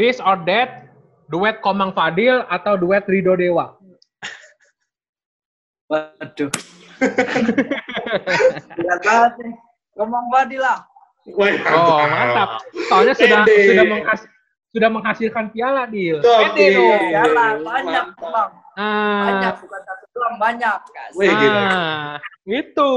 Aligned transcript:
this 0.00 0.16
or 0.18 0.40
that, 0.48 0.88
duet 1.28 1.60
Komang 1.60 1.92
Fadil 1.92 2.40
atau 2.48 2.80
duet 2.80 3.04
Rido 3.04 3.36
Dewa? 3.36 3.76
Waduh. 5.92 6.48
Berat 8.80 9.00
banget 9.04 9.32
nih. 9.44 9.54
Ngomong 10.00 10.26
Fadil 10.32 10.60
lah. 10.64 10.78
Oh, 11.36 12.00
mantap. 12.08 12.64
Soalnya 12.88 13.12
sudah 13.12 13.44
Pede. 13.44 13.68
sudah 13.68 13.84
menghas 13.84 14.20
sudah 14.70 14.88
menghasilkan 14.88 15.44
piala, 15.50 15.82
Dil. 15.90 16.22
Dong. 16.22 16.54
Iya. 16.54 16.96
Piala 17.10 17.46
banyak, 17.58 18.06
Bang. 18.16 18.50
Banyak, 18.80 19.52
Ah, 19.52 19.60
bukan 19.60 19.80
satu 19.82 20.04
doang, 20.14 20.36
banyak. 20.38 20.78
Kasih. 20.94 21.18
Wih, 21.18 21.30
gila. 21.34 21.62
ah, 21.66 22.14
itu. 22.46 22.90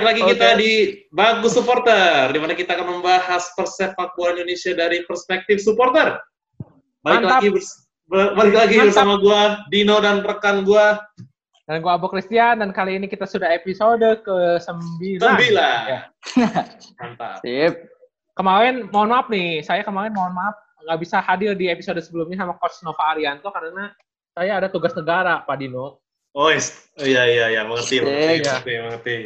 Balik 0.00 0.16
lagi 0.16 0.22
Oke. 0.24 0.30
kita 0.32 0.48
di 0.56 0.72
Bagus 1.12 1.52
Supporter, 1.52 2.32
di 2.32 2.40
mana 2.40 2.56
kita 2.56 2.72
akan 2.72 2.88
membahas 2.88 3.52
persepak 3.52 4.16
bola 4.16 4.32
Indonesia 4.32 4.72
dari 4.72 5.04
perspektif 5.04 5.60
supporter. 5.60 6.16
Balik 7.04 7.28
Mantap. 7.28 7.44
lagi 7.44 7.48
balik 8.08 8.54
lagi 8.56 8.74
Mantap. 8.80 8.88
bersama 8.96 9.14
gua 9.20 9.40
Dino 9.68 10.00
dan 10.00 10.24
rekan 10.24 10.64
gua 10.64 11.04
Dan 11.68 11.84
gua 11.84 12.00
Abo 12.00 12.08
Christian 12.08 12.64
dan 12.64 12.72
kali 12.72 12.96
ini 12.96 13.12
kita 13.12 13.28
sudah 13.28 13.52
episode 13.52 14.00
ke-9. 14.24 15.20
Sembilan. 15.20 15.80
Ya. 15.84 16.00
Mantap. 17.04 17.44
Sip. 17.44 17.92
Kemarin 18.32 18.88
mohon 18.88 19.12
maaf 19.12 19.28
nih, 19.28 19.60
saya 19.60 19.84
kemarin 19.84 20.16
mohon 20.16 20.32
maaf 20.32 20.56
nggak 20.80 20.96
bisa 20.96 21.20
hadir 21.20 21.52
di 21.52 21.68
episode 21.68 22.00
sebelumnya 22.00 22.40
sama 22.40 22.56
Coach 22.56 22.80
Nova 22.80 23.12
Arianto 23.12 23.52
karena 23.52 23.92
saya 24.32 24.64
ada 24.64 24.72
tugas 24.72 24.96
negara, 24.96 25.44
Pak 25.44 25.60
Dino. 25.60 26.00
Oh, 26.32 26.48
oh, 26.48 26.50
iya 27.04 27.28
iya 27.28 27.46
iya 27.52 27.62
mengerti 27.68 28.00
mengerti 28.00 28.40
Iya. 28.40 28.40
mengerti 28.48 28.72
mengerti. 28.80 29.16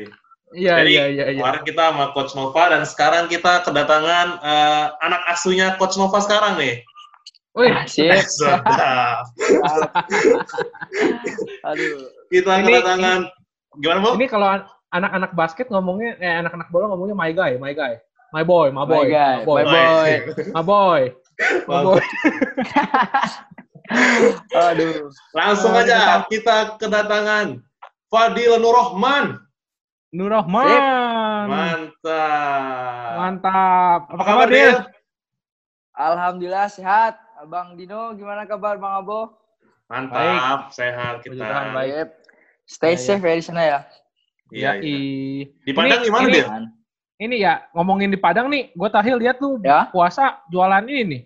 Iya, 0.55 0.75
Jadi 0.87 0.91
iya, 0.95 1.05
iya, 1.11 1.25
iya. 1.35 1.41
kemarin 1.43 1.63
kita 1.67 1.83
sama 1.91 2.15
Coach 2.15 2.33
Nova 2.39 2.63
dan 2.71 2.87
sekarang 2.87 3.27
kita 3.27 3.67
kedatangan 3.67 4.27
eh, 4.39 4.85
anak 5.03 5.23
asuhnya 5.27 5.75
Coach 5.75 5.99
Nova 5.99 6.23
sekarang 6.23 6.55
nih. 6.55 6.79
Wih. 7.59 7.75
Sedap. 7.91 8.63
Aduh. 11.69 12.07
Kita 12.31 12.53
Ini- 12.59 12.67
kedatangan 12.71 13.21
gimana 13.83 13.99
bu? 13.99 14.11
ini 14.15 14.27
kalau 14.31 14.47
an- 14.47 14.67
anak-anak 14.95 15.35
basket 15.35 15.67
ngomongnya, 15.67 16.15
eh 16.23 16.39
anak-anak 16.39 16.71
bola 16.71 16.87
ngomongnya 16.95 17.19
my 17.19 17.31
guy, 17.35 17.59
my 17.59 17.75
guy. 17.75 17.99
My 18.31 18.43
boy, 18.43 18.71
my 18.75 18.83
boy, 18.83 19.07
My 19.07 19.11
guy, 19.11 19.35
my 19.39 19.47
boy, 19.47 19.63
my 19.63 19.71
boy. 19.71 20.11
my 20.51 20.63
boy, 20.63 21.01
my 21.71 21.79
boy. 21.83 22.03
Aduh. 24.55 25.11
Langsung 25.31 25.75
aja 25.75 26.23
kita 26.27 26.79
kedatangan 26.79 27.59
Fadil 28.11 28.59
Nurrahman. 28.59 29.39
Nur 30.15 30.31
Rahman. 30.31 30.63
Mantap. 31.51 33.15
Mantap. 33.19 34.01
Apa 34.07 34.15
Apa 34.15 34.23
kabar, 34.23 34.47
Dil? 34.47 34.75
Alhamdulillah 35.93 36.71
sehat. 36.71 37.19
Abang 37.35 37.75
Dino, 37.75 38.15
gimana 38.15 38.47
kabar 38.47 38.79
Bang 38.79 39.03
Abo? 39.03 39.35
Mantap, 39.91 40.71
sehat 40.71 41.21
Puji 41.21 41.35
Tuhan, 41.35 41.43
kita. 41.43 41.75
baik. 41.75 41.93
Sip. 41.93 42.09
Stay 42.65 42.95
ya. 42.95 43.03
safe 43.03 43.21
ya 43.21 43.35
di 43.35 43.45
sana 43.45 43.63
ya. 43.63 43.79
Iya, 44.49 44.71
Ya, 44.71 44.73
iya. 44.79 45.45
Di 45.61 45.73
Padang 45.75 45.99
Ini- 45.99 46.07
gimana 46.07 46.27
Dil? 46.31 46.47
Ini 47.15 47.37
ya 47.37 47.55
ngomongin 47.75 48.09
di 48.09 48.19
Padang 48.19 48.47
nih, 48.49 48.71
gue 48.71 48.89
terakhir 48.89 49.15
lihat 49.19 49.37
lu 49.39 49.59
Ya. 49.61 49.91
puasa 49.91 50.41
jualan 50.49 50.87
ini 50.87 51.03
nih. 51.05 51.21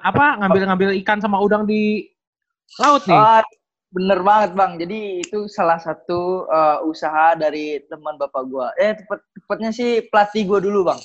Apa 0.00 0.40
ngambil-ngambil 0.40 0.92
ikan 1.00 1.20
sama 1.20 1.40
udang 1.40 1.64
di 1.64 2.04
laut 2.78 3.04
nih. 3.04 3.16
Ah, 3.16 3.40
bener 3.90 4.20
banget 4.22 4.50
bang. 4.58 4.72
Jadi 4.80 5.00
itu 5.22 5.46
salah 5.46 5.78
satu 5.78 6.46
uh, 6.50 6.82
usaha 6.86 7.38
dari 7.38 7.82
teman 7.86 8.18
bapak 8.18 8.42
gua. 8.50 8.68
Eh 8.80 8.96
tepet, 8.98 9.20
tepatnya 9.36 9.70
sih 9.70 10.04
pelatih 10.10 10.42
gua 10.46 10.58
dulu 10.62 10.90
bang. 10.92 11.00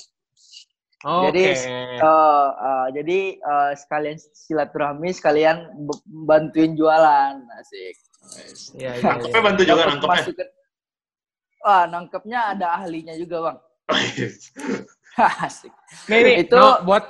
Oke. 1.02 1.34
jadi, 1.34 1.44
Uh, 2.02 2.50
uh, 2.58 2.86
jadi 2.94 3.38
uh, 3.42 3.70
sekalian 3.78 4.18
silaturahmi, 4.18 5.10
sekalian 5.14 5.70
bantuin 6.26 6.74
jualan. 6.74 7.42
Asik. 7.58 7.94
Iya, 8.78 8.90
iya, 8.90 8.90
iya. 8.98 9.02
Nangkepnya 9.02 9.40
bantu 9.42 9.62
juga 9.66 9.82
nangkepnya. 9.86 10.46
Wah, 11.62 11.84
nangkepnya 11.86 12.40
ada 12.54 12.66
ahlinya 12.82 13.14
juga 13.18 13.36
bang. 13.50 13.58
Asik. 15.46 15.72
Nih, 16.10 16.20
nih, 16.24 16.34
Itu- 16.46 16.58
no, 16.58 16.82
buat 16.86 17.04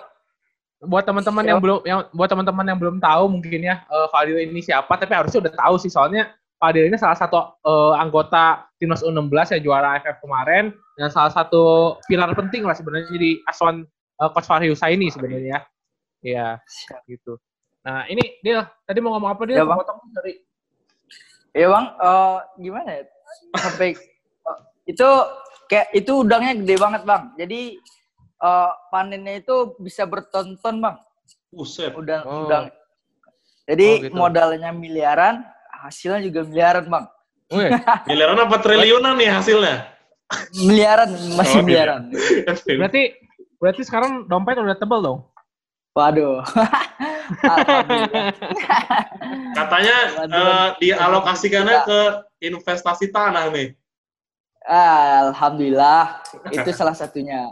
buat 0.83 1.07
teman-teman 1.07 1.43
Ya. 1.47 1.51
yang 1.55 1.61
belum 1.63 1.79
yang 1.87 2.01
buat 2.11 2.29
teman-teman 2.29 2.65
yang 2.67 2.79
belum 2.79 2.97
tahu 2.99 3.25
mungkin 3.31 3.61
ya 3.63 3.87
eh, 3.87 4.07
Fadil 4.11 4.39
ini 4.43 4.59
siapa 4.59 4.91
tapi 4.99 5.15
harusnya 5.15 5.47
udah 5.47 5.55
tahu 5.55 5.75
sih 5.79 5.91
soalnya 5.91 6.35
Fadil 6.59 6.91
ini 6.91 6.99
salah 6.99 7.15
satu 7.15 7.39
eh, 7.63 7.95
anggota 8.03 8.67
timnas 8.83 9.03
U16 9.07 9.59
yang 9.59 9.63
juara 9.63 9.99
AFF 9.99 10.19
kemarin 10.23 10.75
dan 10.99 11.09
salah 11.11 11.31
satu 11.31 11.97
pilar 12.11 12.35
penting 12.35 12.67
lah 12.67 12.75
sebenarnya 12.75 13.15
di 13.15 13.39
asuhan 13.47 13.87
eh, 14.19 14.29
coach 14.35 14.47
Fahri 14.47 14.71
Husaini 14.71 15.07
sebenarnya 15.11 15.59
ya. 15.59 15.61
Iya, 16.23 16.49
gitu. 17.11 17.35
Nah, 17.83 18.07
ini 18.07 18.39
dia 18.47 18.71
tadi 18.87 19.03
mau 19.03 19.11
ngomong 19.19 19.35
apa 19.35 19.43
dia? 19.43 19.59
Ya, 19.59 19.67
Bang. 19.67 19.83
Dari 20.15 20.39
Ya 21.53 21.67
bang, 21.69 21.87
eh, 22.01 22.39
gimana 22.63 22.91
ya? 22.95 23.03
Sampai 23.61 23.93
eh, 23.93 24.59
itu 24.89 25.09
kayak 25.69 25.93
itu 25.93 26.13
udangnya 26.25 26.57
gede 26.63 26.77
banget 26.81 27.03
bang. 27.05 27.23
Jadi 27.37 27.77
eh, 28.43 28.71
panennya 28.91 29.39
itu 29.39 29.57
bisa 29.79 30.03
bertonton 30.05 30.79
bang. 30.79 30.97
Buset. 31.49 31.95
Udang, 31.95 32.25
Oh. 32.25 32.45
udang. 32.45 32.65
Jadi 33.63 33.89
Oh, 33.89 34.03
gitu. 34.03 34.15
modalnya 34.15 34.71
miliaran, 34.71 35.47
hasilnya 35.79 36.21
juga 36.21 36.43
miliaran 36.43 36.87
bang. 36.87 37.05
Wih, 37.49 37.69
Miliaran 38.11 38.39
apa 38.41 38.57
triliunan 38.59 39.15
nih 39.15 39.31
hasilnya? 39.31 39.77
Miliaran 40.59 41.11
masih 41.37 41.61
Oh, 41.61 41.65
miliaran. 41.65 42.09
berarti 42.67 43.03
berarti 43.61 43.83
sekarang 43.85 44.25
dompet 44.27 44.57
udah 44.57 44.75
tebel 44.75 45.01
dong. 45.01 45.21
Waduh. 45.93 46.41
Alhamdulillah. 47.45 48.33
Katanya 49.53 49.97
Waduh. 50.19 50.37
eh, 50.41 50.69
dialokasikannya 50.81 51.77
ke 51.85 52.01
investasi 52.43 53.13
tanah 53.13 53.53
nih. 53.53 53.77
Alhamdulillah. 54.67 56.23
Itu 56.55 56.71
salah 56.71 56.95
satunya. 56.95 57.51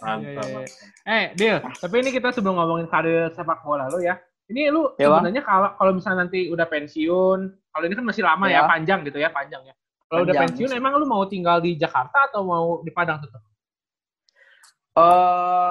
Mantap. 0.00 0.24
Iya, 0.24 0.42
iya, 0.44 0.60
iya. 0.64 0.66
Eh, 1.04 1.24
Dil, 1.36 1.56
tapi 1.80 1.94
ini 2.00 2.10
kita 2.10 2.32
sebelum 2.32 2.56
ngomongin 2.56 2.88
karir 2.88 3.28
sepak 3.32 3.60
bola 3.60 3.88
lu 3.92 4.00
ya. 4.00 4.16
Ini 4.50 4.72
lu 4.72 4.90
Ya, 4.98 5.06
sebenarnya 5.06 5.42
kalau 5.46 5.68
kalau 5.78 5.92
misalnya 5.94 6.26
nanti 6.26 6.50
udah 6.50 6.66
pensiun, 6.66 7.38
kalau 7.70 7.84
ini 7.86 7.94
kan 7.94 8.02
masih 8.02 8.22
lama 8.26 8.50
ya, 8.50 8.64
Ya. 8.64 8.68
panjang 8.68 9.00
gitu 9.06 9.18
ya, 9.22 9.30
panjang 9.30 9.62
ya. 9.62 9.74
Kalau 10.10 10.26
udah 10.26 10.34
pensiun, 10.42 10.70
emang 10.74 10.98
lu 10.98 11.06
mau 11.06 11.22
tinggal 11.30 11.62
di 11.62 11.78
Jakarta 11.78 12.26
atau 12.26 12.42
mau 12.42 12.82
di 12.82 12.90
Padang 12.90 13.22
tetap? 13.22 13.42
eh 14.90 15.70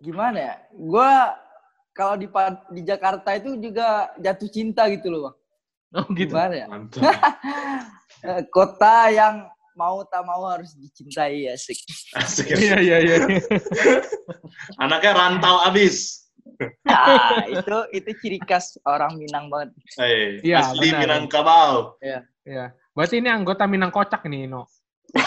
gimana 0.00 0.38
ya? 0.40 0.54
Gua 0.72 1.36
kalau 1.92 2.16
di 2.16 2.24
di 2.72 2.80
Jakarta 2.80 3.36
itu 3.36 3.60
juga 3.60 4.08
jatuh 4.16 4.48
cinta 4.48 4.88
gitu 4.88 5.12
loh, 5.12 5.20
Bang. 5.28 5.36
Oh 5.92 6.06
gitu. 6.16 6.32
Gimana 6.32 6.54
ya? 6.56 6.66
Mantap. 6.72 7.02
Kota 8.56 9.12
yang 9.12 9.51
mau 9.74 10.04
tak 10.04 10.22
mau 10.22 10.44
harus 10.46 10.72
dicintai 10.74 11.48
asik. 11.48 11.78
Asik. 12.14 12.46
Iya 12.62 12.76
iya 12.78 12.96
iya. 13.02 13.16
Anaknya 14.82 15.12
rantau 15.16 15.62
abis. 15.64 16.28
Ah, 16.86 17.42
itu 17.46 17.76
itu 17.94 18.10
ciri 18.22 18.38
khas 18.42 18.76
orang 18.84 19.16
Minang 19.16 19.46
banget. 19.48 19.70
Eh, 19.98 20.42
Iya, 20.42 20.58
asli 20.62 20.90
benar. 20.90 21.00
Minangkabau. 21.06 21.96
Iya. 22.02 22.74
Berarti 22.92 23.22
ini 23.22 23.28
anggota 23.30 23.64
Minang 23.64 23.94
Kocak 23.94 24.26
nih, 24.26 24.50
No. 24.50 24.66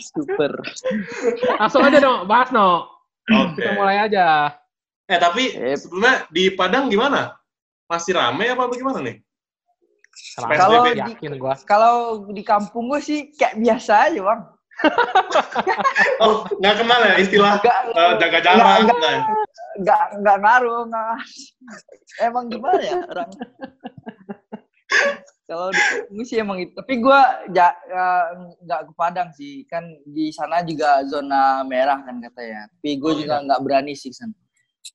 Super. 0.00 0.52
Langsung 1.58 1.82
aja 1.82 1.98
dong, 1.98 2.26
bahas 2.26 2.50
No. 2.52 2.86
Oke. 3.24 3.56
Kita 3.56 3.70
mulai 3.74 4.04
aja. 4.04 4.52
Eh 5.04 5.18
tapi 5.20 5.52
Yep. 5.52 5.76
sebelumnya 5.80 6.14
di 6.32 6.44
Padang 6.52 6.88
gimana? 6.88 7.36
Masih 7.84 8.16
rame 8.16 8.48
apa 8.48 8.64
bagaimana 8.68 9.00
nih? 9.04 9.20
Kalau 10.36 10.82
di- 10.86 11.00
yakin 11.00 11.32
gua. 11.36 11.54
Kalau 11.60 11.94
di 12.28 12.42
kampung 12.42 12.88
gue 12.88 13.00
sih 13.00 13.30
kayak 13.30 13.54
biasa 13.56 13.92
aja, 14.08 14.20
Bang. 14.20 14.42
Oh, 16.18 16.42
nggak 16.52 16.74
kenal 16.76 17.00
ya 17.00 17.14
istilah 17.16 17.54
Nggak, 17.56 17.78
eh, 17.92 18.12
jaga 18.18 18.38
jarak? 18.40 18.62
nggak, 18.80 18.98
Nggak. 18.98 19.14
nggak, 19.76 20.02
nggak 20.18 20.38
ngaruh, 20.40 20.80
nggak. 20.84 21.14
Emang 22.20 22.44
gimana 22.48 22.80
ya 22.80 22.96
orang? 23.04 23.30
Kalau 25.44 25.68
di 25.68 25.78
kampung 25.78 26.22
sih 26.24 26.36
emang 26.38 26.58
itu. 26.58 26.72
Tapi 26.72 26.94
gue 26.96 27.20
ja, 27.52 27.68
eh, 27.70 28.24
nggak 28.60 28.80
ke 28.82 28.92
Padang 28.94 29.30
sih. 29.30 29.62
Kan 29.64 29.84
di 30.02 30.30
sana 30.30 30.62
juga 30.62 31.04
zona 31.04 31.60
merah 31.62 32.00
kan 32.00 32.16
katanya. 32.18 32.66
Tapi 32.72 32.96
gue 32.96 33.10
Oh, 33.10 33.16
juga 33.16 33.34
nggak 33.40 33.60
berani 33.60 33.92
sih 33.92 34.10
sana. 34.10 34.32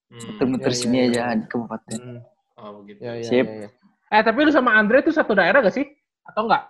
Hmm. 0.10 0.22
muter-muter 0.25 0.72
Iya, 0.72 0.80
sini 0.80 0.98
iya, 0.98 1.06
aja 1.06 1.22
iya. 1.24 1.36
di 1.36 1.45
kabupaten. 1.45 2.00
Hmm. 2.00 2.19
Oh, 2.57 2.69
begitu. 2.81 3.00
Ya, 3.00 3.13
ya, 3.15 3.24
Sip. 3.24 3.45
ya, 3.45 3.56
ya. 3.63 3.69
Eh 4.09 4.21
tapi 4.21 4.41
lu 4.41 4.51
sama 4.51 4.73
Andre 4.73 5.06
tuh 5.06 5.13
satu 5.13 5.38
daerah 5.38 5.61
gak 5.61 5.73
sih? 5.73 5.85
Atau 6.25 6.50
enggak? 6.50 6.65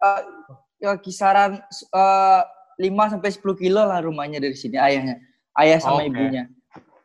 Eh, 0.00 0.20
ya 0.80 0.96
kisaran 0.96 1.60
eh, 1.60 2.42
5 2.80 3.12
sampai 3.12 3.28
10 3.28 3.44
kilo 3.60 3.84
lah 3.84 4.00
rumahnya 4.00 4.40
dari 4.40 4.56
sini 4.56 4.80
ayahnya. 4.80 5.20
Ayah 5.52 5.78
sama 5.78 6.00
Oke. 6.00 6.08
ibunya. 6.08 6.48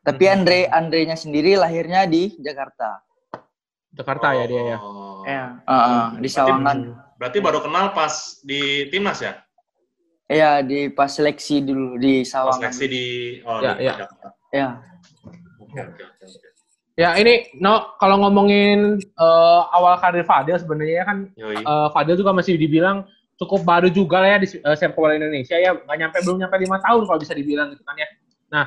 Tapi. 0.05 0.23
Andre 0.29 0.69
Andrenya 0.69 1.17
sendiri 1.17 1.57
lahirnya 1.57 2.05
di 2.05 2.31
Jakarta. 2.39 3.01
Jakarta 3.91 4.31
ya 4.31 4.45
dia 4.45 4.63
ya. 4.75 4.77
Oh. 4.79 5.23
Ya, 5.25 5.59
Heeh, 5.65 6.03
di 6.21 6.29
Berarti- 6.29 6.29
Sawangan. 6.31 6.77
Berarti 7.15 7.37
baru 7.39 7.59
kenal 7.59 7.91
pas 7.91 8.13
di 8.43 8.87
timnas 8.87 9.19
ya? 9.19 9.39
Iya, 10.27 10.61
di 10.61 10.87
pas 10.89 11.09
seleksi 11.09 11.59
dulu 11.59 11.95
di 11.97 12.21
Pas 12.21 12.31
Sawangan. 12.31 12.59
seleksi 12.71 12.85
di 12.87 13.05
oh 13.43 13.59
Ya, 13.59 13.71
di 13.75 13.83
ya. 13.83 13.93
Jakarta. 13.97 14.27
Ya. 14.53 14.67
Oke, 15.59 15.79
oke, 15.81 16.03
oke, 16.05 16.23
oke. 16.23 16.49
Ya 16.95 17.11
ini 17.19 17.51
no 17.59 17.91
kalau 17.99 18.23
ngomongin 18.23 19.03
eh, 19.03 19.61
awal 19.75 19.99
karir 19.99 20.23
Fadil 20.23 20.55
sebenarnya 20.55 21.03
kan 21.03 21.17
Yoi. 21.35 21.59
eh, 21.59 21.87
Fadil 21.91 22.15
juga 22.15 22.31
masih 22.31 22.55
dibilang 22.55 23.03
cukup 23.35 23.67
baru 23.67 23.91
juga 23.91 24.23
lah 24.23 24.39
ya 24.39 24.39
di 24.39 24.47
uh, 24.63 24.79
sepak 24.79 24.95
bola 24.95 25.11
Indonesia 25.11 25.59
ya 25.59 25.75
nggak 25.75 25.97
nyampe 25.99 26.17
belum 26.23 26.39
nyampe 26.39 26.55
lima 26.55 26.79
tahun 26.79 27.03
kalau 27.03 27.19
bisa 27.19 27.35
dibilang 27.35 27.67
gitu 27.75 27.83
kan 27.83 27.99
ya. 27.99 28.07
Nah 28.47 28.65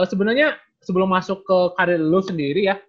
eh, 0.00 0.06
sebenarnya 0.08 0.56
sebelum 0.80 1.12
masuk 1.12 1.44
ke 1.44 1.58
karir 1.76 2.00
lu 2.00 2.24
sendiri 2.24 2.72
ya, 2.72 2.80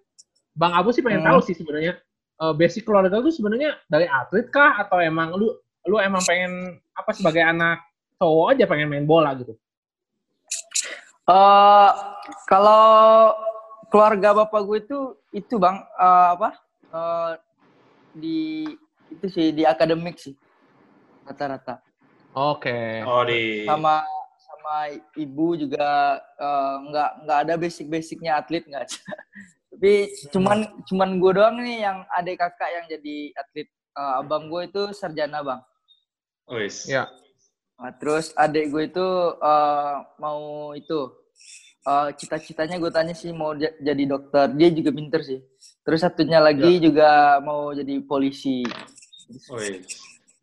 Bang 0.56 0.72
Abu 0.72 0.96
sih 0.96 1.04
pengen 1.04 1.20
Hmm. 1.20 1.36
tahu 1.36 1.44
sih 1.44 1.52
sebenarnya 1.52 2.00
eh, 2.40 2.52
basic 2.56 2.88
keluarga 2.88 3.20
lu 3.20 3.28
sebenarnya 3.28 3.76
dari 3.84 4.08
atlet 4.08 4.48
kah 4.48 4.80
atau 4.80 4.96
emang 4.96 5.36
lu 5.36 5.52
lu 5.84 6.00
emang 6.00 6.24
pengen 6.24 6.80
apa 6.96 7.12
sebagai 7.12 7.44
anak 7.44 7.84
cowok 8.16 8.56
aja 8.56 8.64
pengen 8.64 8.88
main 8.88 9.04
bola 9.04 9.36
gitu? 9.36 9.52
Eh 11.28 11.90
kalau 12.48 13.36
keluarga 13.90 14.32
bapak 14.32 14.60
gue 14.64 14.78
itu 14.86 14.98
itu 15.34 15.54
bang 15.58 15.76
eh, 15.82 16.28
apa 16.38 16.50
Eh, 16.90 17.32
di 18.18 18.66
itu 19.14 19.26
sih 19.30 19.54
di 19.54 19.62
akademik 19.62 20.18
sih 20.18 20.34
rata-rata 21.22 21.78
Oke. 22.34 23.02
Oh 23.06 23.22
di 23.22 23.62
sama 23.66 24.02
sama 24.42 24.90
ibu 25.14 25.54
juga 25.54 26.18
eh, 26.18 26.74
nggak 26.90 27.10
nggak 27.26 27.38
ada 27.46 27.54
basic-basicnya 27.54 28.42
atlet 28.42 28.66
nggak 28.66 28.90
tapi 29.70 30.10
cuman 30.34 30.66
cuman 30.90 31.10
gue 31.22 31.32
doang 31.38 31.56
nih 31.62 31.86
yang 31.86 32.02
adik 32.18 32.42
kakak 32.42 32.70
yang 32.74 32.86
jadi 32.90 33.34
atlet 33.38 33.70
Eh, 33.90 34.14
abang 34.22 34.46
gue 34.46 34.70
itu 34.70 34.82
sarjana 34.94 35.42
bang 35.42 35.60
Wis. 36.50 36.86
Ya. 36.86 37.06
Nah, 37.78 37.94
terus 37.98 38.30
adik 38.38 38.70
gue 38.70 38.86
itu 38.86 39.08
eh, 39.38 39.94
mau 40.18 40.70
itu 40.78 41.19
eh, 41.80 42.08
cita-citanya 42.14 42.76
gue 42.76 42.90
tanya 42.90 43.12
sih 43.12 43.30
mau 43.30 43.52
ja- 43.54 43.74
jadi 43.78 44.02
dokter. 44.04 44.52
Dia 44.54 44.68
juga 44.70 44.90
pinter 44.90 45.20
sih. 45.22 45.40
Terus 45.80 46.00
satunya 46.00 46.38
lagi 46.38 46.78
juga 46.78 47.40
mau 47.40 47.72
jadi 47.72 48.00
polisi. 48.02 48.64
Wis. 49.30 49.86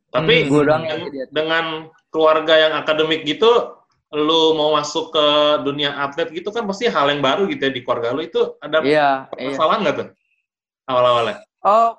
Tapi 0.08 0.34
Hmm, 0.44 0.50
Gue 0.50 0.62
doang 0.64 0.84
yang 0.84 1.00
dengan, 1.04 1.12
jadi 1.12 1.20
dengan 1.30 1.66
keluarga 2.08 2.54
yang 2.56 2.74
akademik 2.80 3.28
gitu, 3.28 3.76
lu 4.16 4.56
mau 4.56 4.72
masuk 4.72 5.12
ke 5.12 5.26
dunia 5.68 5.92
atlet 6.00 6.32
gitu 6.32 6.48
kan 6.50 6.64
pasti 6.64 6.88
hal 6.88 7.12
yang 7.12 7.20
baru 7.20 7.44
gitu 7.52 7.68
ya 7.68 7.72
di 7.76 7.84
keluarga 7.84 8.16
lu 8.16 8.24
itu 8.24 8.40
ada 8.64 8.80
Iya, 8.80 9.28
iya. 9.36 9.52
kesalahan 9.52 9.84
nggak 9.84 9.96
tuh 10.00 10.08
awal-awalnya? 10.88 11.44
Oh, 11.60 11.92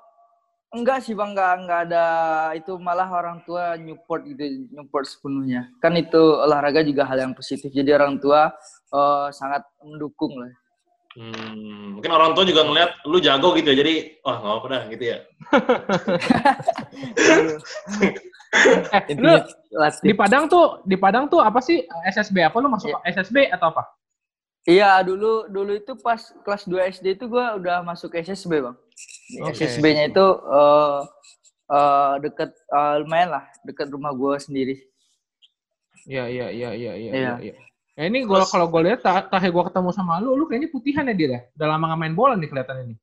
enggak 0.69 1.01
sih 1.01 1.17
bang, 1.17 1.33
enggak 1.33 1.51
enggak 1.65 1.79
ada 1.89 2.05
itu 2.53 2.77
malah 2.77 3.09
orang 3.09 3.41
tua 3.45 3.73
nyupport 3.77 4.21
gitu, 4.29 4.69
nyupport 4.73 5.05
sepenuhnya. 5.05 5.69
Kan 5.81 5.97
itu 5.97 6.19
olahraga 6.19 6.85
juga 6.85 7.05
hal 7.09 7.17
yang 7.25 7.33
positif. 7.33 7.73
Jadi 7.73 7.89
orang 7.93 8.21
tua 8.21 8.53
eh, 8.93 9.27
sangat 9.33 9.65
mendukung 9.81 10.37
lah. 10.37 10.53
Hmm, 11.17 11.97
mungkin 11.97 12.11
orang 12.13 12.37
tua 12.37 12.45
juga 12.45 12.61
ngeliat 12.69 13.01
lu 13.09 13.17
jago 13.17 13.57
gitu 13.57 13.73
ya, 13.73 13.81
jadi 13.81 13.93
wah 14.21 14.37
nggak 14.39 14.55
apa 14.61 14.67
dah 14.69 14.83
gitu 14.93 15.03
ya. 15.09 15.17
Eh, 19.09 19.17
lu 19.17 19.33
Intinya 19.33 19.89
di. 20.05 20.13
Padang 20.13 20.43
tuh 20.49 20.81
di 20.85 20.95
Padang 20.97 21.25
tuh 21.29 21.41
apa 21.41 21.61
sih 21.61 21.81
SSB 22.09 22.45
apa 22.45 22.57
lu 22.61 22.69
masuk 22.69 22.93
Iya. 23.05 23.21
SSB 23.21 23.49
atau 23.49 23.73
apa? 23.73 23.85
Iya, 24.67 24.99
dulu 25.07 25.47
dulu 25.47 25.71
itu 25.79 25.95
pas 25.99 26.19
kelas 26.43 26.67
2 26.67 26.91
SD 26.91 27.15
itu 27.15 27.25
gua 27.31 27.55
udah 27.55 27.79
masuk 27.81 28.11
SSB, 28.13 28.59
Bang. 28.59 28.77
Oke. 29.45 29.55
SSB-nya 29.55 30.11
itu 30.11 30.25
eh 30.51 30.99
eh, 31.69 32.13
deket 32.27 32.51
eh, 32.53 32.95
lumayan 33.01 33.29
lah, 33.39 33.43
deket 33.63 33.87
rumah 33.87 34.11
gua 34.11 34.35
sendiri. 34.37 34.75
Iya 36.09 36.25
iya 36.27 36.47
iya 36.51 36.69
iya 36.75 36.93
iya. 36.95 37.11
Iya. 37.13 37.33
iya. 37.39 37.55
Ya 37.99 38.03
ini 38.07 38.23
gua 38.23 38.43
Terus- 38.43 38.51
kalau 38.55 38.71
gue 38.71 38.81
lihat 38.87 39.03
ta- 39.03 39.27
terakhir 39.27 39.51
gue 39.51 39.63
ketemu 39.67 39.89
sama 39.91 40.23
lu, 40.23 40.31
lu 40.39 40.47
kayaknya 40.47 40.71
putihan 40.71 41.03
ya 41.03 41.15
dia 41.15 41.27
ya. 41.27 41.39
Udah 41.59 41.67
lama 41.75 41.83
nggak 41.91 41.99
main 41.99 42.15
bola 42.15 42.33
nih 42.39 42.47
kelihatan 42.47 42.77
ini. 42.87 42.95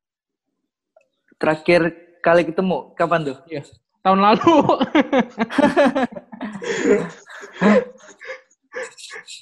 Terakhir 1.36 1.80
kali 2.24 2.42
ketemu 2.48 2.96
kapan 2.96 3.20
tuh? 3.28 3.36
Tahun 4.00 4.16
lalu. 4.22 4.54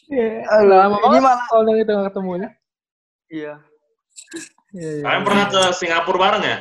Iya. 0.08 0.44
Lama 0.62 0.96
ini 1.08 1.18
malah 1.20 1.44
kalau 1.48 1.62
dari 1.64 1.80
itu 1.82 1.90
nggak 1.90 2.06
ketemunya. 2.10 2.48
iya. 3.28 3.54
Iya 4.74 4.90
iya. 5.00 5.04
Kalian 5.06 5.22
pernah 5.22 5.46
ke 5.48 5.60
Singapura 5.74 6.18
bareng 6.18 6.44
ya? 6.44 6.58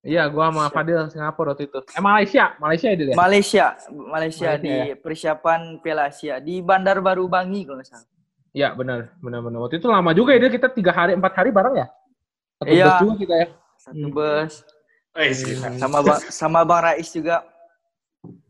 Iya, 0.00 0.22
gua 0.32 0.48
sama 0.48 0.64
Fadil 0.72 0.96
Singapura 1.12 1.52
waktu 1.52 1.68
itu. 1.68 1.78
Eh 1.92 2.00
Malaysia, 2.00 2.56
Malaysia 2.56 2.86
ya 2.88 2.96
dia. 2.96 3.06
ya? 3.12 3.14
Malaysia, 3.14 3.66
Malaysia 3.90 4.48
Malaysia, 4.48 4.50
di 4.56 4.72
ya. 4.72 4.96
persiapan 4.96 5.60
Piala 5.84 6.08
Asia 6.08 6.34
di 6.40 6.64
Bandar 6.64 7.04
Baru 7.04 7.28
Bangi 7.28 7.68
kalau 7.68 7.78
nggak 7.78 7.88
salah. 7.88 8.08
Iya 8.50 8.74
benar, 8.74 9.14
benar 9.20 9.40
benar. 9.44 9.58
Waktu 9.62 9.78
itu 9.78 9.86
lama 9.86 10.10
juga 10.10 10.34
ya 10.34 10.40
dia 10.42 10.50
kita 10.50 10.72
tiga 10.72 10.90
hari 10.90 11.14
empat 11.14 11.32
hari 11.36 11.52
bareng 11.52 11.76
ya. 11.76 11.86
Satu 12.58 12.70
Iya. 12.72 12.84
bus 12.86 12.96
juga 12.98 13.14
kita 13.18 13.34
ya. 13.36 13.46
Satu 13.76 14.06
Hmm. 14.08 14.14
bus 14.14 14.52
Eh, 15.10 15.34
Hmm. 15.34 15.74
sama 15.74 15.98
bang, 16.00 16.20
sama 16.30 16.60
Bang 16.62 16.82
Rais 16.86 17.10
juga. 17.10 17.42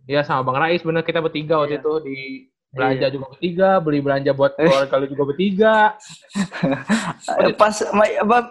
Iya 0.04 0.20
sama 0.22 0.44
Bang 0.44 0.60
Rais 0.60 0.84
bener 0.84 1.00
kita 1.02 1.18
bertiga 1.18 1.56
waktu 1.58 1.76
Iya. 1.76 1.82
itu 1.82 1.92
di 2.04 2.18
belanja 2.70 3.02
Iya. 3.02 3.12
juga 3.12 3.26
bertiga, 3.34 3.70
beli 3.82 3.98
belanja 3.98 4.30
buat 4.30 4.52
keluarga 4.54 4.94
lu 4.96 5.06
juga 5.10 5.24
bertiga. 5.26 5.74
Eh, 7.40 7.52
Pas 7.54 7.74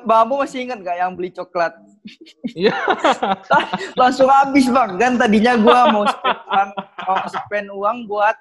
Bang 0.06 0.22
Abu 0.24 0.40
masih 0.40 0.64
ingat 0.64 0.80
gak 0.80 0.98
yang 0.98 1.12
beli 1.16 1.32
coklat? 1.32 1.74
Iya. 2.54 2.76
Langsung 4.00 4.28
habis 4.28 4.68
bang. 4.68 4.96
Kan 4.96 5.14
tadinya 5.16 5.56
gua 5.56 5.90
mau 5.90 6.04
spend 6.06 6.38
uang, 6.46 6.70
mau 7.08 7.18
spend 7.28 7.68
uang 7.72 7.98
buat 8.06 8.38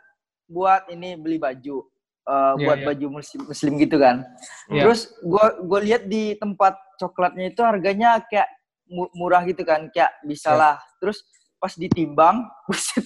buat 0.46 0.82
ini 0.90 1.14
beli 1.14 1.38
baju. 1.38 1.86
Eh, 2.28 2.52
Iya, 2.54 2.54
buat 2.60 2.78
iya. 2.78 2.86
baju 2.86 3.06
muslim, 3.14 3.40
muslim 3.46 3.72
gitu 3.78 3.96
kan. 3.96 4.26
Iya. 4.68 4.82
Terus 4.84 5.00
gua 5.22 5.56
gua 5.58 5.80
lihat 5.80 6.06
di 6.06 6.34
tempat 6.36 6.74
coklatnya 6.98 7.48
itu 7.48 7.60
harganya 7.62 8.20
kayak 8.26 8.50
mu- 8.86 9.10
murah 9.14 9.42
gitu 9.42 9.62
kan, 9.62 9.88
kayak 9.88 10.12
bisa 10.22 10.52
Iya. 10.52 10.58
lah. 10.58 10.74
Terus 10.98 11.22
pas 11.58 11.72
ditimbang, 11.74 12.46
buset, 12.66 13.04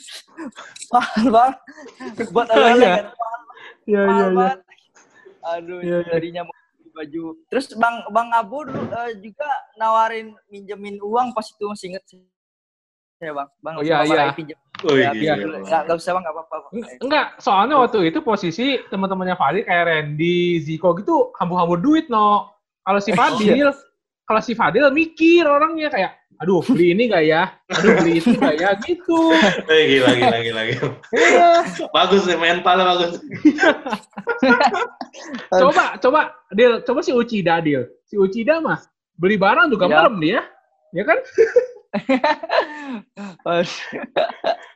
mahal 0.89 1.25
banget. 1.27 1.57
Buat 2.31 2.47
Iya, 2.49 2.57
iya. 2.57 2.69
Iya 2.77 2.93
iya 3.83 4.01
mahal 4.05 4.23
iya. 4.23 4.37
banget. 4.37 4.59
Aduh, 5.43 5.79
Iya, 5.81 5.97
iya. 5.99 6.11
jadinya 6.13 6.43
mau 6.45 6.55
beli 6.77 6.91
baju. 6.93 7.23
Terus 7.49 7.67
Bang 7.75 7.97
Bang 8.09 8.29
Abu 8.31 8.63
dulu, 8.63 8.79
eh, 8.87 9.19
juga 9.19 9.49
nawarin 9.75 10.31
minjemin 10.47 11.01
uang 11.01 11.33
pas 11.33 11.45
itu 11.45 11.65
masih 11.65 11.87
inget 11.91 12.05
sih. 12.07 12.21
Ya 13.19 13.33
Bang, 13.33 13.49
Bang 13.59 13.75
Oh, 13.77 13.83
iya, 13.83 14.03
iya. 14.03 14.15
Rai 14.21 14.35
pinjem. 14.35 14.59
Wih, 14.83 14.99
Ya, 14.99 15.11
gila. 15.11 15.15
pinjem 15.15 15.39
dulu. 15.41 15.57
Nggak, 15.63 15.81
nggak 15.87 15.97
usah 15.97 16.11
Bang, 16.13 16.23
nggak 16.23 16.35
apa-apa. 16.37 16.57
Enggak, 16.99 17.27
soalnya 17.39 17.75
waktu 17.79 17.99
itu 18.05 18.19
posisi 18.21 18.67
teman-temannya 18.87 19.35
Fadil 19.35 19.63
kayak 19.63 19.85
Randy, 19.87 20.39
Ziko 20.61 20.95
gitu 20.95 21.31
hambur-hambur 21.39 21.79
duit 21.79 22.07
no. 22.07 22.51
Kalau 22.83 22.99
si 22.99 23.15
Fadil, 23.15 23.71
kalau 24.23 24.41
si 24.41 24.53
Fadil 24.55 24.87
mikir 24.91 25.45
orangnya 25.45 25.91
kayak, 25.91 26.15
aduh 26.39 26.63
beli 26.65 26.95
ini 26.95 27.11
gak 27.11 27.25
ya? 27.27 27.43
Aduh 27.71 27.91
beli 28.01 28.19
itu 28.23 28.35
gak 28.39 28.55
ya? 28.59 28.71
Gitu. 28.81 29.21
Eh, 29.69 29.83
gila, 29.91 30.09
gila, 30.17 30.39
gila, 30.43 30.63
gila. 30.71 30.89
Iya. 31.15 31.51
Bagus 31.91 32.23
nih, 32.27 32.39
mentalnya 32.39 32.85
bagus. 32.87 33.13
Coba, 35.53 36.01
coba, 36.01 36.21
Dil, 36.57 36.81
coba 36.83 37.01
si 37.05 37.13
Uchida, 37.13 37.61
Dil. 37.61 37.85
Si 38.09 38.17
Uchida 38.17 38.59
mah 38.59 38.81
beli 39.21 39.37
barang 39.37 39.69
juga 39.71 39.87
Iya. 39.87 39.95
merem 39.95 40.15
dia. 40.19 40.41
Ya 40.93 41.05
kan? 41.05 41.19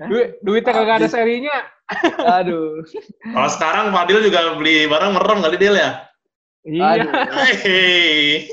Duit, 0.07 0.37
duitnya 0.45 0.73
kagak 0.77 0.97
ada 1.01 1.09
serinya. 1.09 1.57
Aduh. 2.41 2.85
Kalau 3.25 3.49
sekarang 3.49 3.87
Fadil 3.95 4.21
juga 4.21 4.53
beli 4.59 4.85
barang 4.85 5.17
merem 5.17 5.39
kali 5.41 5.57
Dil 5.57 5.77
ya? 5.77 6.05
Iya. 6.67 7.07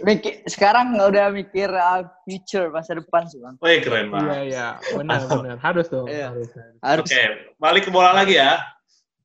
Mikir, 0.01 0.46
sekarang 0.46 0.93
nggak 0.93 1.08
udah 1.10 1.25
mikir 1.34 1.65
uh, 1.67 2.05
future 2.24 2.70
masa 2.70 2.93
depan 2.93 3.25
sih 3.25 3.41
bang. 3.41 3.58
Wih, 3.58 3.82
keren 3.82 4.05
Iya, 4.05 4.13
banget. 4.13 4.38
iya. 4.46 4.67
Benar, 4.93 5.20
benar. 5.25 5.58
Harus 5.58 5.88
dong. 5.89 6.05
Iya. 6.05 6.29
Harus. 6.29 6.50
harus. 6.79 7.05
Oke, 7.10 7.22
balik 7.58 7.84
ke 7.86 7.91
bola 7.91 8.13
lagi 8.13 8.38
ya. 8.38 8.62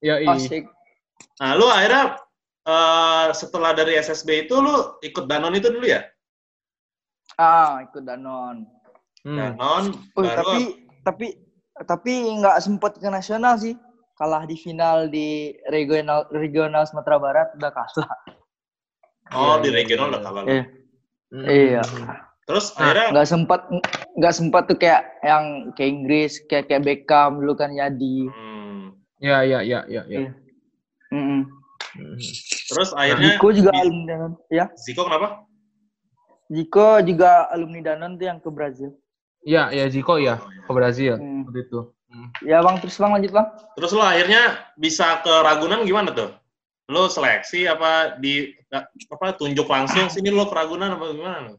Ya, 0.00 0.16
asik. 0.24 0.64
Nah, 1.36 1.52
lu 1.52 1.68
akhirnya 1.68 2.16
eh, 2.64 3.26
setelah 3.32 3.70
dari 3.72 3.92
SSB 3.94 4.46
itu 4.46 4.56
lu 4.56 4.96
ikut 5.00 5.28
Danon 5.28 5.52
itu 5.52 5.68
dulu 5.68 5.84
ya? 5.84 6.02
Ah 7.36 7.84
ikut 7.84 8.02
Danon. 8.02 8.64
Hmm. 9.20 9.36
Danon, 9.36 9.84
Oh, 10.16 10.22
baru 10.22 10.32
tapi 10.32 10.58
tapi 11.04 11.26
tapi 11.84 12.12
nggak 12.34 12.58
sempet 12.58 12.96
ke 12.96 13.06
nasional 13.06 13.54
sih. 13.54 13.76
kalah 14.14 14.42
di 14.42 14.58
final 14.58 15.06
di 15.06 15.54
regional 15.70 16.26
regional 16.34 16.82
Sumatera 16.82 17.22
Barat 17.22 17.48
udah 17.54 17.70
kalah. 17.70 18.10
Oh, 19.30 19.56
Iya, 19.56 19.60
di 19.60 19.68
iya, 19.68 19.76
regional 19.76 20.06
iya. 20.06 20.12
udah 20.12 20.22
kalah. 20.22 20.42
Iya. 20.44 20.62
Hmm. 21.28 21.44
Iya. 21.44 21.82
Terus 22.42 22.66
Nah, 22.70 22.80
akhirnya 22.80 23.06
Nggak 23.12 23.26
sempat 23.28 23.60
nggak 24.16 24.34
sempat 24.34 24.62
tuh 24.64 24.76
kayak 24.76 25.02
yang 25.20 25.44
kayak 25.72 25.90
Inggris 25.90 26.32
kayak 26.44 26.64
kayak 26.66 26.82
Beckham 26.82 27.38
dulu 27.38 27.52
kan 27.54 27.70
Yadi. 27.70 28.24
hmm, 28.26 28.82
Ya, 29.18 29.42
ya, 29.42 29.60
ya, 29.60 29.84
ya, 29.84 30.02
ya. 30.04 30.20
Iya. 30.24 30.32
Mm-mm. 31.10 31.42
Hmm. 31.88 32.16
terus 32.68 32.90
akhirnya 32.92 33.34
Ziko 33.34 33.48
juga 33.50 33.70
di- 33.70 33.78
alumni 33.78 34.04
Danon. 34.06 34.32
Ya, 34.48 34.64
Ziko 34.76 35.02
kenapa? 35.04 35.28
Ziko 36.48 36.88
juga 37.02 37.30
alumni 37.48 37.80
Danon 37.82 38.16
tuh 38.16 38.26
yang 38.26 38.38
ke 38.38 38.48
Brazil. 38.48 38.96
Ya, 39.40 39.68
ya 39.68 39.84
Ziko 39.86 40.16
ya 40.16 40.36
ke 40.38 40.70
Brazil 40.70 41.16
Hmm. 41.16 41.44
waktu 41.44 41.60
itu. 41.62 41.80
Hmm. 42.08 42.28
Ya 42.40 42.60
bang, 42.60 42.76
terus 42.78 42.96
bang 42.96 43.12
lanjut 43.12 43.32
bang. 43.32 43.46
Terus 43.76 43.92
lo 43.92 44.00
akhirnya 44.00 44.42
bisa 44.74 45.20
ke 45.20 45.28
Ragunan 45.30 45.84
gimana 45.84 46.08
tuh? 46.10 46.32
Lo 46.88 47.12
seleksi 47.12 47.68
apa 47.68 48.16
di 48.16 48.52
apa 49.12 49.36
tunjuk 49.36 49.68
langsung 49.68 50.08
sini 50.14 50.32
lo 50.32 50.48
ke 50.48 50.56
Ragunan 50.56 50.96
apa 50.96 51.04
gimana? 51.12 51.52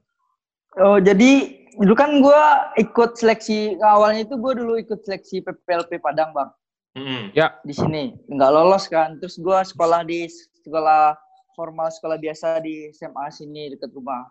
Oh 0.81 0.97
jadi 0.97 1.55
dulu 1.77 1.93
kan 1.93 2.17
gue 2.21 2.43
ikut 2.81 3.17
seleksi 3.17 3.77
awalnya 3.81 4.25
itu 4.25 4.35
gue 4.37 4.53
dulu 4.57 4.73
ikut 4.81 5.05
seleksi 5.05 5.45
PPLP 5.45 6.01
Padang 6.01 6.33
bang 6.33 6.49
Hmm. 6.97 7.29
di 7.61 7.73
sini 7.73 8.17
nggak 8.27 8.51
lolos 8.51 8.89
kan. 8.89 9.21
Terus 9.21 9.37
gue 9.37 9.59
sekolah 9.61 10.01
di 10.03 10.25
sekolah 10.65 11.13
formal 11.53 11.93
sekolah 11.93 12.17
biasa 12.17 12.59
di 12.65 12.89
SMA 12.91 13.29
sini 13.29 13.71
dekat 13.77 13.93
rumah. 13.93 14.25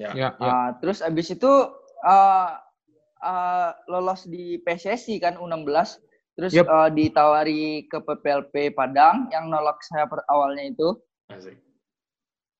Ya. 0.00 0.14
Ya, 0.14 0.28
ya. 0.40 0.48
Ah, 0.48 0.68
terus 0.80 1.04
abis 1.04 1.34
itu 1.34 1.52
ah, 2.06 2.58
ah, 3.20 3.76
lolos 3.90 4.24
di 4.24 4.56
PSSI 4.64 5.20
kan 5.20 5.36
U16. 5.36 6.00
Terus 6.38 6.54
Yep. 6.54 6.66
ah, 6.70 6.86
ditawari 6.86 7.90
ke 7.90 7.98
PPLP 7.98 8.70
Padang 8.78 9.26
yang 9.34 9.50
nolak 9.50 9.82
saya 9.82 10.06
per 10.06 10.22
awalnya 10.30 10.70
itu. 10.70 10.94
Asik. 11.34 11.58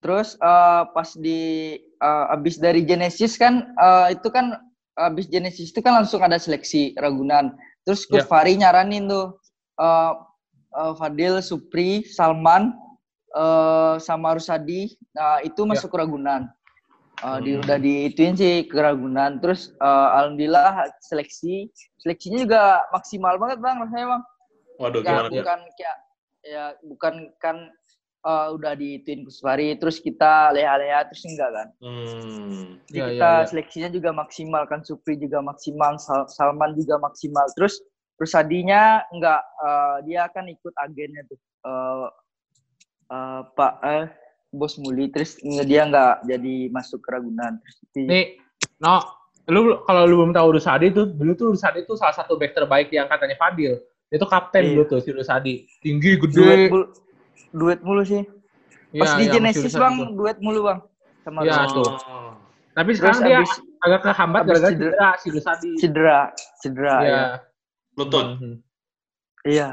Terus 0.03 0.35
eh, 0.35 0.83
pas 0.91 1.09
di 1.15 1.43
eh, 1.79 2.35
abis 2.35 2.59
dari 2.59 2.83
Genesis 2.83 3.39
kan 3.39 3.71
eh, 3.79 4.19
itu 4.19 4.27
kan 4.35 4.59
abis 4.99 5.31
Genesis 5.31 5.71
itu 5.71 5.79
kan 5.79 6.03
langsung 6.03 6.19
ada 6.27 6.43
seleksi 6.43 6.99
Ragunan. 6.99 7.55
Terus 7.87 8.03
Coach 8.03 8.27
Ya. 8.27 8.31
Fahri 8.31 8.59
nyaranin 8.59 9.07
tuh 9.07 9.39
eh, 9.79 10.13
eh, 10.75 10.93
Fadil, 10.99 11.39
Supri, 11.39 12.03
Salman, 12.03 12.75
eh, 13.31 13.95
sama 14.03 14.35
Rusadi 14.35 14.91
nah, 15.15 15.39
itu 15.47 15.63
masuk 15.63 15.95
ke 15.95 16.03
Ragunan. 16.03 16.51
Eh, 17.19 17.39
di, 17.43 17.51
Hmm. 17.53 17.63
udah 17.67 17.79
diituin 17.83 18.35
sih 18.35 18.55
ke 18.65 18.79
Ragunan. 18.79 19.43
Terus 19.43 19.75
eh, 19.75 20.09
alhamdulillah 20.15 20.87
seleksi 21.03 21.67
seleksinya 21.99 22.39
juga 22.47 22.63
maksimal 22.95 23.35
banget 23.37 23.59
bang 23.59 23.77
rasanya 23.83 24.07
bang. 24.07 24.23
Waduh 24.79 25.01
Ya, 25.03 25.07
gimana 25.11 25.29
bukan 25.35 25.61
kayak 25.75 25.97
ya 26.47 26.65
bukan 26.87 27.15
kan 27.43 27.57
eh, 28.23 28.49
udah 28.55 28.73
diituin 28.75 29.27
Kuswari 29.27 29.75
terus 29.75 29.99
kita 29.99 30.55
leha-leha 30.55 31.11
terus 31.11 31.27
enggak 31.27 31.51
kan. 31.51 31.69
Hmm. 31.83 32.79
Jadi 32.87 32.95
Ya, 32.95 33.03
ya, 33.03 33.11
kita 33.11 33.31
ya. 33.35 33.47
seleksinya 33.51 33.89
juga 33.91 34.11
maksimal 34.15 34.63
kan 34.71 34.87
Supri 34.87 35.19
juga 35.19 35.43
maksimal, 35.43 35.99
Sal- 35.99 36.31
Salman 36.31 36.79
juga 36.79 37.03
maksimal. 37.03 37.51
Terus 37.59 37.83
Rusadinya 38.15 39.03
enggak 39.11 39.43
eh, 39.43 39.97
dia 40.07 40.31
akan 40.31 40.55
ikut 40.55 40.75
agennya 40.79 41.27
tuh. 41.27 41.39
Eh, 41.67 42.07
eh, 43.11 43.41
Pak 43.59 43.75
eh 43.83 44.07
Bos 44.51 44.77
Muli 44.77 45.09
terus 45.09 45.37
nge- 45.39 45.65
dia 45.65 45.85
enggak 45.85 46.25
jadi 46.25 46.55
masuk 46.69 47.01
ke 47.01 47.09
Ragunan. 47.11 47.61
Terus 47.61 47.77
di- 47.93 48.09
Nih, 48.09 48.25
no, 48.79 49.01
lu 49.47 49.61
kalau 49.83 50.03
lu 50.05 50.15
belum 50.19 50.33
tahu 50.33 50.57
Rusadi 50.57 50.89
tuh, 50.89 51.07
dulu 51.07 51.33
tuh 51.33 51.47
Rusadi 51.53 51.85
tuh 51.85 51.95
salah 51.95 52.13
satu 52.13 52.35
back 52.35 52.53
terbaik 52.53 52.89
di 52.89 52.97
angkatannya 52.97 53.37
Fadil. 53.37 53.77
Dia 54.09 54.17
tuh 54.17 54.27
kapten 54.27 54.63
Iya. 54.63 54.71
dulu 54.73 54.83
tuh 54.87 54.99
si 54.99 55.11
Rusadi. 55.11 55.55
Tinggi, 55.79 56.17
duet 56.17 56.33
gede. 56.33 56.69
mulu, 56.69 56.85
duet 57.51 57.81
mulu 57.83 58.03
sih. 58.03 58.25
Iya, 58.89 59.01
Pas 59.01 59.11
di 59.15 59.25
iya, 59.25 59.33
Genesis 59.35 59.73
Bang 59.75 59.95
tuh. 59.95 60.09
duet 60.17 60.41
mulu 60.41 60.61
Bang 60.65 60.81
sama 61.21 61.45
Iya, 61.45 61.53
Rusadi. 61.61 61.77
tuh. 61.77 61.89
Oh. 62.09 62.33
Tapi 62.73 62.89
Terus 62.89 62.99
sekarang 62.99 63.21
dia 63.21 63.39
abis 63.39 63.53
agak 63.79 64.01
kehambat 64.03 64.43
gara-gara 64.43 64.71
cedera. 64.71 64.89
cedera 64.89 65.11
si 65.15 65.29
Rusadi. 65.29 65.71
cedera, 65.77 66.21
cedera 66.57 66.97
Iya. 66.99 67.05
ya. 67.05 67.23
Lutut. 67.95 68.27
Mhm. 68.39 68.55
Iya. 69.45 69.69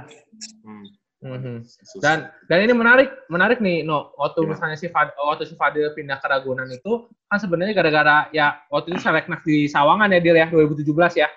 Hmm. 0.62 0.86
Mhm. 1.25 1.65
Susah. 1.65 2.01
Dan 2.05 2.17
dan 2.46 2.58
ini 2.62 2.74
menarik, 2.77 3.10
menarik 3.34 3.58
nih, 3.58 3.82
No. 3.82 4.13
Waktu 4.13 4.46
Gimana? 4.46 4.51
misalnya 4.53 4.77
si 4.77 4.88
Fad, 4.94 5.17
waktu 5.17 5.50
si 5.50 5.58
Fadil 5.58 5.89
pindah 5.98 6.22
ke 6.22 6.27
Ragunan 6.29 6.70
itu 6.70 7.10
kan 7.25 7.41
sebenarnya 7.41 7.74
gara-gara 7.74 8.29
ya 8.29 8.62
waktu 8.70 8.94
itu 8.94 9.01
seleknas 9.01 9.41
di 9.41 9.65
Sawangan 9.65 10.13
ya 10.13 10.22
Dil 10.22 10.38
ya 10.38 10.48
2017 10.53 11.17
ya. 11.17 11.27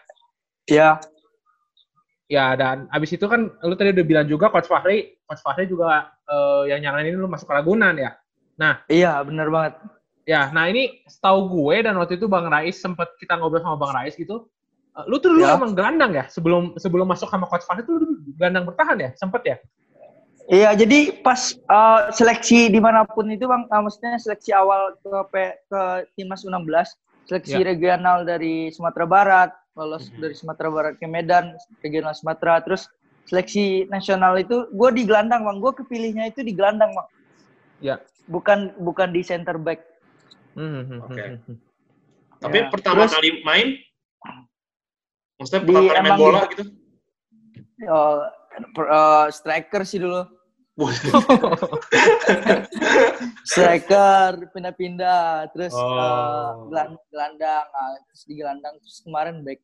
Iya. 0.68 0.90
Ya 2.28 2.52
dan 2.60 2.84
abis 2.92 3.16
itu 3.16 3.24
kan 3.24 3.48
lu 3.64 3.72
tadi 3.72 3.96
udah 3.96 4.04
bilang 4.04 4.28
juga 4.28 4.52
Coach 4.52 4.68
Fahri, 4.68 5.16
Coach 5.24 5.40
Fahri 5.40 5.64
juga 5.64 6.12
eh, 6.28 6.68
yang 6.68 6.84
nyaranin 6.84 7.16
lu 7.16 7.24
masuk 7.24 7.48
ke 7.48 7.56
Ragunan 7.56 7.96
ya. 7.96 8.12
Iya, 8.92 9.24
benar 9.24 9.48
banget. 9.48 9.80
Ya, 10.28 10.52
nah 10.52 10.68
ini 10.68 11.00
setahu 11.08 11.48
gue 11.48 11.88
dan 11.88 11.96
waktu 11.96 12.20
itu 12.20 12.28
Bang 12.28 12.52
Rais 12.52 12.76
sempet 12.76 13.08
kita 13.16 13.40
ngobrol 13.40 13.64
sama 13.64 13.80
Bang 13.80 13.96
Rais 13.96 14.12
gitu. 14.12 14.52
Eh, 14.98 15.04
lu 15.06 15.22
tuh 15.22 15.30
dulu 15.30 15.46
Ya. 15.46 15.54
emang 15.54 15.72
gelandang 15.72 16.10
ya 16.12 16.24
sebelum 16.26 16.74
sebelum 16.74 17.06
masuk 17.06 17.30
sama 17.30 17.46
Coach 17.46 17.62
Fahri 17.64 17.86
tuh 17.86 18.02
lu 18.02 18.06
gelandang 18.34 18.66
bertahan 18.66 18.98
ya, 18.98 19.10
sempet 19.14 19.42
ya? 19.46 19.56
Iya, 20.48 20.72
jadi 20.74 21.20
pas 21.20 21.52
uh, 21.68 22.08
seleksi 22.08 22.72
di 22.72 22.80
mana 22.80 23.04
pun 23.04 23.28
itu 23.28 23.44
bang, 23.44 23.68
uh, 23.68 23.84
maksudnya 23.84 24.16
seleksi 24.16 24.56
awal 24.56 24.96
ke 24.96 25.12
P- 25.28 25.56
ke 25.68 25.80
timnas 26.16 26.40
U16, 26.40 26.96
seleksi 27.28 27.60
Ya. 27.60 27.68
regional 27.68 28.24
dari 28.24 28.72
Sumatera 28.72 29.04
Barat, 29.04 29.50
lolos 29.76 30.08
Mhm. 30.08 30.24
dari 30.24 30.32
Sumatera 30.32 30.72
Barat 30.72 30.92
ke 30.96 31.04
Medan, 31.04 31.52
regional 31.84 32.16
Sumatera, 32.16 32.64
terus 32.64 32.88
seleksi 33.28 33.84
nasional 33.92 34.40
itu 34.40 34.72
gue 34.72 34.90
di 34.96 35.04
gelandang 35.04 35.44
bang, 35.44 35.60
gue 35.60 35.72
kepilihnya 35.84 36.32
itu 36.32 36.40
di 36.40 36.56
gelandang 36.56 36.96
bang, 36.96 37.08
Ya. 37.84 38.00
bukan 38.24 38.72
bukan 38.80 39.12
di 39.12 39.20
center 39.20 39.60
back. 39.60 39.84
Hmm, 40.56 40.80
hmm, 40.80 40.98
Oke. 41.04 41.22
hmm, 41.28 41.38
hmm. 41.44 41.56
Tapi 42.40 42.56
Ya. 42.56 42.66
pertama 42.72 43.04
Terus- 43.04 43.14
kali 43.20 43.30
main, 43.44 43.68
maksudnya 45.38 45.60
Di- 45.60 45.64
pertama 45.64 45.80
kali 45.80 45.94
main 45.94 46.04
emang 46.04 46.18
bola 46.18 46.40
di- 46.40 46.48
gitu? 46.52 46.64
Uh, 47.78 48.18
per- 48.74 48.90
uh, 48.90 49.26
striker 49.30 49.82
sih 49.86 49.98
dulu, 49.98 50.22
striker 53.46 54.50
pindah-pindah, 54.50 55.50
terus 55.50 55.72
uh, 55.72 55.78
Oh. 55.78 56.70
gelan- 56.70 57.00
gelandang, 57.08 57.64
nah, 57.66 57.94
terus 58.06 58.22
di 58.26 58.34
gelandang, 58.34 58.74
terus 58.78 58.98
kemarin 59.02 59.42
back. 59.42 59.60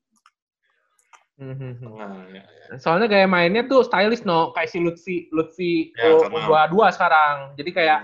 Hmm, 1.35 1.50
hmm, 1.50 1.75
hmm. 1.83 1.99
Nah, 1.99 2.23
ya, 2.31 2.43
ya. 2.47 2.78
Soalnya 2.78 3.11
gaya 3.11 3.26
mainnya 3.26 3.66
tuh 3.66 3.83
stylish 3.83 4.23
no, 4.23 4.54
kayak 4.54 4.71
si 4.71 4.78
Lutfi 4.78 5.26
Lutfi 5.35 5.90
Ya, 5.99 6.14
karena- 6.23 6.71
U22 6.71 6.95
sekarang. 6.95 7.37
Jadi 7.59 7.71
kayak 7.75 8.00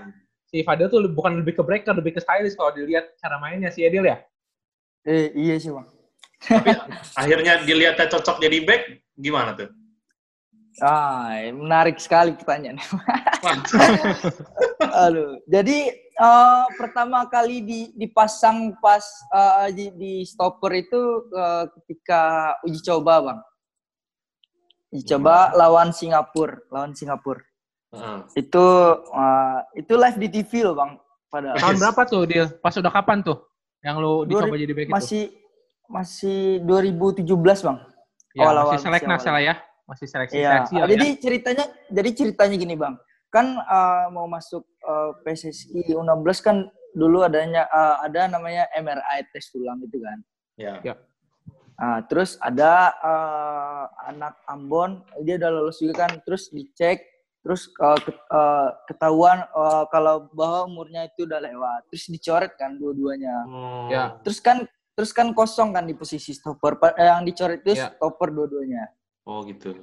si 0.51 0.67
Fadil 0.67 0.91
tuh 0.91 0.99
bukan 1.07 1.39
lebih 1.39 1.55
ke 1.55 1.63
breaker, 1.63 1.95
lebih 1.95 2.11
ke 2.11 2.19
stylish 2.19 2.59
kalau 2.59 2.75
dilihat 2.75 3.15
cara 3.15 3.39
mainnya 3.39 3.71
si 3.71 3.87
Edil 3.87 4.03
ya. 4.03 4.19
Eh, 5.07 5.31
iya 5.31 5.55
sih 5.55 5.71
bang. 5.71 5.87
Tapi 6.41 6.73
akhirnya 7.13 7.61
dilihatnya 7.61 8.07
cocok 8.09 8.41
jadi 8.41 8.57
back, 8.65 8.81
gimana 9.13 9.53
tuh? 9.53 9.69
Ah, 10.81 11.37
menarik 11.53 12.01
sekali 12.01 12.33
pertanyaannya. 12.33 12.85
Mantap. 13.45 13.91
Aduh. 15.05 15.37
Jadi 15.45 15.77
eh, 15.93 16.65
pertama 16.79 17.27
kali 17.29 17.61
di, 17.61 17.79
dipasang 17.93 18.79
pas 18.79 19.03
eh, 19.35 19.67
di, 19.75 19.85
di 19.93 20.13
stopper 20.25 20.71
itu 20.79 21.27
eh, 21.29 21.65
ketika 21.75 22.55
uji 22.65 22.79
coba 22.87 23.13
bang. 23.21 23.39
Uji 24.95 25.03
coba 25.11 25.53
lawan 25.53 25.93
Singapura, 25.93 26.57
lawan 26.71 26.95
Singapura. 26.95 27.43
Heeh. 27.91 28.19
Itu 28.39 28.65
eh, 29.11 29.59
itu 29.85 29.93
live 29.93 30.17
di 30.17 30.27
TV 30.39 30.51
loh 30.65 30.75
bang. 30.79 30.91
Pada 31.31 31.55
Tahun 31.55 31.77
berapa 31.79 32.01
tuh 32.07 32.27
Dil? 32.27 32.47
Pas 32.59 32.75
udah 32.75 32.91
kapan 32.91 33.23
tuh? 33.23 33.39
Yang 33.83 33.95
lu 34.03 34.13
Dua 34.27 34.45
dicoba 34.45 34.55
jadi 34.55 34.73
back 34.75 34.87
itu? 34.87 34.93
masih 34.93 35.23
masih 35.91 36.63
2017 36.63 37.27
bang. 37.61 37.77
ya, 38.31 38.41
awal-awal, 38.41 38.73
masih 38.73 38.87
seleknas 38.87 39.19
masih 39.19 39.31
lah 39.31 39.43
ya. 39.43 39.55
Masih 39.83 40.07
seleksi 40.07 40.33
Iya, 40.33 40.47
seleksi 40.49 40.75
lah 40.79 40.87
jadi 40.87 41.05
ya. 41.05 41.17
ceritanya 41.19 41.65
jadi 41.91 42.09
ceritanya 42.15 42.55
gini 42.55 42.75
bang, 42.75 42.95
kan 43.27 43.45
eh, 43.59 44.05
mau 44.09 44.23
masuk 44.25 44.63
eh, 44.63 45.11
PSSI 45.21 45.91
U16 45.91 46.39
kan 46.39 46.57
dulu 46.91 47.21
adanya 47.21 47.67
eh, 47.67 47.95
ada 48.07 48.21
namanya 48.27 48.71
MRI 48.73 49.27
tes 49.29 49.51
tulang 49.51 49.83
gitu 49.83 49.99
kan. 49.99 50.17
Ya. 50.55 50.79
Nah, 51.75 51.99
terus 52.05 52.39
ada 52.39 52.93
eh, 52.95 53.83
anak 54.07 54.39
Ambon, 54.45 55.03
dia 55.21 55.35
udah 55.35 55.49
lulus 55.51 55.77
juga 55.77 56.07
kan, 56.07 56.21
terus 56.21 56.47
dicek, 56.47 57.03
terus 57.41 57.67
eh, 57.67 57.99
ke- 57.99 58.15
eh, 58.31 58.69
ketahuan 58.87 59.43
eh, 59.43 59.83
kalau 59.89 60.31
bahwa 60.31 60.71
umurnya 60.71 61.03
itu 61.05 61.27
udah 61.27 61.41
lewat, 61.41 61.91
terus 61.91 62.07
dicoret 62.07 62.55
kan 62.55 62.79
dua-duanya. 62.79 63.35
Oh. 63.43 63.89
Ya. 63.91 64.03
Terus 64.23 64.39
kan 64.39 64.63
terus 64.93 65.11
kan 65.11 65.31
kosong 65.31 65.71
kan 65.71 65.87
di 65.87 65.95
posisi 65.95 66.35
stopper, 66.35 66.77
eh, 66.95 67.07
yang 67.07 67.23
dicoret 67.23 67.63
itu 67.63 67.79
Iya. 67.79 67.95
stopper 67.95 68.29
dua-duanya. 68.29 68.91
Oh 69.23 69.41
gitu. 69.45 69.73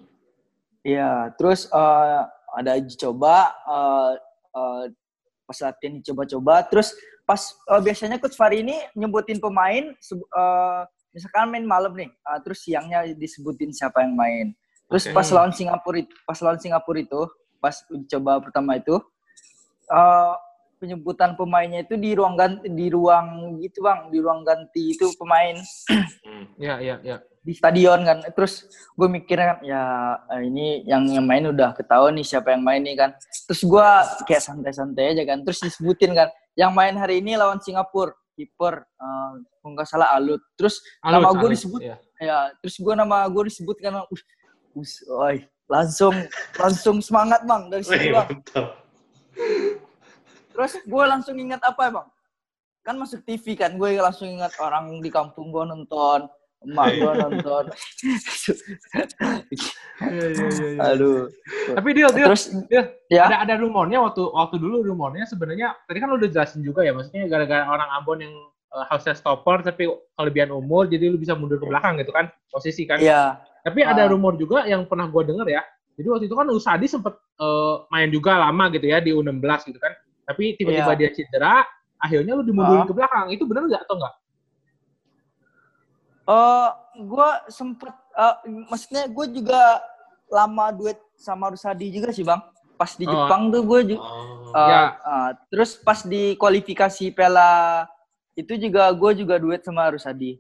Iya, 0.84 1.32
terus 1.36 1.66
eh, 1.68 2.20
ada 2.54 2.70
uji 2.78 2.96
coba, 2.96 3.52
eh, 3.52 4.12
eh, 4.54 4.84
pas 5.44 5.58
latihan 5.64 5.92
dicoba-coba, 6.00 6.54
terus 6.68 6.92
pas 7.24 7.40
eh, 7.68 7.80
biasanya 7.82 8.16
coach 8.20 8.36
Fari 8.36 8.60
ini 8.64 8.76
nyebutin 8.94 9.40
pemain, 9.40 9.92
eh, 9.92 10.80
misalkan 11.12 11.50
main 11.50 11.64
malam 11.64 11.92
nih, 11.96 12.08
eh, 12.08 12.38
terus 12.44 12.62
siangnya 12.62 13.04
disebutin 13.12 13.72
siapa 13.72 14.04
yang 14.04 14.14
main. 14.14 14.52
Terus 14.88 15.04
Oke. 15.08 15.14
pas 15.20 15.28
lawan 15.32 15.52
Singapura 15.52 16.00
itu, 16.00 16.14
pas 16.24 16.38
lawan 16.40 16.56
Singapura 16.56 17.00
itu, 17.00 17.20
pas 17.60 17.74
uji 17.92 18.06
coba 18.08 18.40
pertama 18.40 18.78
itu, 18.80 18.96
eh 19.88 20.34
penyebutan 20.78 21.34
pemainnya 21.34 21.82
itu 21.82 21.98
di 21.98 22.14
ruang 22.14 22.38
ganti, 22.38 22.70
di 22.70 22.86
ruang 22.88 23.58
gitu 23.60 23.82
bang, 23.82 24.08
di 24.08 24.18
ruang 24.22 24.46
ganti 24.46 24.94
itu 24.94 25.10
pemain 25.18 25.58
Hmm. 25.88 26.44
Iya, 26.60 26.74
iya, 26.78 26.96
iya. 27.02 27.16
di 27.42 27.52
stadion 27.56 28.04
kan. 28.04 28.20
Terus 28.36 28.68
gue 28.94 29.08
mikirnya 29.08 29.56
kan, 29.56 29.58
ya 29.64 29.82
eh, 30.36 30.42
ini 30.46 30.84
yang 30.84 31.08
yang 31.08 31.24
main 31.24 31.48
udah 31.48 31.72
ketahuan 31.72 32.14
nih 32.14 32.26
siapa 32.26 32.52
yang 32.52 32.62
main 32.62 32.84
nih 32.84 32.94
kan. 32.94 33.10
Terus 33.48 33.62
gue 33.64 33.88
kayak 34.28 34.42
santai-santai 34.44 35.16
aja 35.16 35.24
kan. 35.24 35.42
Terus 35.42 35.58
disebutin 35.64 36.12
kan, 36.12 36.28
yang 36.54 36.76
main 36.76 36.94
hari 36.94 37.24
ini 37.24 37.34
lawan 37.34 37.58
Singapura, 37.58 38.12
kiper, 38.36 38.84
eh, 38.84 39.32
kalau 39.62 39.70
nggak 39.74 39.88
salah 39.88 40.08
Alut. 40.14 40.42
Terus 40.54 40.78
Alut, 41.00 41.24
nama 41.24 41.30
gue 41.34 41.48
disebut, 41.56 41.80
iya. 41.82 41.96
ya 42.20 42.38
terus 42.60 42.76
gue 42.76 42.94
nama 42.94 43.24
gue 43.26 43.42
disebut 43.48 43.76
kan, 43.80 44.04
uh, 44.04 44.78
us, 44.78 45.02
oi, 45.08 45.42
langsung 45.66 46.14
langsung 46.54 46.96
semangat 47.02 47.42
bang 47.48 47.62
dari 47.72 47.84
situ 47.84 48.14
bang. 48.14 48.28
Terus 50.58 50.74
gue 50.82 51.04
langsung 51.06 51.38
ingat 51.38 51.62
apa 51.62 51.86
ya 51.86 51.90
bang? 51.94 52.08
Kan 52.82 52.94
masuk 52.98 53.22
TV 53.22 53.54
kan, 53.54 53.78
gue 53.78 53.94
langsung 54.02 54.26
ingat 54.26 54.58
orang 54.58 54.98
di 54.98 55.06
kampung 55.06 55.54
gue 55.54 55.62
nonton, 55.62 56.26
emak 56.66 56.98
gue 56.98 57.12
nonton. 57.14 57.64
Iya, 60.02 60.26
iya, 60.34 60.46
iya, 60.50 60.68
iya. 60.74 60.80
Aduh. 60.94 61.30
Tapi 61.74 61.88
Dil, 61.94 62.10
Dil, 62.10 62.26
Terus 62.26 62.50
Dil, 62.66 62.84
ya, 63.10 63.30
ada 63.30 63.46
ada 63.46 63.54
rumornya 63.58 63.98
waktu 64.02 64.22
waktu 64.30 64.56
dulu 64.58 64.82
rumornya 64.82 65.26
sebenarnya 65.26 65.74
tadi 65.86 65.98
kan 66.02 66.10
lu 66.10 66.18
udah 66.18 66.30
jelasin 66.30 66.62
juga 66.62 66.82
ya 66.86 66.94
maksudnya 66.94 67.26
gara-gara 67.26 67.66
orang 67.66 67.88
Ambon 67.98 68.18
yang 68.22 68.34
uh, 68.74 68.84
harusnya 68.90 69.14
stopper 69.14 69.62
tapi 69.62 69.90
kelebihan 70.14 70.50
umur 70.54 70.86
jadi 70.86 71.10
lu 71.10 71.18
bisa 71.18 71.34
mundur 71.34 71.58
ke 71.58 71.66
belakang 71.66 71.98
gitu 71.98 72.10
kan 72.14 72.30
posisi 72.50 72.82
kan. 72.86 72.98
iya. 72.98 73.38
Tapi 73.62 73.82
ada 73.84 74.06
Ah. 74.06 74.10
rumor 74.10 74.38
juga 74.38 74.64
yang 74.64 74.86
pernah 74.86 75.06
gua 75.10 75.22
denger 75.26 75.46
ya. 75.50 75.62
Jadi 75.98 76.06
waktu 76.08 76.24
itu 76.30 76.36
kan 76.38 76.46
Usadi 76.50 76.86
sempet 76.86 77.14
uh, 77.42 77.84
main 77.90 78.06
juga 78.08 78.38
lama 78.38 78.70
gitu 78.70 78.86
ya 78.86 79.02
di 79.02 79.10
U16 79.10 79.74
gitu 79.74 79.78
kan. 79.82 79.92
Tapi 80.28 80.44
tiba-tiba 80.54 80.92
Iya. 80.92 80.98
dia 80.98 81.10
cedera, 81.10 81.64
akhirnya 81.96 82.36
lu 82.36 82.44
dimundurin 82.44 82.84
Ah. 82.84 82.86
ke 82.86 82.92
belakang. 82.92 83.26
Itu 83.32 83.48
bener 83.48 83.64
nggak 83.64 83.82
atau 83.88 83.96
enggak? 83.96 84.14
Eh, 86.28 86.68
gue 87.00 87.28
sempet, 87.48 87.88
eh, 88.12 88.36
maksudnya 88.68 89.08
gue 89.08 89.26
juga 89.32 89.80
lama 90.28 90.68
duet 90.70 91.00
sama 91.16 91.48
Rusadi 91.48 91.88
juga 91.88 92.12
sih 92.12 92.20
bang. 92.20 92.44
Pas 92.76 92.92
di 92.92 93.08
Oh. 93.08 93.10
Jepang 93.10 93.48
tuh 93.48 93.64
gue 93.64 93.96
juga. 93.96 94.04
Oh. 94.04 94.52
eh, 94.52 94.68
Ya. 94.68 94.80
eh, 94.94 95.30
terus 95.48 95.76
pas 95.76 96.00
di 96.02 96.36
kualifikasi 96.36 97.08
Piala 97.10 97.84
itu 98.32 98.52
juga 98.54 98.92
gue 98.92 99.12
juga 99.16 99.36
duet 99.36 99.60
sama 99.60 99.88
Rusadi. 99.88 100.36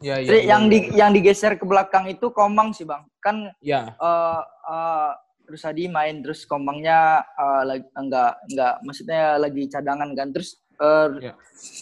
Iya, 0.00 0.20
Jadi 0.20 0.40
yang 0.44 0.62
di 0.66 0.78
yang 0.92 1.10
digeser 1.10 1.56
ke 1.56 1.64
belakang 1.64 2.04
itu 2.06 2.28
Komang 2.28 2.72
sih 2.72 2.84
bang. 2.84 3.00
Kan 3.18 3.48
Iya. 3.60 3.96
eh 3.96 5.10
eh, 5.44 5.50
Rusadi 5.52 5.84
main 5.92 6.24
terus 6.24 6.48
Komangnya 6.48 7.20
eh, 7.36 7.62
lagi 7.68 7.86
enggak 7.92 8.32
enggak 8.48 8.74
maksudnya 8.84 9.36
lagi 9.36 9.62
cadangan 9.68 10.10
kan. 10.16 10.28
Terus 10.32 10.50
eh, 10.80 11.06
Ya. 11.30 11.32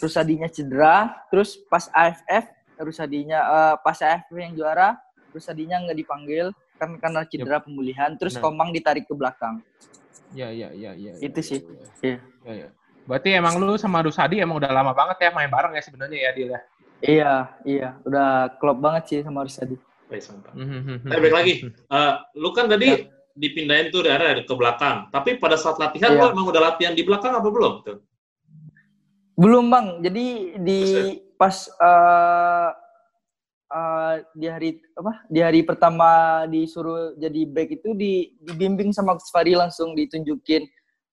Rusadinya 0.03 0.47
cedera, 0.51 0.97
terus 1.31 1.57
pas 1.71 1.89
AFF 1.89 2.45
Rusadinya 2.77 3.39
eh, 3.41 3.75
pas 3.81 3.97
AFF 3.97 4.35
yang 4.35 4.53
juara 4.53 4.99
Rusadinya 5.33 5.81
nggak 5.81 5.97
dipanggil 5.97 6.53
kan 6.77 6.99
karena 6.99 7.23
cedera 7.25 7.57
pemulihan, 7.63 8.13
terus 8.19 8.35
Nah. 8.37 8.43
Komang 8.43 8.69
ditarik 8.75 9.07
ke 9.07 9.13
belakang. 9.15 9.63
Iya, 10.33 10.49
iya, 10.49 10.69
iya, 10.73 10.91
iya. 10.97 11.11
Itu 11.21 11.39
iya, 11.39 11.47
sih. 11.47 11.59
iya. 11.61 11.85
Iya. 12.01 12.17
Iya, 12.43 12.53
iya. 12.53 12.69
Berarti 13.03 13.29
emang 13.35 13.59
lu 13.59 13.75
sama 13.75 13.99
Rusadi 14.01 14.39
emang 14.39 14.57
udah 14.57 14.71
lama 14.71 14.91
banget 14.95 15.27
ya 15.27 15.29
main 15.35 15.51
bareng 15.51 15.75
ya 15.75 15.83
sebenarnya 15.83 16.17
ya 16.17 16.31
Dil 16.33 16.49
ya. 16.49 16.61
Iya, 17.03 17.33
iya, 17.67 17.89
udah 18.07 18.55
klop 18.63 18.79
banget 18.79 19.03
sih 19.11 19.19
sama 19.27 19.43
Rusadi. 19.43 19.75
Wih, 20.07 20.21
mantap. 20.23 20.53
Mhm. 20.55 20.95
Tapi 21.03 21.19
balik 21.19 21.35
lagi, 21.35 21.53
Eh, 21.67 22.13
lu 22.39 22.49
kan 22.55 22.65
tadi 22.71 22.87
Ya. 22.87 22.97
Dipindahin 23.33 23.89
tuh 23.89 24.05
daerah 24.05 24.37
ke 24.41 24.53
belakang. 24.53 25.09
Tapi 25.09 25.41
pada 25.41 25.57
saat 25.57 25.81
latihan, 25.81 26.13
Iya. 26.13 26.21
lu 26.21 26.25
emang 26.37 26.47
udah 26.53 26.61
latihan 26.73 26.93
di 26.93 27.01
belakang 27.01 27.33
apa 27.33 27.49
belum? 27.49 27.73
Tuh. 27.81 27.99
Belum 29.33 29.65
bang, 29.65 29.87
jadi 30.05 30.25
di 30.61 30.79
pas 31.33 31.65
eh 31.65 32.69
eh, 33.73 34.15
di 34.37 34.45
hari 34.45 34.69
apa? 34.93 35.13
Di 35.25 35.39
hari 35.41 35.65
pertama 35.65 36.09
disuruh 36.45 37.17
jadi 37.17 37.41
back 37.49 37.81
itu 37.81 37.97
di 37.97 38.37
dibimbing 38.45 38.93
sama 38.93 39.17
Coach 39.17 39.33
Fahri 39.33 39.57
langsung 39.57 39.97
ditunjukin 39.97 40.61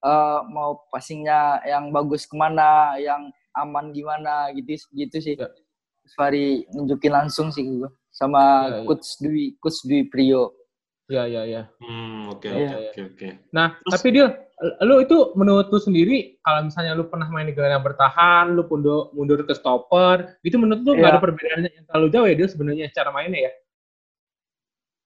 eh, 0.05 0.41
mau 0.53 0.85
passingnya 0.93 1.65
yang 1.65 1.89
bagus 1.89 2.29
ke 2.29 2.37
mana, 2.37 3.01
yang 3.01 3.33
aman 3.57 3.97
gimana 3.97 4.53
gitu 4.53 4.77
gitu 4.93 5.17
sih. 5.25 5.35
Ya. 5.41 5.49
Coach 5.49 6.15
Fahri 6.21 6.69
nunjukin 6.77 7.13
langsung 7.17 7.49
sih 7.49 7.65
gue 7.65 7.89
sama 8.13 8.69
Ya, 8.69 8.85
ya. 8.85 8.85
Coach 8.85 9.17
Dwi 9.25 9.57
Coach 9.57 9.81
Dwi 9.89 10.05
Prio. 10.13 10.60
Iya, 11.11 11.23
iya, 11.27 11.43
iya. 11.43 11.63
Hmm, 11.83 12.31
oke, 12.31 12.47
Iya. 12.47 12.71
oke, 12.71 12.79
oke, 12.87 13.01
oke. 13.11 13.29
Nah, 13.51 13.75
Terus- 13.77 13.93
tapi 13.93 14.09
Dil, 14.15 14.29
lu 14.81 14.95
itu 15.03 15.17
menurut 15.35 15.67
lu 15.67 15.79
sendiri, 15.79 16.39
kalau 16.39 16.61
misalnya 16.63 16.95
lu 16.95 17.11
pernah 17.11 17.27
main 17.27 17.45
di 17.45 17.53
gelandang 17.53 17.83
bertahan, 17.83 18.55
lu 18.55 18.63
mundur, 18.65 19.11
mundur 19.11 19.43
ke 19.43 19.51
stopper, 19.51 20.39
itu 20.41 20.55
menurut 20.55 20.87
lu 20.87 20.93
nggak 20.95 21.03
Iya. 21.03 21.13
ada 21.13 21.21
perbedaan 21.21 21.61
yang 21.67 21.85
terlalu 21.85 22.07
jauh 22.09 22.27
ya 22.31 22.37
Dil 22.39 22.49
sebenarnya 22.49 22.87
cara 22.95 23.11
mainnya 23.11 23.51
ya? 23.51 23.53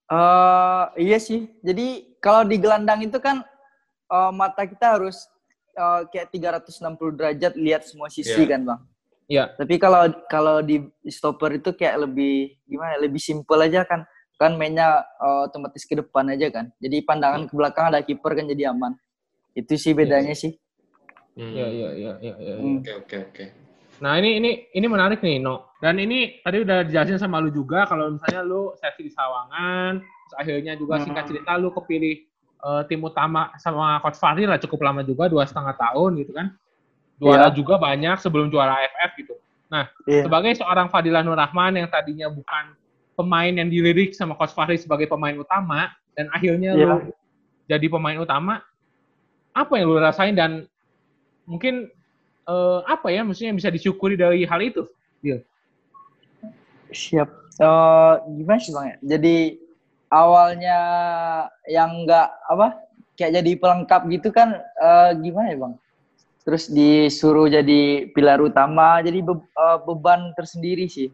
eh 0.05 0.85
iya 1.01 1.17
sih. 1.17 1.49
Jadi 1.65 2.13
kalau 2.21 2.45
di 2.45 2.61
gelandang 2.61 3.01
itu 3.01 3.17
kan 3.17 3.41
eh, 4.05 4.31
mata 4.31 4.61
kita 4.63 5.01
harus 5.01 5.25
eh, 5.73 6.01
kayak 6.13 6.29
360 6.29 7.17
derajat 7.17 7.57
lihat 7.57 7.81
semua 7.83 8.05
sisi 8.07 8.29
Iya. 8.37 8.53
kan, 8.53 8.61
Bang. 8.61 8.81
Iya. 9.25 9.43
Tapi 9.57 9.81
kalau 9.81 10.05
kalau 10.29 10.61
di 10.61 10.77
stopper 11.09 11.57
itu 11.57 11.73
kayak 11.73 12.05
lebih 12.05 12.53
gimana? 12.63 12.95
ya, 12.95 13.09
Lebih 13.09 13.17
simpel 13.17 13.57
aja 13.59 13.81
kan. 13.81 14.05
Kan 14.35 14.59
mainnya 14.59 15.03
eh, 15.17 15.47
otomatis 15.47 15.83
ke 15.83 15.95
depan 15.95 16.27
aja 16.27 16.51
kan. 16.51 16.65
Jadi 16.77 17.01
pandangan 17.01 17.47
ke 17.47 17.53
belakang 17.55 17.85
ada 17.87 17.99
kiper 17.99 18.35
kan 18.35 18.45
jadi 18.45 18.71
aman. 18.71 18.93
Itu 19.53 19.75
sih 19.75 19.95
bedanya 19.95 20.35
sih. 20.35 20.55
Hmm, 21.35 21.51
Iya, 21.51 21.67
iya, 21.67 21.89
iya, 21.91 22.13
iya. 22.21 22.33
iya. 22.37 22.53
Hmm. 22.55 22.79
Oke, 22.79 22.91
oke, 22.95 23.17
oke. 23.27 23.45
Nah, 23.95 24.19
ini 24.19 24.39
ini 24.39 24.51
ini 24.71 24.85
menarik 24.87 25.19
nih, 25.19 25.39
No. 25.39 25.71
Dan 25.79 25.95
ini 25.97 26.39
tadi 26.39 26.59
udah 26.59 26.83
dijelasin 26.83 27.15
sama 27.15 27.39
lu 27.39 27.47
juga 27.47 27.87
kalau 27.87 28.11
misalnya 28.11 28.43
lu 28.43 28.75
seleksi 28.75 29.07
di 29.07 29.11
Sawangan, 29.11 29.99
terus 29.99 30.33
akhirnya 30.35 30.73
juga 30.75 30.99
singkat 30.99 31.23
Hmm. 31.23 31.31
cerita 31.31 31.51
lu 31.55 31.71
kepilih 31.71 32.15
eh, 32.65 32.81
tim 32.89 32.97
utama 32.99 33.53
sama 33.55 34.01
Coach 34.01 34.17
Fahri 34.17 34.43
lah 34.43 34.57
cukup 34.57 34.79
lama 34.81 34.99
juga, 34.99 35.29
dua 35.29 35.45
setengah 35.45 35.75
tahun 35.75 36.17
gitu 36.17 36.33
kan. 36.33 36.49
Juara 37.15 37.47
Iya. 37.47 37.55
juga 37.55 37.77
banyak 37.77 38.17
sebelum 38.19 38.49
juara 38.49 38.75
AFF 38.81 39.11
gitu. 39.15 39.35
Iya. 40.07 40.23
sebagai 40.23 40.55
seorang 40.55 40.87
Fadilah 40.87 41.19
Nur 41.19 41.35
Rahman 41.35 41.75
yang 41.75 41.89
tadinya 41.91 42.31
bukan 42.31 42.77
pemain 43.15 43.51
yang 43.51 43.71
dilirik 43.71 44.11
sama 44.11 44.35
Coach 44.35 44.51
Fahri 44.53 44.75
sebagai 44.75 45.07
pemain 45.07 45.35
utama 45.35 45.89
dan 46.13 46.27
akhirnya 46.35 46.75
Iya. 46.75 46.85
lu 46.85 47.11
jadi 47.65 47.87
pemain 47.89 48.19
utama, 48.21 48.61
apa 49.55 49.73
yang 49.79 49.89
lu 49.89 49.97
rasain 49.97 50.37
dan 50.37 50.69
mungkin 51.49 51.89
eh, 52.45 52.79
apa 52.85 53.09
ya 53.09 53.25
maksudnya 53.25 53.57
bisa 53.57 53.73
disyukuri 53.73 54.13
dari 54.13 54.45
hal 54.45 54.61
itu? 54.61 54.85
Siap. 56.93 57.29
Eh 57.55 58.13
gimana 58.37 58.59
sih 58.61 58.71
bang 58.75 58.85
ya? 58.85 58.97
Jadi 59.17 59.57
awalnya 60.13 60.79
yang 61.65 62.05
enggak 62.05 62.29
apa 62.51 62.77
kayak 63.17 63.41
jadi 63.41 63.51
pelengkap 63.57 64.01
gitu 64.11 64.29
kan 64.29 64.59
eh, 64.59 65.11
gimana 65.23 65.47
ya 65.49 65.57
bang? 65.65 65.73
Terus 66.45 66.69
disuruh 66.69 67.49
jadi 67.49 68.13
pilar 68.13 68.37
utama, 68.37 69.01
jadi 69.01 69.25
be- 69.25 69.41
eh, 69.41 69.77
beban 69.81 70.29
tersendiri 70.37 70.85
sih. 70.85 71.09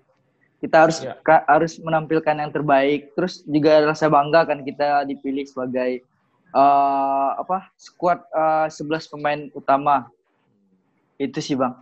Kita 0.61 0.85
harus 0.85 1.01
Ya. 1.01 1.17
ka- 1.25 1.43
harus 1.49 1.81
menampilkan 1.81 2.37
yang 2.37 2.53
terbaik. 2.53 3.11
Terus 3.17 3.41
juga 3.43 3.81
rasa 3.81 4.05
bangga 4.07 4.45
kan 4.45 4.61
kita 4.61 5.03
dipilih 5.03 5.43
sebagai 5.43 6.05
eh, 6.51 7.29
apa 7.33 7.73
squad 7.75 8.21
eh, 8.29 8.67
11 8.69 9.09
pemain 9.09 9.49
utama. 9.51 10.05
Itu 11.17 11.41
sih 11.41 11.57
bang. 11.57 11.73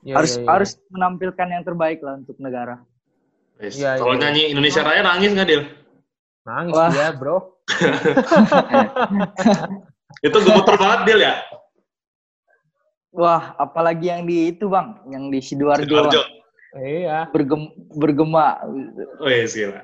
Ya, 0.00 0.16
harus 0.16 0.32
ya, 0.36 0.40
ya. 0.40 0.48
harus 0.56 0.70
menampilkan 0.88 1.44
yang 1.44 1.60
terbaik 1.60 2.00
lah 2.00 2.16
untuk 2.16 2.40
negara. 2.40 2.80
Wis, 3.60 3.76
Iya, 3.76 4.00
Kalau 4.00 4.16
iya. 4.16 4.20
nyanyi 4.24 4.42
Indonesia 4.48 4.80
Raya 4.80 5.04
nangis 5.04 5.36
nggak, 5.36 5.44
Dil? 5.44 5.68
nangis 6.40 6.72
Wah. 6.72 6.88
dia, 6.88 7.12
Bro. 7.12 7.60
Itu 10.24 10.36
gemeter 10.40 10.74
banget, 10.80 11.00
Dil 11.04 11.20
ya? 11.20 11.34
Wah, 13.10 13.58
apalagi 13.58 14.06
yang 14.08 14.22
di 14.24 14.48
itu 14.48 14.70
bang, 14.70 14.96
yang 15.10 15.28
di 15.28 15.42
Sidoarjo, 15.42 15.84
Sidoarjo. 15.84 16.22
Iya. 16.70 17.26
Bergem, 17.34 17.66
bergema. 17.90 18.62
Wih, 19.18 19.42
gila. 19.46 19.82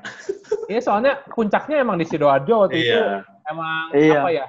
Iya, 0.70 0.80
soalnya 0.80 1.18
puncaknya 1.34 1.82
emang 1.82 1.98
di 1.98 2.06
Sidoarjo 2.06 2.66
waktu 2.66 2.78
itu 2.78 2.94
Iya. 2.94 3.26
emang 3.46 3.84
Iya. 3.90 4.20
apa 4.22 4.30
ya? 4.30 4.46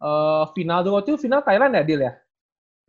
eh 0.00 0.44
final 0.56 0.80
tuh 0.80 0.92
waktu 0.96 1.08
itu 1.12 1.28
final 1.28 1.44
Thailand 1.44 1.76
ya, 1.76 1.82
Dil 1.84 2.00
ya? 2.00 2.12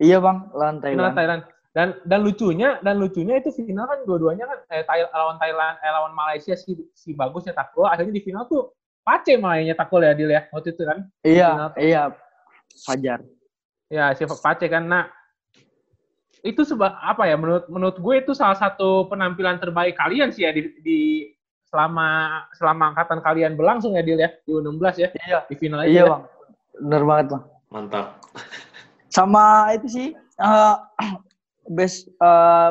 Iya 0.00 0.16
bang, 0.18 0.48
lawan 0.52 0.76
Final 0.80 0.82
Thailand. 0.82 1.14
Thailand. 1.16 1.42
Dan 1.72 1.88
dan 2.04 2.20
lucunya 2.20 2.76
dan 2.80 3.00
lucunya 3.00 3.40
itu 3.40 3.48
final 3.48 3.88
kan 3.88 4.04
dua-duanya 4.04 4.44
kan 4.44 4.58
eh, 4.68 4.84
Thai- 4.84 5.08
lawan 5.08 5.40
Thailand 5.40 5.76
eh, 5.80 5.88
lawan 5.88 6.12
Malaysia 6.12 6.52
si 6.52 6.72
si 6.92 7.12
bagus 7.12 7.44
nyetak 7.44 7.72
gol 7.72 7.88
akhirnya 7.88 8.12
di 8.12 8.20
final 8.20 8.44
tuh 8.44 8.72
Pace 9.00 9.40
malah 9.40 9.56
yang 9.56 9.72
nyetak 9.72 9.88
gol 9.88 10.04
ya 10.04 10.12
Dil 10.12 10.28
ya 10.28 10.44
waktu 10.52 10.72
itu 10.72 10.82
kan. 10.84 10.98
Iya, 11.20 11.48
final. 11.48 11.70
iya. 11.80 12.02
Fajar. 12.84 13.18
Ya 13.88 14.04
si 14.12 14.24
Pace 14.24 14.66
kan 14.68 14.84
nah 14.84 15.04
itu 16.42 16.62
seba, 16.62 16.98
apa 16.98 17.22
ya 17.24 17.38
menurut 17.38 17.70
menurut 17.70 17.96
gue 17.96 18.14
itu 18.18 18.32
salah 18.34 18.54
satu 18.54 19.06
penampilan 19.06 19.56
terbaik 19.56 19.94
kalian 19.94 20.28
sih 20.28 20.42
ya 20.42 20.50
di, 20.50 20.74
di 20.82 20.98
selama 21.64 22.42
selama 22.52 22.92
angkatan 22.92 23.22
kalian 23.22 23.54
berlangsung 23.54 23.94
ya 23.94 24.02
Dil 24.02 24.18
ya 24.18 24.28
di 24.42 24.50
U16 24.50 24.82
ya 24.98 25.08
Iya. 25.22 25.38
di 25.46 25.54
final 25.54 25.80
Iya 25.82 25.94
ya. 25.94 26.04
bang. 26.04 26.22
Bener 26.82 27.02
banget 27.02 27.26
bang. 27.30 27.42
Mantap. 27.70 28.06
Sama 29.08 29.44
itu 29.72 29.86
sih 29.88 30.08
eh, 30.18 30.76
best 31.76 32.10
eh, 32.10 32.70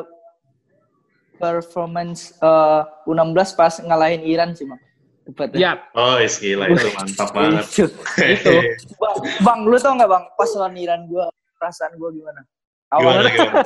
performance 1.38 2.36
eh, 2.38 2.82
U16 3.08 3.40
pas 3.56 3.74
ngalahin 3.80 4.22
Iran 4.22 4.52
sih 4.52 4.68
bang. 4.68 4.82
Tepatnya. 5.22 5.58
Iya, 5.58 5.72
Oh, 5.94 6.18
is 6.18 6.36
gila 6.38 6.66
itu 6.68 6.90
mantap 6.92 7.30
banget. 7.38 7.66
Itu. 7.72 7.86
itu. 8.20 8.54
Bang, 8.98 9.16
bang, 9.40 9.60
lu 9.64 9.78
tau 9.78 9.94
nggak 9.96 10.10
bang 10.10 10.24
pas 10.36 10.50
lawan 10.54 10.76
Iran 10.76 11.02
gua 11.08 11.30
perasaan 11.56 11.94
gua 11.96 12.10
gimana? 12.12 12.42
Gimana 12.92 13.24
Awalnya 13.24 13.32
gimana? 13.32 13.64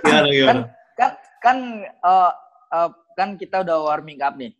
gimana 0.00 0.28
gimana? 0.32 0.62
kan 0.96 1.10
kan 1.38 1.56
eh, 1.84 2.32
eh, 2.72 2.88
kan 3.12 3.28
kita 3.36 3.60
udah 3.60 3.76
warming 3.84 4.20
up 4.20 4.34
nih. 4.34 4.56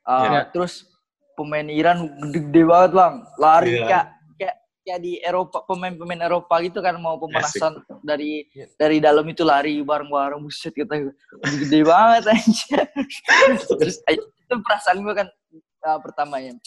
Eh, 0.00 0.22
Iya. 0.28 0.52
Terus 0.52 0.84
pemain 1.32 1.64
Iran 1.66 2.04
gede-gede 2.20 2.62
banget 2.64 2.90
bang, 2.92 3.14
lari 3.36 3.72
Iya. 3.74 3.86
kayak 3.88 4.06
kayak 4.36 4.56
kayak 4.80 5.00
di 5.00 5.12
Eropa 5.20 5.64
pemain-pemain 5.64 6.20
Eropa 6.20 6.54
gitu 6.60 6.78
kan 6.78 7.00
mau 7.00 7.16
pemanasan 7.16 7.72
dari 8.02 8.44
dari 8.76 9.00
dalam 9.00 9.24
itu 9.24 9.40
lari 9.40 9.80
bareng-bareng 9.80 10.36
buset 10.38 10.76
kita 10.76 11.00
gede 11.40 11.80
banget 11.80 12.28
aja. 12.28 12.78
Terus 13.80 13.96
itu 14.04 14.54
perasaan 14.60 15.00
gue 15.00 15.14
kan 15.16 15.28
eh, 15.56 15.98
pertamanya. 16.04 16.60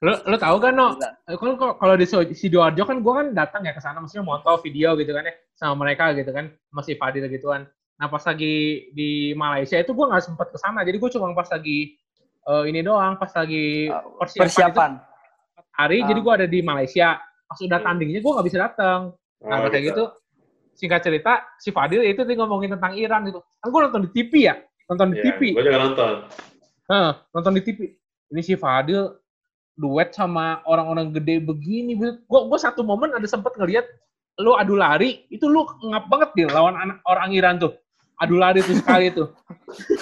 Lo 0.00 0.12
lo 0.24 0.36
tahu 0.36 0.56
kan 0.58 0.72
no? 0.72 0.94
Eh, 1.24 1.34
Kan 1.34 1.50
kalau 1.56 1.94
di 1.94 2.04
So- 2.04 2.24
Sidoarjo 2.26 2.84
kan 2.84 3.00
gue 3.00 3.12
kan 3.12 3.26
datang 3.32 3.62
ya 3.62 3.72
ke 3.72 3.80
sana 3.80 3.98
maksudnya 3.98 4.22
moto 4.22 4.52
video 4.60 4.94
gitu 4.94 5.10
kan 5.10 5.24
ya 5.24 5.34
sama 5.52 5.74
mereka 5.80 6.12
gitu 6.12 6.30
kan 6.30 6.52
masih 6.70 6.94
Fadil 6.94 7.24
gituan. 7.26 7.64
Nah 7.94 8.06
pas 8.06 8.20
lagi 8.20 8.54
di 8.90 9.10
Malaysia 9.32 9.76
itu 9.76 9.90
gue 9.90 10.04
nggak 10.04 10.24
sempet 10.24 10.48
ke 10.50 10.58
sana 10.58 10.82
jadi 10.82 10.96
gue 10.96 11.10
cuma 11.10 11.32
pas 11.32 11.46
lagi 11.46 11.96
eh, 12.44 12.64
ini 12.66 12.80
doang 12.80 13.16
pas 13.16 13.30
lagi 13.30 13.88
persiapan, 13.88 14.28
itu 14.28 14.40
Persiapan. 14.40 14.90
hari 15.72 15.96
Ah. 16.00 16.06
jadi 16.06 16.20
gue 16.20 16.32
ada 16.34 16.46
di 16.46 16.60
Malaysia 16.60 17.08
pas 17.44 17.58
udah 17.58 17.80
tandingnya 17.80 18.20
gue 18.20 18.32
nggak 18.32 18.46
bisa 18.46 18.58
datang. 18.60 19.00
Nah 19.40 19.56
Oh, 19.58 19.68
kayak 19.68 19.84
gitu 19.90 20.04
singkat 20.74 21.00
cerita 21.00 21.32
si 21.56 21.70
Fadil 21.70 22.02
itu 22.02 22.22
dia 22.22 22.36
ngomongin 22.36 22.72
tentang 22.72 22.92
Iran 22.94 23.24
gitu. 23.24 23.40
Kan 23.58 23.68
gue 23.68 23.80
nonton 23.80 24.02
di 24.02 24.10
TV 24.12 24.32
ya 24.44 24.54
nonton 24.84 25.06
di 25.10 25.16
Iya, 25.16 25.24
TV. 25.32 25.40
gue 25.54 25.62
juga 25.62 25.80
nonton. 25.80 26.12
Heeh, 26.84 27.10
nonton 27.32 27.52
di 27.54 27.62
TV. 27.62 27.78
Ini 28.28 28.40
si 28.42 28.54
Fadil 28.54 29.00
duet 29.74 30.14
sama 30.14 30.62
orang-orang 30.66 31.10
gede 31.14 31.42
begini. 31.42 31.98
Gue 31.98 32.18
gue 32.26 32.58
satu 32.58 32.86
momen 32.86 33.14
ada 33.14 33.26
sempet 33.26 33.54
ngeliat 33.58 33.86
lu 34.42 34.58
adu 34.58 34.74
lari, 34.74 35.26
itu 35.30 35.46
lu 35.46 35.62
ngap 35.62 36.10
banget 36.10 36.30
dia 36.34 36.48
lawan 36.50 36.74
anak 36.74 36.98
orang 37.06 37.30
Iran 37.30 37.54
tuh. 37.62 37.74
Adu 38.18 38.38
lari 38.38 38.62
tuh 38.62 38.78
sekali 38.78 39.10
tuh. 39.10 39.30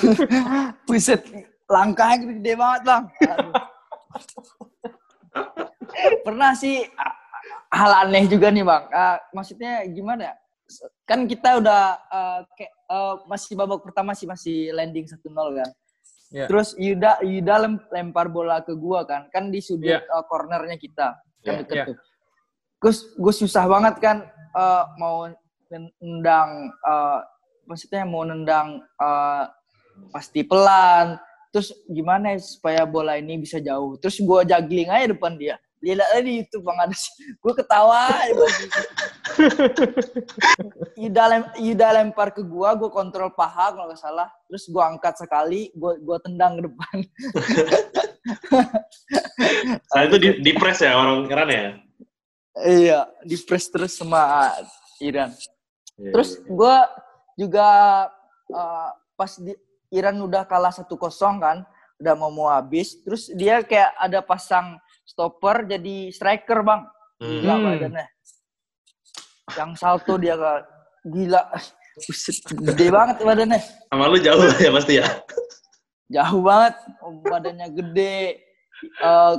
Buset, 0.88 1.20
langkahnya 1.68 2.16
gede 2.28 2.52
banget 2.56 2.80
bang. 2.84 3.04
Pernah 6.24 6.52
sih 6.56 6.88
hal 7.72 7.92
aneh 8.08 8.24
juga 8.28 8.48
nih 8.52 8.64
bang. 8.64 8.84
Ah, 8.92 9.16
maksudnya 9.32 9.84
gimana? 9.88 10.32
ya? 10.32 10.34
Kan 11.04 11.28
kita 11.28 11.60
udah 11.60 12.00
ah, 12.08 12.40
kayak 12.56 12.72
ah, 12.88 13.14
masih 13.28 13.52
babak 13.56 13.84
pertama 13.84 14.16
sih 14.16 14.24
masih 14.28 14.72
landing 14.72 15.04
1-0 15.04 15.20
kan. 15.32 15.70
Iya. 16.32 16.48
Terus 16.48 16.72
Yuda 16.74 17.20
Yuda 17.20 17.54
lem- 17.60 17.86
lempar 17.92 18.32
bola 18.32 18.64
ke 18.64 18.72
gua 18.72 19.04
kan, 19.04 19.28
kan 19.28 19.52
di 19.52 19.60
sudut 19.60 19.84
Iya. 19.92 20.00
ah, 20.08 20.24
cornernya 20.24 20.80
kita 20.80 21.20
kan 21.44 21.52
Iya. 21.52 21.60
deket 21.60 21.76
Iya. 21.76 21.84
tuh. 21.92 21.96
Terus 22.82 22.98
gue 23.14 23.34
susah 23.36 23.64
banget 23.68 23.94
kan 24.00 24.16
ah, 24.56 24.88
mau 24.96 25.28
nendang, 26.00 26.50
ah, 26.82 27.20
maksudnya 27.64 28.02
mau 28.02 28.24
nendang 28.24 28.80
ah, 28.96 29.46
pasti 30.10 30.40
pelan. 30.42 31.20
Terus 31.52 31.68
gimana 31.84 32.32
ya 32.32 32.40
supaya 32.40 32.88
bola 32.88 33.20
ini 33.20 33.36
bisa 33.36 33.60
jauh? 33.60 34.00
Terus 34.00 34.16
gue 34.18 34.40
juggling 34.48 34.88
aja 34.88 35.12
depan 35.12 35.36
dia. 35.36 35.60
Lihat 35.84 36.00
aja 36.10 36.22
di 36.22 36.40
YouTube 36.40 36.64
bang 36.64 36.78
ada 36.80 36.96
gue 37.36 37.52
ketawa. 37.52 38.08
Yuda, 41.02 41.24
lem, 41.28 41.42
Yuda 41.58 41.88
lempar 41.96 42.32
ke 42.32 42.42
gua, 42.44 42.74
gue 42.76 42.90
kontrol 42.92 43.32
paha 43.32 43.72
kalau 43.72 43.86
nggak 43.88 44.00
salah. 44.00 44.28
Terus 44.48 44.64
gue 44.68 44.82
angkat 44.82 45.14
sekali, 45.18 45.72
gue 45.74 45.92
gua 46.04 46.18
tendang 46.20 46.60
ke 46.60 46.62
depan. 46.68 46.96
Saat 49.90 50.04
itu 50.12 50.16
di, 50.20 50.28
di 50.40 50.52
press 50.54 50.80
ya 50.84 50.94
orang 50.96 51.26
Iran 51.26 51.48
ya. 51.50 51.64
iya, 52.68 53.00
di 53.24 53.36
press 53.40 53.72
terus 53.72 53.96
sama 53.96 54.52
Iran. 55.00 55.32
Iya, 55.98 56.10
Terus 56.12 56.30
iya. 56.36 56.44
gue 56.52 56.76
juga 57.46 57.68
uh, 58.52 58.90
pas 59.16 59.32
di, 59.40 59.56
Iran 59.92 60.16
udah 60.24 60.48
kalah 60.48 60.72
1-0 60.72 60.88
kan, 61.40 61.64
udah 62.00 62.14
mau 62.16 62.32
mau 62.32 62.48
habis. 62.48 62.96
Terus 63.04 63.28
dia 63.32 63.60
kayak 63.64 63.92
ada 64.00 64.20
pasang 64.24 64.80
stopper 65.04 65.68
jadi 65.68 66.08
striker 66.12 66.64
bang. 66.64 66.82
Gila 67.22 67.54
Hmm. 67.54 67.64
badannya. 67.68 68.06
Yang 69.58 69.70
salto 69.76 70.14
dia 70.16 70.34
kak. 70.34 70.60
Gila. 71.04 71.42
Gede 72.64 72.86
banget 72.88 73.16
badannya. 73.20 73.60
sama 73.90 74.08
lu 74.08 74.16
jauh 74.16 74.40
ya 74.56 74.70
pasti 74.72 74.96
ya. 74.96 75.06
Jauh 76.08 76.40
banget. 76.40 76.74
Badannya 77.22 77.68
gede. 77.70 78.18
eh, 78.82 79.32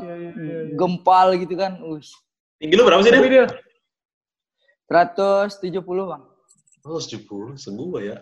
gempal 0.74 1.36
gitu 1.36 1.56
kan. 1.56 1.76
Ush. 1.84 2.16
Tinggi 2.56 2.80
lu 2.80 2.88
berapa 2.88 3.04
sih 3.04 3.12
dia? 3.12 3.20
dia 3.28 3.46
170 4.88 5.84
bang. 5.84 6.24
Oh, 6.84 7.00
70, 7.00 7.56
segua 7.56 8.00
ya. 8.04 8.18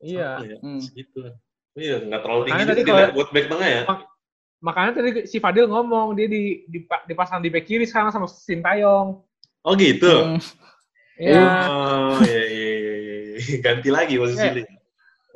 iya. 0.00 0.40
Ya, 0.40 0.56
Hmm. 0.60 0.80
Segitu. 0.80 1.20
Iya, 1.76 2.00
nggak 2.00 2.20
terlalu 2.22 2.42
tinggi 2.44 2.54
Makanya 2.54 2.64
juga 2.64 2.72
tadi 2.74 2.82
dia 2.84 2.92
kalau- 2.92 3.14
buat 3.14 3.28
back 3.32 3.46
tengah 3.48 3.68
ya. 3.68 3.82
Makanya 4.60 4.90
tadi 4.96 5.10
si 5.28 5.36
Fadil 5.36 5.66
ngomong 5.68 6.16
dia 6.16 6.24
di, 6.24 6.64
di 6.64 6.78
dipasang 7.04 7.40
di 7.40 7.48
back 7.52 7.64
kiri 7.68 7.84
sekarang 7.84 8.08
sama 8.08 8.24
Sintayong. 8.24 9.20
Oh 9.64 9.72
gitu. 9.76 10.08
Hmm. 10.08 10.40
Iya. 11.14 11.46
Oh, 11.70 12.18
iya, 12.26 12.42
iya, 12.50 12.72
iya, 12.74 12.94
iya. 13.38 13.56
Ganti 13.62 13.88
lagi 13.90 14.14
posisi 14.18 14.42
Iya. 14.42 14.52
dia. 14.54 14.66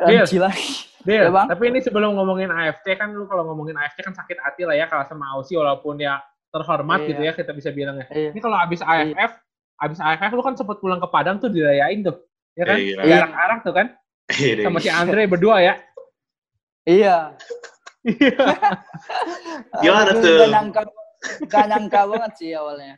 Iya. 0.09 0.21
Anjir 0.27 0.41
lagi. 0.43 0.69
Del, 0.99 1.25
Ya, 1.25 1.31
Bang. 1.31 1.47
tapi 1.49 1.71
ini 1.71 1.79
sebelum 1.81 2.19
ngomongin 2.19 2.51
AFC 2.51 2.99
kan 2.99 3.15
lu 3.15 3.25
kalau 3.25 3.47
ngomongin 3.47 3.79
AFC 3.79 4.03
kan 4.03 4.13
sakit 4.13 4.35
hati 4.43 4.67
lah 4.67 4.75
ya 4.75 4.91
kalau 4.91 5.07
sama 5.07 5.31
Aussie 5.33 5.55
walaupun 5.57 5.97
ya 5.97 6.19
terhormat 6.51 7.01
Iya. 7.01 7.09
gitu 7.15 7.21
ya 7.23 7.33
kita 7.33 7.53
bisa 7.55 7.71
bilang 7.71 7.97
ya. 8.03 8.07
Iya. 8.11 8.31
Ini 8.35 8.41
kalau 8.43 8.59
abis 8.59 8.83
AFF, 8.83 9.31
abis 9.79 9.99
AFF 10.03 10.31
lu 10.35 10.43
kan 10.43 10.55
sempet 10.59 10.77
pulang 10.83 10.99
ke 10.99 11.09
Padang 11.09 11.39
tuh 11.39 11.49
dirayain 11.49 12.03
tuh. 12.03 12.19
Ya 12.59 12.65
kan? 12.67 12.77
Iya. 12.77 12.99
Arak-arak 13.25 13.59
tuh 13.63 13.73
kan 13.73 13.87
Iya, 14.29 14.67
sama 14.67 14.79
si 14.83 14.91
Andre 14.93 15.25
berdua 15.25 15.57
ya. 15.63 15.75
Iya. 16.85 17.39
Gimana 19.81 20.11
tuh? 20.19 20.39
Gak 20.51 20.87
gak 21.51 21.65
nyangka 21.73 22.01
banget 22.07 22.33
sih 22.39 22.51
awalnya. 22.55 22.95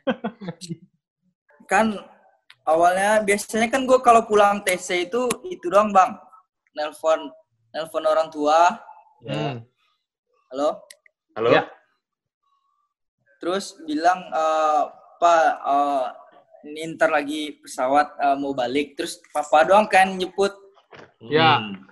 Kan 1.65 1.95
awalnya 2.65 3.21
biasanya 3.25 3.67
kan 3.69 3.85
gue 3.85 3.99
kalau 4.01 4.25
pulang 4.25 4.61
TC 4.61 5.09
itu 5.09 5.27
itu 5.49 5.65
doang 5.69 5.89
bang. 5.93 6.15
Nelpon 6.77 7.29
nelpon 7.73 8.03
orang 8.05 8.27
tua. 8.29 8.77
Ya. 9.25 9.33
Hmm. 9.33 9.57
Halo. 10.51 10.69
Halo? 11.37 11.49
Ya. 11.51 11.63
Terus 13.41 13.77
bilang 13.85 14.19
eh, 14.29 14.81
pak 15.17 15.45
eh, 15.65 16.05
ini 16.69 16.93
ntar 16.93 17.09
lagi 17.09 17.57
pesawat 17.61 18.07
eh, 18.19 18.35
mau 18.37 18.53
balik. 18.53 18.99
Terus 18.99 19.17
papa 19.33 19.65
doang 19.65 19.87
kan 19.89 20.13
nyebut. 20.13 20.53
Ya. 21.21 21.61
Hmm, 21.61 21.91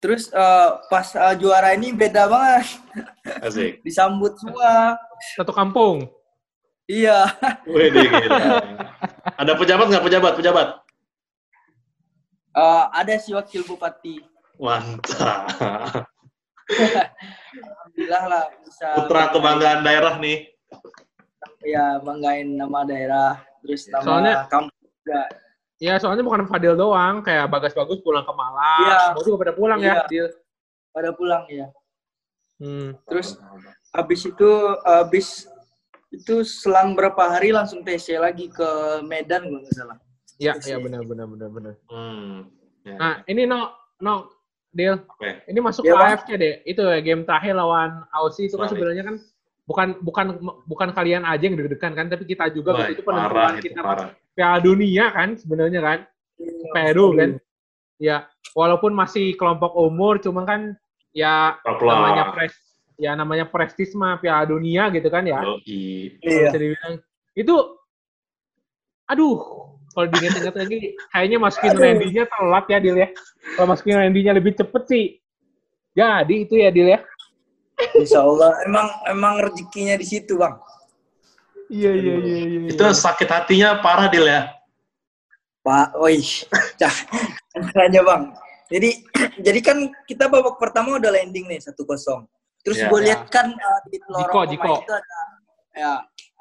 Terus 0.00 0.32
eh, 0.32 0.70
pas 0.88 1.06
eh, 1.12 1.34
juara 1.36 1.76
ini 1.76 1.92
beda 1.92 2.24
banget. 2.24 2.66
Asik. 3.44 3.72
Disambut 3.86 4.32
semua. 4.40 4.96
Satu 5.36 5.52
kampung. 5.52 6.08
Iya. 6.90 7.18
Wih, 7.70 7.86
deh, 7.88 8.02
gila. 8.02 8.38
Ada 9.38 9.52
pejabat 9.54 9.86
nggak 9.86 10.04
pejabat? 10.04 10.32
Pejabat? 10.34 10.68
Eh, 12.50 12.84
ada 12.90 13.14
si 13.14 13.30
wakil 13.30 13.62
bupati. 13.62 14.18
Mantap. 14.58 15.46
Alhamdulillah 16.70 18.24
lah 18.26 18.44
bisa 18.60 18.86
Putra 18.98 19.30
kebanggaan 19.30 19.80
daerah 19.82 20.14
nih. 20.18 20.50
ya 21.60 22.00
banggain 22.00 22.56
nama 22.56 22.82
daerah 22.82 23.36
terus 23.60 23.84
nama 23.88 24.02
Soalnya- 24.02 24.38
kampung 24.48 24.72
juga. 24.90 25.20
Ya 25.80 25.96
soalnya 25.96 26.20
bukan 26.20 26.44
Fadil 26.44 26.76
doang, 26.76 27.20
kayak 27.20 27.48
Bagas 27.48 27.72
Bagus 27.72 28.00
pulang 28.00 28.20
ke 28.20 28.32
Malang, 28.32 28.80
Iya. 28.84 28.96
semua 29.12 29.22
juga 29.24 29.36
pada 29.40 29.52
pulang 29.54 29.78
Iya. 29.80 29.94
ya. 29.94 30.02
Dil. 30.08 30.26
pada 30.90 31.10
pulang 31.14 31.44
ya. 31.46 31.66
Hmm. 32.58 32.98
Terus 33.06 33.38
habis 33.94 34.20
itu 34.20 34.50
habis 34.82 35.46
itu 36.10 36.42
selang 36.42 36.98
berapa 36.98 37.22
hari 37.30 37.54
langsung 37.54 37.86
TC 37.86 38.18
lagi 38.18 38.50
ke 38.50 39.00
Medan 39.06 39.46
kalau 39.46 39.60
nggak 39.62 39.74
salah. 39.78 39.98
Iya, 40.40 40.58
iya 40.66 40.76
ya. 40.76 40.82
benar 40.82 41.02
benar 41.06 41.26
benar 41.30 41.48
benar. 41.52 41.74
Hmm. 41.86 42.50
Ya. 42.82 42.96
Nah, 42.96 43.14
ini 43.30 43.46
no 43.46 43.70
no 44.02 44.26
Dil. 44.70 45.02
Oke. 45.02 45.42
Ini 45.50 45.58
masuk 45.58 45.82
Ya, 45.82 45.98
ke. 45.98 46.02
AFC 46.14 46.28
deh. 46.38 46.54
Itu 46.62 46.82
ya 46.86 46.98
game 47.02 47.26
terakhir 47.26 47.58
lawan 47.58 48.06
Aussie 48.14 48.46
itu 48.46 48.54
kan 48.54 48.70
sebenarnya 48.70 49.02
kan 49.02 49.16
bukan 49.66 49.88
bukan 50.02 50.26
bukan 50.66 50.88
kalian 50.94 51.22
aja 51.22 51.42
yang 51.46 51.54
deg-degan 51.54 51.94
kan, 51.94 52.06
tapi 52.10 52.26
kita 52.26 52.50
juga 52.50 52.74
Wah, 52.74 52.78
waktu 52.82 52.98
itu 52.98 53.02
parah 53.06 53.30
penentuan 53.30 53.54
itu 53.54 53.64
kita 53.70 53.80
parah. 53.82 54.08
Piala 54.34 54.58
Dunia 54.62 55.04
kan 55.14 55.28
sebenarnya 55.38 55.80
kan. 55.82 55.98
Peru 56.74 57.14
kan. 57.18 57.30
Ya, 58.00 58.26
walaupun 58.56 58.96
masih 58.96 59.36
kelompok 59.36 59.76
umur, 59.76 60.16
cuma 60.22 60.48
kan 60.48 60.72
ya 61.12 61.58
Klub 61.66 61.90
namanya 61.90 62.32
pres 62.32 62.54
ya 63.00 63.16
namanya 63.16 63.48
prestis 63.48 63.96
mah 63.96 64.20
Piala 64.20 64.44
Dunia 64.44 64.92
gitu 64.92 65.08
kan 65.08 65.24
ya. 65.24 65.40
Yoi. 65.40 66.20
Iya. 66.20 66.52
Bisa 66.52 66.58
dibilang. 66.60 66.94
Itu 67.32 67.56
aduh, 69.08 69.40
kalau 69.96 70.06
diingat-ingat 70.12 70.54
lagi 70.54 70.76
kayaknya 71.08 71.38
masukin. 71.40 71.72
Randy-nya 71.72 72.24
telat 72.28 72.64
ya 72.68 72.78
Dil 72.78 72.96
ya. 73.00 73.08
Kalau 73.56 73.66
masukin 73.72 73.96
Randy-nya 73.96 74.32
lebih 74.36 74.52
cepet 74.52 74.82
sih. 74.86 75.06
Jadi 75.96 76.34
itu 76.44 76.54
ya 76.60 76.68
Dil 76.68 76.92
ya. 76.92 77.00
Insya 77.96 78.20
Allah. 78.20 78.52
Emang 78.68 78.86
emang 79.08 79.34
rezekinya 79.40 79.96
di 79.96 80.04
situ 80.04 80.36
bang. 80.36 80.60
Iya 81.72 81.90
iya 81.96 82.14
iya 82.20 82.38
iya. 82.44 82.58
Itu 82.68 82.84
sakit 82.84 83.26
hatinya 83.32 83.80
parah 83.80 84.12
Dil 84.12 84.28
ya. 84.28 84.52
Pak, 85.60 85.92
oi, 86.00 86.24
cah, 86.80 86.94
aja 87.52 88.00
bang. 88.00 88.22
Jadi, 88.72 88.90
jadi 89.46 89.60
kan 89.60 89.76
kita 90.08 90.24
babak 90.30 90.56
pertama 90.56 90.96
udah 90.96 91.12
landing 91.12 91.44
nih 91.50 91.60
satu 91.60 91.84
kosong. 91.84 92.24
Terus 92.60 92.76
Ya. 92.76 92.88
gue 92.88 93.00
Ya. 93.00 93.06
lihat 93.08 93.22
kan 93.28 93.46
uh, 93.48 93.80
di 93.86 93.96
lorong 94.04 94.20
Jiko, 94.20 94.32
pemain 94.36 94.50
Jiko. 94.52 94.72
itu 94.80 94.92
ada, 94.92 95.20
ya 95.72 95.92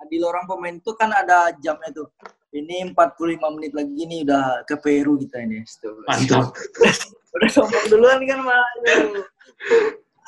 di 0.05 0.17
lorong 0.17 0.45
pemain 0.45 0.75
itu 0.75 0.91
kan 0.93 1.09
ada 1.11 1.37
jamnya 1.57 1.89
tuh. 1.91 2.07
Ini 2.49 2.91
45 2.91 3.37
menit 3.55 3.71
lagi 3.71 4.01
nih 4.03 4.25
udah 4.25 4.65
ke 4.65 4.75
Peru 4.75 5.15
kita 5.15 5.37
ini. 5.39 5.61
Mantap. 6.05 6.49
Udah 7.29 7.45
sombong 7.45 7.85
duluan 7.87 8.25
kan 8.25 8.41
mah. 8.41 8.65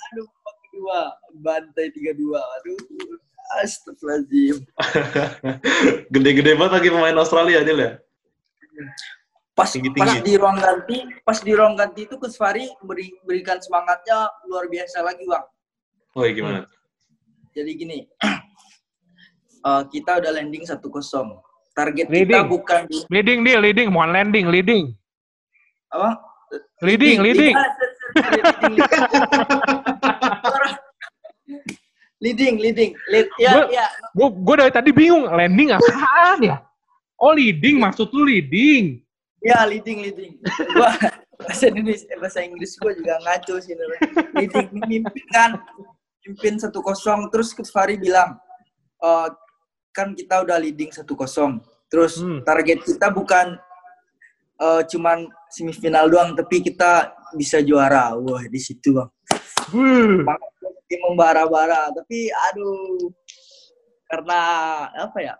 Aduh, 0.05 0.27
kedua 0.61 1.09
bantai 1.33 1.89
32. 1.89 2.13
Aduh, 2.37 2.77
astagfirullahaladzim. 3.57 4.61
Gede-gede 6.13 6.51
banget 6.53 6.73
lagi 6.77 6.89
pemain 6.89 7.17
Australia 7.17 7.65
Dil 7.65 7.79
ya. 7.79 7.91
pas 9.51 9.67
Tinggi-tinggi. 9.67 9.99
pas 9.99 10.23
di 10.23 10.33
ruang 10.37 10.57
ganti 10.57 10.97
pas 11.21 11.37
di 11.37 11.51
ruang 11.51 11.73
ganti 11.75 12.01
itu 12.05 12.15
Coach 12.15 12.33
Fari 12.33 12.65
beri, 12.81 13.11
berikan 13.21 13.59
semangatnya 13.59 14.31
luar 14.45 14.65
biasa 14.65 15.01
lagi 15.01 15.21
bang 15.21 15.43
Oh 16.11 16.23
iya, 16.23 16.33
gimana? 16.33 16.59
jadi 17.51 17.71
gini 17.73 17.97
eh, 19.67 19.81
kita 19.87 20.23
udah 20.23 20.31
landing 20.31 20.63
1-0 20.63 20.79
target 21.71 22.07
kita 22.07 22.15
Leading. 22.15 22.45
bukan 22.47 22.81
di 22.87 22.97
Leading 23.07 23.39
Dil, 23.43 23.59
leading, 23.59 23.87
mohon 23.91 24.11
landing, 24.11 24.47
leading. 24.47 24.95
apa 25.89 26.15
Leading, 26.79 27.19
leading. 27.19 27.55
leading 32.21 32.55
leading 32.59 32.91
lead 33.07 33.27
ya 33.35 33.51
Gua- 33.57 33.69
ya 33.69 33.85
Gue 34.13 34.27
gue 34.31 34.55
dari 34.57 34.71
tadi 34.71 34.91
bingung 34.91 35.25
landing 35.27 35.73
apaan 35.73 36.37
ya? 36.41 36.57
Oh 37.17 37.31
leading 37.31 37.77
maksud 37.77 38.09
lu 38.11 38.25
leading. 38.25 38.99
ya 39.41 39.65
leading 39.65 40.05
leading 40.05 40.37
gua 40.71 40.93
bahasa 41.41 41.65
Indonesia 41.67 42.05
eh, 42.07 42.17
bahasa 42.17 42.39
Inggris 42.41 42.77
gua 42.77 42.93
juga 42.93 43.17
ngaco 43.19 43.57
sih 43.57 43.73
leading 44.37 44.67
mimpin 44.85 45.25
kan 45.29 45.57
mimpin 46.27 46.59
1-0 46.61 46.71
terus 47.33 47.53
Coach 47.53 47.73
bilang 47.97 48.37
eh, 49.01 49.27
kan 49.91 50.15
kita 50.15 50.45
udah 50.45 50.57
leading 50.61 50.93
1-0 50.93 51.05
terus 51.91 52.23
Hmm. 52.23 52.39
target 52.47 52.79
kita 52.85 53.11
bukan 53.11 53.59
eh, 54.61 54.81
cuman 54.87 55.27
semifinal 55.51 56.07
doang 56.07 56.31
tapi 56.37 56.61
kita 56.63 57.11
bisa 57.35 57.59
juara. 57.63 58.15
Wah 58.15 58.43
di 58.47 58.59
situ 58.59 58.93
bang. 58.95 59.09
Tim 60.87 60.99
membara-bara. 61.07 61.91
Tapi 61.91 62.31
aduh 62.31 63.11
karena 64.11 64.39
apa 64.91 65.17
ya 65.23 65.35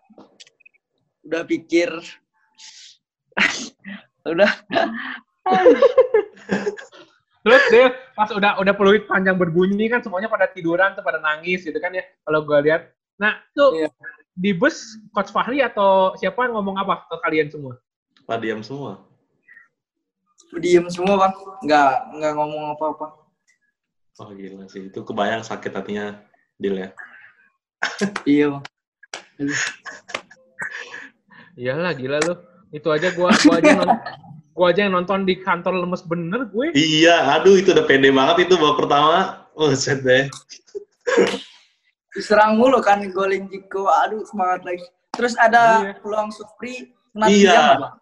udah 1.28 1.44
pikir 1.44 1.92
udah 4.32 4.48
Terus 7.42 7.64
Dil, 7.70 7.90
pas 8.14 8.30
udah 8.30 8.62
udah 8.62 8.74
peluit 8.78 9.10
panjang 9.10 9.34
berbunyi 9.34 9.90
kan 9.90 10.00
semuanya 10.00 10.30
pada 10.30 10.46
tiduran 10.46 10.94
tuh 10.94 11.02
pada 11.02 11.18
nangis 11.18 11.66
gitu 11.66 11.74
kan 11.78 11.90
ya 11.90 12.06
kalau 12.22 12.46
gue 12.46 12.58
lihat. 12.62 12.94
Nah 13.18 13.34
tuh 13.52 13.74
Iya. 13.76 13.90
di 14.32 14.54
bus 14.54 14.78
Coach 15.10 15.34
Fahri 15.34 15.60
atau 15.60 16.14
siapa 16.16 16.46
yang 16.46 16.54
ngomong 16.54 16.78
apa 16.78 17.10
ke 17.10 17.16
kalian 17.20 17.50
semua? 17.50 17.82
Pak 18.24 18.38
diam 18.40 18.62
semua. 18.62 19.02
diem 20.52 20.84
semua 20.92 21.16
bang 21.16 21.34
nggak 21.64 21.92
nggak 22.12 22.32
ngomong 22.36 22.76
apa-apa 22.76 23.24
Oh 24.20 24.28
gila 24.36 24.68
sih, 24.68 24.92
itu 24.92 25.00
kebayang 25.00 25.42
sakit 25.42 25.72
hatinya 25.72 26.20
Dil 26.60 26.76
ya. 26.76 26.90
iya 28.28 28.46
bang 28.52 28.64
Iyalah 31.56 31.94
gila 31.96 32.18
lu. 32.22 32.34
Itu 32.70 32.88
aja 32.88 33.12
gua 33.12 33.32
gua 33.38 33.56
aja 33.58 33.72
non, 33.76 33.88
gua 34.52 34.70
aja 34.70 34.84
yang 34.84 34.94
nonton 34.94 35.24
di 35.24 35.40
kantor 35.40 35.80
lemes 35.80 36.04
bener 36.04 36.48
gue. 36.52 36.76
Iya, 36.76 37.40
aduh 37.40 37.56
itu 37.56 37.72
udah 37.72 37.86
pede 37.86 38.12
banget 38.12 38.46
itu 38.46 38.56
babak 38.56 38.84
pertama. 38.84 39.18
Oh, 39.56 39.72
set 39.74 40.00
deh. 40.02 40.28
diserang 42.12 42.60
mulu 42.60 42.84
kan 42.84 43.00
golin 43.16 43.48
Jiko 43.48 43.88
aduh 43.88 44.20
semangat 44.28 44.68
lagi 44.68 44.84
terus 45.16 45.32
ada 45.40 45.80
Iya. 45.80 45.92
peluang 46.04 46.28
Supri 46.32 46.92
kena 47.16 47.28
Iya. 47.28 47.56
bang 47.80 47.94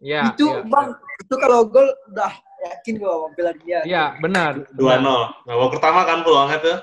Iya. 0.00 0.20
itu 0.32 0.46
iya, 0.48 0.64
bang 0.64 0.86
itu 1.20 1.34
kalau 1.36 1.58
gol 1.68 1.88
udah 2.08 2.32
yakin 2.64 2.94
bang 2.96 3.30
piala 3.36 3.52
dunia 3.56 3.80
Iya, 3.84 4.04
benar. 4.24 4.52
2-0. 4.72 5.04
Nah, 5.44 5.52
babak 5.52 5.70
pertama 5.76 6.00
kan 6.04 6.24
peluangnya 6.24 6.58
tuh. 6.60 6.78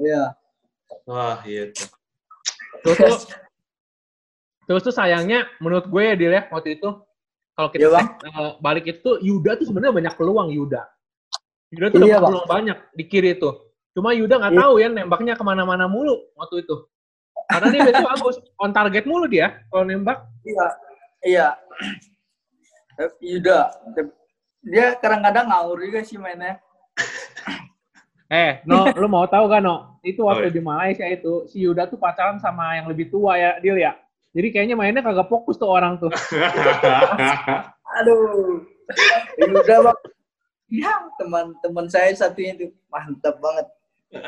iya 0.00 0.22
Wah, 1.04 1.36
iya 1.44 1.68
tuh. 1.72 1.88
Terus 2.84 2.96
tuh, 3.00 3.16
terus 4.64 4.82
tuh 4.84 4.92
sayangnya 4.92 5.48
menurut 5.60 5.88
gue 5.88 6.02
ya 6.02 6.14
Dil 6.16 6.32
ya 6.32 6.44
waktu 6.52 6.76
itu 6.76 6.88
kalau 7.54 7.68
kita 7.70 7.80
Iya, 7.80 7.90
Bang. 7.90 8.06
cek, 8.18 8.26
eh, 8.26 8.52
balik 8.58 8.84
itu 8.86 9.10
Yuda 9.18 9.50
tuh 9.54 9.66
sebenarnya 9.66 9.94
banyak 9.94 10.14
peluang 10.14 10.48
Yuda. 10.50 10.82
Yuda 11.70 11.86
tuh 11.88 11.98
Iya, 11.98 12.04
dapat 12.04 12.18
Bang. 12.18 12.28
peluang 12.30 12.48
banyak 12.50 12.78
di 12.92 13.04
kiri 13.06 13.30
itu. 13.34 13.50
Cuma 13.94 14.10
Yuda 14.10 14.34
nggak 14.36 14.52
Iya. 14.52 14.60
tahu 14.60 14.72
ya 14.76 14.88
nembaknya 14.88 15.34
ke 15.34 15.42
mana-mana 15.42 15.86
mulu 15.86 16.18
waktu 16.34 16.66
itu. 16.66 16.76
Karena 17.44 17.66
dia 17.68 17.80
biasanya 17.84 18.08
bagus 18.08 18.36
on 18.56 18.70
target 18.70 19.04
mulu 19.04 19.26
dia 19.26 19.62
kalau 19.68 19.84
nembak. 19.84 20.18
iya 20.42 20.66
iya 21.22 21.46
Yuda 23.20 23.70
dia 24.62 24.96
kadang-kadang 24.96 25.46
ngawur 25.48 25.78
juga 25.80 26.00
sih 26.00 26.16
mainnya 26.16 26.58
Eh, 28.26 28.64
No, 28.64 28.88
lu 28.96 29.06
mau 29.06 29.28
tahu 29.28 29.46
gak 29.46 29.62
No? 29.62 30.00
Itu 30.00 30.24
waktu 30.26 30.48
Oh, 30.48 30.50
iya. 30.50 30.56
di 30.56 30.60
Malaysia 30.60 31.06
itu 31.06 31.44
si 31.46 31.60
Yuda 31.62 31.86
tuh 31.86 32.00
pacaran 32.00 32.40
sama 32.40 32.74
yang 32.74 32.88
lebih 32.88 33.06
tua 33.06 33.36
ya, 33.36 33.60
Dil 33.60 33.78
ya. 33.78 33.94
Jadi 34.34 34.48
kayaknya 34.50 34.74
mainnya 34.74 35.00
kagak 35.00 35.30
fokus 35.30 35.54
tuh 35.56 35.70
orang 35.70 35.96
tuh. 36.02 36.10
aduh 37.94 38.58
Yuda 39.38 39.76
bang 39.86 39.98
ya 40.66 40.90
teman-teman 41.14 41.86
saya 41.86 42.10
satunya 42.10 42.58
itu 42.58 42.66
mantap 42.90 43.38
banget 43.38 43.66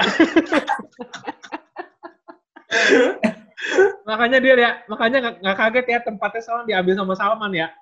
Makanya 4.07 4.38
dia 4.38 4.55
ya, 4.55 4.71
makanya 4.87 5.19
nggak- 5.42 5.59
kaget 5.59 5.87
ya 5.90 5.99
tempatnya 6.05 6.40
sekarang 6.45 6.66
diambil 6.71 6.95
sama 6.95 7.14
Salman 7.19 7.51
ya. 7.57 7.66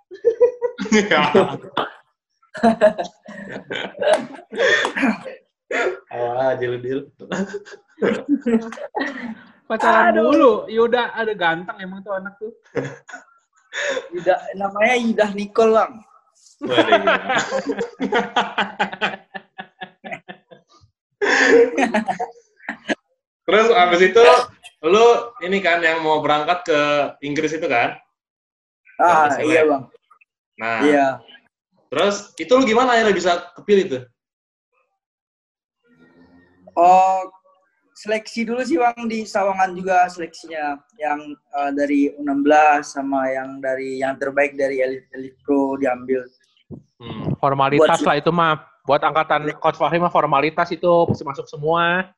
Ah, 6.15 6.55
Dil. 6.55 6.81
Pacaran 9.65 10.13
Aduh. 10.13 10.29
dulu. 10.29 10.53
Yuda 10.69 11.17
ada 11.17 11.33
ganteng 11.33 11.77
emang 11.81 12.05
tuh 12.05 12.13
anak 12.13 12.37
tuh. 12.37 12.53
Yuda 14.15 14.35
namanya 14.55 14.95
Yuda 15.03 15.27
Nicole 15.35 15.75
bang 15.75 15.93
Waduh, 16.63 16.95
gila. 17.03 17.27
Terus 23.45 23.67
abis 23.75 24.01
itu 24.01 24.25
lu 24.85 25.07
ini 25.43 25.59
kan 25.65 25.81
yang 25.81 26.05
mau 26.05 26.21
berangkat 26.21 26.65
ke 26.69 26.81
Inggris 27.25 27.57
itu 27.57 27.67
kan? 27.67 27.97
ah 29.03 29.27
iya 29.43 29.67
bang 29.67 29.85
Nah, 30.55 30.79
iya 30.87 31.07
terus 31.91 32.31
itu 32.39 32.53
lu 32.55 32.63
gimana 32.63 32.95
ya 32.95 33.11
bisa 33.11 33.51
kepilih 33.59 33.85
tuh? 33.91 34.03
Oh, 36.79 37.27
seleksi 37.95 38.43
dulu 38.43 38.61
sih 38.67 38.75
Bang 38.77 39.07
di 39.07 39.23
Sawangan 39.23 39.71
juga 39.73 40.11
seleksinya 40.11 40.77
yang 40.99 41.21
eh, 41.33 41.71
dari 41.73 42.11
U16 42.19 42.51
sama 42.83 43.31
yang 43.31 43.63
dari 43.63 44.03
yang 44.03 44.19
terbaik 44.19 44.59
dari 44.59 44.83
Elite, 44.83 45.07
Elite 45.15 45.39
Pro 45.47 45.79
diambil. 45.79 46.27
Hmm. 46.99 47.33
Formalitas 47.39 48.03
Buat- 48.03 48.07
lah 48.07 48.17
itu 48.19 48.31
mah. 48.35 48.55
Buat 48.85 49.01
angkatan 49.01 49.49
Coach 49.65 49.81
Fahri 49.81 49.97
mah 49.97 50.13
formalitas 50.13 50.69
itu 50.69 50.93
pasti 51.09 51.25
masuk 51.25 51.49
semua. 51.49 52.13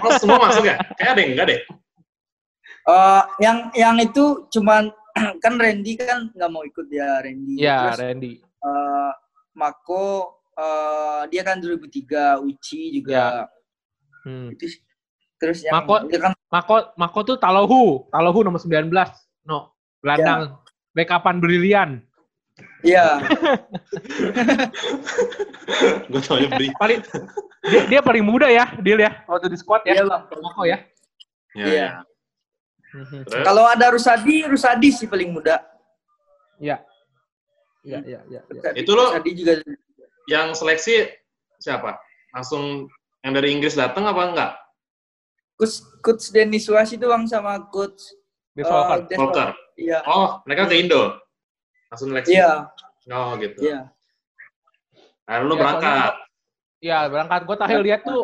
Oh, 0.00 0.12
semua 0.16 0.40
masuk 0.48 0.64
ya? 0.64 0.80
Kayak 0.96 1.10
ada 1.12 1.20
yang 1.20 1.30
enggak 1.36 1.46
deh. 1.52 1.60
Eh, 2.84 3.22
yang 3.44 3.58
yang 3.76 3.96
itu 4.00 4.48
cuman 4.48 4.88
kan 5.44 5.54
Randy 5.60 6.00
kan 6.00 6.32
nggak 6.32 6.48
mau 6.48 6.64
ikut 6.64 6.88
ya 6.88 7.20
Randy. 7.20 7.60
Iya, 7.60 8.00
Randy. 8.00 8.40
eh, 8.40 9.12
Mako 9.52 10.40
eh, 10.56 11.22
dia 11.28 11.42
kan 11.44 11.60
2003 11.60 12.40
Uci 12.40 12.96
juga 12.96 13.44
Hmm. 14.24 14.48
itu. 14.50 14.80
Terus 15.36 15.60
yang 15.60 15.76
Mako- 15.76 16.08
kan 16.08 16.32
Mako 16.48 16.74
Mako 16.96 17.18
tuh 17.24 17.36
Talohu, 17.36 18.08
Talohu 18.08 18.40
nomor 18.40 18.58
19. 18.58 18.88
No, 19.44 19.76
gelandang 20.00 20.56
backupan 20.96 21.36
brilian. 21.38 22.00
Iya. 22.80 23.18
Gue 26.10 26.20
taunya 26.22 26.48
beri. 26.48 26.68
Paling 26.76 27.00
dia, 27.64 27.80
dia 27.88 28.00
paling 28.00 28.24
muda 28.24 28.46
ya, 28.46 28.70
Dil 28.78 29.00
ya, 29.00 29.24
waktu 29.26 29.50
di 29.50 29.58
squad 29.58 29.82
ya. 29.84 29.98
Iya. 29.98 30.04
Moko 30.38 30.62
ya. 30.64 30.78
Ya, 31.54 31.66
Iya. 31.66 31.88
ya. 33.26 33.42
Kalau 33.42 33.66
ada 33.66 33.90
Rusadi, 33.90 34.46
Rusadi 34.46 34.88
sih 34.94 35.06
paling 35.10 35.34
muda. 35.34 35.58
Iya. 36.62 36.78
Iya, 37.82 37.98
iya, 38.06 38.20
iya. 38.30 38.40
iya. 38.40 38.40
Rusadi, 38.46 38.76
Itu 38.80 38.90
lo- 38.94 39.10
Rusadi 39.12 39.30
juga 39.34 39.52
Yang 40.24 40.56
seleksi 40.56 40.94
siapa? 41.60 42.00
Langsung 42.32 42.88
yang 43.24 43.32
dari 43.32 43.48
Inggris 43.50 43.74
datang 43.74 44.04
apa 44.04 44.22
enggak? 44.22 44.52
coach 45.54 45.80
coach 46.02 46.24
Dennis 46.28 46.66
Was 46.68 46.90
itu 46.90 47.06
bang 47.06 47.24
sama 47.24 47.62
coach 47.72 48.12
eh, 48.54 48.62
Solkan. 48.62 49.06
Des- 49.08 49.16
Volker. 49.18 49.48
Iya. 49.74 49.98
Oh, 50.06 50.38
mereka 50.46 50.68
ke 50.68 50.76
Indo. 50.78 51.18
Langsung 51.90 52.10
seleksi. 52.10 52.38
Iya. 52.38 52.68
Oh, 53.10 53.34
gitu. 53.38 53.58
Iya. 53.64 53.90
Nah, 55.24 55.34
lu 55.42 55.54
Ya, 55.54 55.58
berangkat. 55.58 56.12
Iya, 56.78 56.98
berangkat. 57.08 57.40
Gue 57.48 57.56
terakhir 57.58 57.80
lihat 57.82 58.00
tuh, 58.04 58.22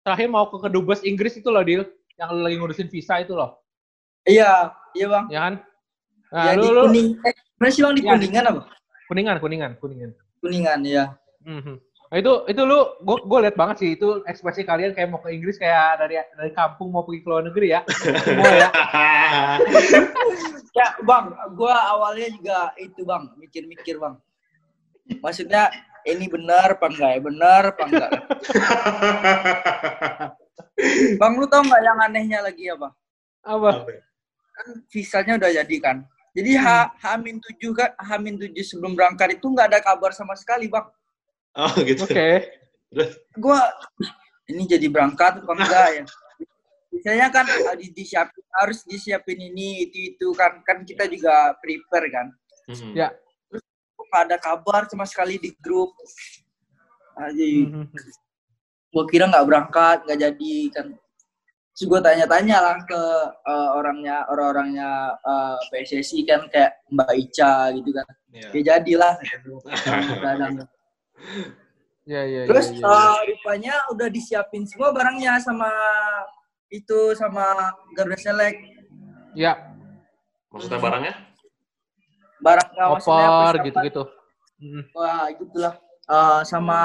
terakhir 0.00 0.28
mau 0.30 0.48
ke 0.48 0.56
kedubes 0.60 1.00
Inggris 1.04 1.36
itu 1.36 1.48
loh, 1.50 1.60
Dil. 1.60 1.84
Yang 2.16 2.28
lu 2.32 2.40
lagi 2.40 2.56
ngurusin 2.56 2.88
visa 2.88 3.20
itu 3.20 3.36
loh. 3.36 3.60
Iya. 4.24 4.72
Iya 4.96 5.06
bang. 5.08 5.24
Ya 5.28 5.40
kan? 5.44 5.54
Nah, 6.28 6.44
Yang 6.48 6.56
lu, 6.56 6.62
di 6.62 6.68
lu, 6.70 6.82
kuning. 6.88 7.08
Eh, 7.24 7.34
mana 7.58 7.68
sih 7.68 7.82
bang 7.84 7.94
di 7.96 8.02
Iya. 8.04 8.10
kuningan 8.14 8.44
apa? 8.48 8.62
kuningan, 9.08 9.36
kuningan, 9.40 9.70
kuningan. 9.80 10.10
Kuningan 10.40 10.78
ya. 10.84 11.04
Mhm. 11.44 11.80
Nah, 12.08 12.16
itu 12.16 12.32
itu 12.48 12.62
lu 12.64 12.80
gue 13.04 13.16
gue 13.20 13.38
lihat 13.44 13.56
banget 13.60 13.76
sih 13.84 13.90
itu 13.92 14.24
ekspresi 14.24 14.64
kalian 14.64 14.96
kayak 14.96 15.12
mau 15.12 15.20
ke 15.20 15.28
Inggris 15.28 15.60
kayak 15.60 16.00
dari 16.00 16.16
dari 16.16 16.52
kampung 16.56 16.88
mau 16.88 17.04
pergi 17.04 17.20
ke 17.20 17.28
luar 17.28 17.44
negeri 17.44 17.68
ya. 17.76 17.80
Semua 18.24 18.52
ya. 18.56 18.68
Ya 20.72 20.94
bang, 21.04 21.34
gua 21.58 21.74
awalnya 21.90 22.30
juga 22.32 22.70
itu 22.78 23.02
bang, 23.02 23.28
mikir-mikir 23.36 23.98
bang. 24.00 24.14
Maksudnya 25.20 25.68
ini 26.06 26.30
benar 26.30 26.80
apa 26.80 26.86
enggak 26.88 27.10
ya? 27.12 27.20
Benar 27.20 27.62
apa 27.76 27.82
enggak? 27.84 28.10
bang 31.20 31.32
lu 31.34 31.46
tau 31.50 31.60
nggak 31.60 31.82
yang 31.82 31.98
anehnya 31.98 32.38
lagi 32.40 32.72
apa? 32.72 32.88
Apa? 33.44 33.84
Kan 34.56 34.66
visanya 34.88 35.36
udah 35.36 35.50
jadi 35.60 35.76
kan. 35.82 36.06
Jadi 36.32 36.54
H 36.56 36.94
Hamin 37.04 37.42
tujuh 37.42 37.74
kan, 37.74 37.90
Hamin 37.98 38.38
tujuh 38.38 38.64
sebelum 38.64 38.94
berangkat 38.94 39.36
itu 39.36 39.50
nggak 39.50 39.76
ada 39.76 39.80
kabar 39.84 40.14
sama 40.14 40.38
sekali 40.38 40.70
bang. 40.70 40.88
Oh, 41.58 41.74
gitu. 41.82 42.02
Oke. 42.06 42.30
Gua 43.36 43.60
ini 44.48 44.64
jadi 44.64 44.86
berangkat 44.88 45.44
apa 45.44 45.52
enggak 45.52 45.88
ya? 45.92 46.04
Biasanya 46.88 47.26
kan 47.28 47.46
uh, 47.46 47.76
di, 47.76 47.92
disiapin, 47.92 48.44
harus 48.58 48.80
disiapin 48.88 49.38
ini 49.38 49.86
itu 49.86 50.16
itu 50.16 50.26
kan 50.32 50.64
kan 50.64 50.82
kita 50.88 51.04
juga 51.10 51.52
prepare 51.60 52.08
kan. 52.08 52.26
Hmm. 52.68 52.94
Ya. 52.96 53.12
nggak 54.08 54.24
ada 54.24 54.38
kabar 54.40 54.88
sama 54.88 55.04
sekali 55.04 55.36
di 55.36 55.52
grup. 55.60 55.92
Aji, 57.18 57.68
Mhm. 57.68 57.92
gua 58.88 59.04
kira 59.04 59.28
nggak 59.28 59.44
berangkat, 59.44 59.98
nggak 60.08 60.20
jadi 60.32 60.54
kan. 60.72 60.86
Terus 61.78 61.94
gue 61.94 62.00
tanya-tanya 62.02 62.58
lah 62.58 62.76
ke 62.82 63.02
eh, 63.46 63.70
orangnya, 63.78 64.26
orang-orangnya 64.26 65.14
eh, 65.22 65.56
PSSI 65.70 66.26
kan 66.26 66.50
kayak 66.50 66.82
Mbak 66.90 67.12
Ica 67.14 67.70
gitu 67.70 67.90
kan. 67.94 68.06
Iya. 68.34 68.48
Ya 68.50 68.60
jadilah. 68.74 69.14
Kadang. 70.24 70.66
Ya, 72.08 72.24
ya, 72.24 72.48
Terus 72.48 72.72
ya, 72.72 72.80
ya, 72.80 72.88
ya. 72.88 72.96
eh, 72.96 73.18
rupanya 73.34 73.74
udah 73.92 74.08
disiapin 74.08 74.64
semua 74.64 74.88
barangnya 74.96 75.36
sama 75.44 75.68
itu 76.72 77.12
sama 77.16 77.72
Garuda 77.92 78.16
Select. 78.16 78.56
Ya, 79.36 79.76
Maksudnya 80.48 80.80
barangnya? 80.80 81.14
Barang 82.40 82.68
nggak 82.72 82.88
maksudnya 82.96 83.28
koper 83.28 83.54
gitu-gitu. 83.68 84.02
Wah, 84.96 85.28
gitulah. 85.36 85.74
Eh, 86.08 86.40
sama 86.48 86.80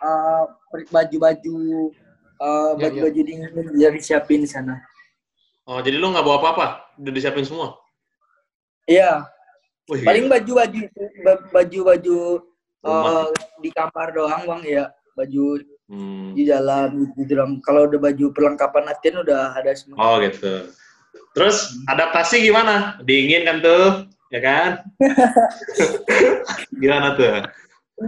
eh, 0.00 0.44
baju-baju 0.88 1.58
eh, 2.40 2.70
Ya, 2.80 2.88
baju-baju 2.88 3.20
dingin 3.20 3.50
dia 3.76 3.92
disiapin 3.92 4.40
di 4.40 4.48
sana. 4.48 4.80
Oh, 5.68 5.78
jadi 5.84 6.00
lu 6.00 6.10
nggak 6.10 6.24
bawa 6.24 6.40
apa-apa? 6.40 6.66
Udah 6.96 7.12
disiapin 7.12 7.44
semua? 7.44 7.76
Iya, 8.88 9.28
Wih, 9.86 10.02
paling 10.02 10.26
baju-baju 10.26 10.80
ba- 11.22 11.44
baju-baju 11.54 12.18
Rumah. 12.82 13.24
eh, 13.24 13.26
di 13.58 13.70
kamar 13.70 14.10
doang 14.10 14.42
bang 14.44 14.62
ya, 14.64 14.84
baju 15.14 15.46
Hmm. 15.86 16.32
di 16.32 16.42
dalam 16.44 16.88
gitu 17.14 17.32
doang. 17.32 17.60
Kalau 17.60 17.84
udah 17.84 18.00
baju 18.00 18.24
perlengkapan 18.32 18.82
latihan 18.84 19.20
udah 19.20 19.54
ada 19.54 19.70
semua. 19.72 19.96
Oh, 19.98 20.16
gitu. 20.18 20.66
Terus 21.32 21.78
adaptasi 21.86 22.42
gimana? 22.42 22.98
Dingin 23.00 23.44
kan 23.44 23.60
tuh, 23.60 23.84
ya 24.28 24.40
kan? 24.40 24.70
gimana 26.82 27.14
tuh? 27.14 27.44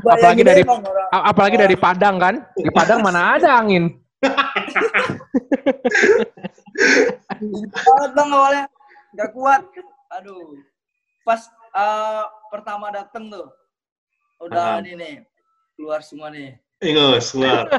Apalagi 0.03 0.43
dari- 0.43 0.65
Bang, 0.65 0.83
orang- 0.83 1.25
Apalagi 1.25 1.57
dari 1.57 1.77
Padang 1.77 2.17
kan? 2.19 2.35
Di 2.53 2.71
Padang 2.73 2.99
mana 2.99 3.39
ada 3.39 3.61
angin? 3.61 3.95
banget 7.77 8.11
bang 8.11 8.29
awalnya 8.29 8.65
nggak 9.13 9.31
kuat. 9.31 9.63
Aduh, 10.15 10.57
pas 11.23 11.41
eh, 11.71 12.23
pertama 12.49 12.89
dateng 12.89 13.29
tuh 13.29 13.47
udah 14.41 14.81
ini 14.81 14.93
nih 14.95 15.15
keluar 15.75 16.01
semua 16.01 16.31
nih. 16.31 16.59
Ingus, 16.81 17.33
keluar. 17.33 17.71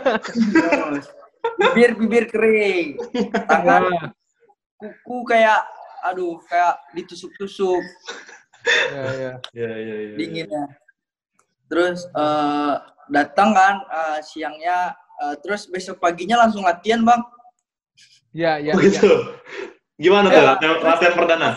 bibir 1.61 1.93
bibir 1.93 2.25
kering 2.27 2.97
tangan 3.45 3.81
Ya, 3.85 4.01
kuku 4.81 5.17
kayak 5.29 5.61
aduh 6.01 6.41
kayak 6.49 6.81
ditusuk-tusuk 6.97 7.85
ya, 8.91 9.03
ya. 9.13 9.33
Iya, 9.53 9.71
iya, 9.77 9.95
iya. 10.01 10.15
dinginnya 10.17 10.63
terus 11.69 12.09
eh, 12.09 12.73
datang 13.07 13.53
kan 13.53 13.75
eh, 13.87 14.19
siangnya 14.25 14.97
eh, 15.21 15.35
terus 15.45 15.69
besok 15.69 16.01
paginya 16.01 16.41
langsung 16.41 16.65
latihan 16.65 17.05
bang 17.05 17.21
Ya, 18.35 18.59
ya, 18.59 18.75
Oh, 18.75 18.81
ya. 18.83 18.89
gitu. 18.91 19.11
Gimana 19.95 20.27
tuh 20.27 20.35
Ya, 20.35 20.45
latihan, 20.59 20.75
latihan 20.83 21.13
perdana? 21.15 21.47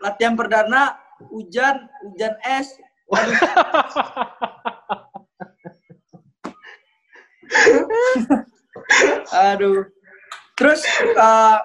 latihan 0.00 0.34
perdana 0.38 0.82
hujan 1.28 1.74
hujan 2.06 2.32
es 2.40 2.78
aduh 9.32 9.86
terus 10.56 10.80
eh, 11.00 11.58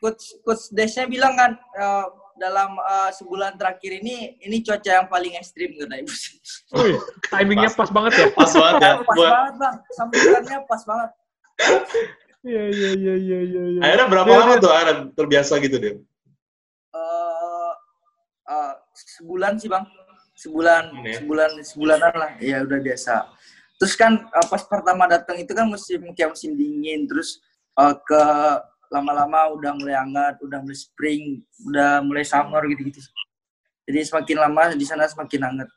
coach 0.00 0.24
coach 0.42 0.64
Desnya 0.72 1.06
bilang 1.06 1.34
kan 1.36 1.52
eh, 1.54 2.04
dalam 2.34 2.74
eh, 2.74 3.10
sebulan 3.14 3.54
terakhir 3.54 4.00
ini 4.02 4.40
ini 4.40 4.64
cuaca 4.64 4.90
yang 5.02 5.08
paling 5.08 5.36
ekstrim 5.36 5.70
kata 5.76 6.00
ibu 6.00 6.10
Wih, 6.72 6.96
timingnya 7.28 7.68
pas 7.70 7.92
banget 7.92 8.12
ya. 8.16 8.26
Pas 8.32 8.48
banget 8.48 8.80
ya. 8.80 8.92
pas 9.04 9.14
Buat, 9.14 9.28
banget 9.30 9.54
bang 9.60 9.76
sambutannya 9.92 10.58
pas 10.66 10.82
banget 10.82 11.10
Iya, 12.42 12.62
iya, 12.74 12.90
iya, 12.98 13.14
iya, 13.14 13.38
iya. 13.38 13.62
Ya. 13.70 13.80
akhirnya 13.86 14.06
berapa 14.10 14.26
Iya, 14.26 14.38
lama 14.42 14.50
iya. 14.50 14.62
tuh 14.64 14.70
akhirnya 14.72 14.94
terbiasa 15.14 15.52
gitu 15.62 15.76
deh? 15.78 15.94
eh 16.92 17.72
eh, 18.50 18.72
sebulan 19.20 19.62
sih 19.62 19.70
bang 19.70 19.86
sebulan 20.42 20.84
ya? 21.00 21.14
sebulan 21.16 21.50
sebulanan 21.62 22.12
lah 22.12 22.30
ya 22.38 22.60
udah 22.60 22.78
biasa 22.78 23.30
terus 23.78 23.94
kan 23.94 24.18
eh, 24.18 24.46
pas 24.46 24.62
pertama 24.62 25.06
datang 25.06 25.38
itu 25.38 25.50
kan 25.50 25.64
musim 25.64 26.02
kayak 26.12 26.34
musim 26.34 26.52
dingin 26.52 27.06
terus 27.06 27.38
eh, 27.74 27.94
ke 27.96 28.22
lama-lama 28.90 29.54
udah 29.54 29.72
mulai 29.72 29.94
hangat 29.94 30.36
udah 30.40 30.58
mulai 30.58 30.74
spring 30.74 31.22
udah 31.64 32.02
mulai 32.02 32.22
summer 32.22 32.60
gitu-gitu 32.66 32.98
jadi 33.82 34.02
semakin 34.04 34.36
lama 34.40 34.62
di 34.72 34.82
sana 34.82 35.06
semakin 35.06 35.42
hangat 35.44 35.70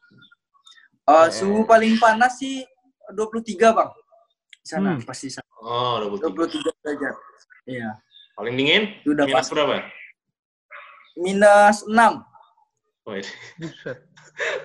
Eh, 1.06 1.30
suhu 1.30 1.62
paling 1.64 2.02
panas 2.02 2.42
sih 2.42 2.66
23 3.14 3.46
bang 3.70 3.90
di 4.58 4.66
sana 4.66 4.90
Hmm. 4.92 5.06
pasti 5.06 5.30
sana. 5.30 5.46
Oh, 5.62 6.02
23. 6.18 6.50
23 6.66 6.82
derajat 6.82 7.16
iya 7.66 7.90
Paling 8.34 8.58
dingin? 8.58 8.84
Udah 9.06 9.24
Minus 9.24 9.38
pas. 9.38 9.54
berapa? 9.54 9.86
minus 11.16 11.86
6 11.86 11.94
Oh, 13.06 13.14
ini. 13.14 13.30
Buset. 13.62 13.98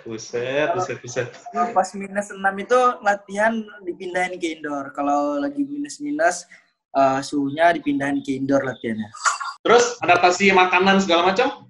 Buset, 0.09 0.69
buset, 0.73 0.99
buset. 1.05 1.29
Pas 1.53 1.89
minus 1.93 2.33
6 2.33 2.41
itu 2.41 2.81
latihan 3.05 3.53
dipindahin 3.85 4.41
ke 4.41 4.57
indoor. 4.57 4.89
Kalau 4.97 5.37
lagi 5.37 5.61
minus-minus, 5.61 6.49
eh, 6.97 7.21
suhunya 7.21 7.77
dipindahin 7.77 8.25
ke 8.25 8.41
indoor 8.41 8.65
latihannya. 8.65 9.13
Terus 9.61 10.01
adaptasi 10.01 10.57
makanan 10.57 11.05
segala 11.05 11.29
macam? 11.29 11.69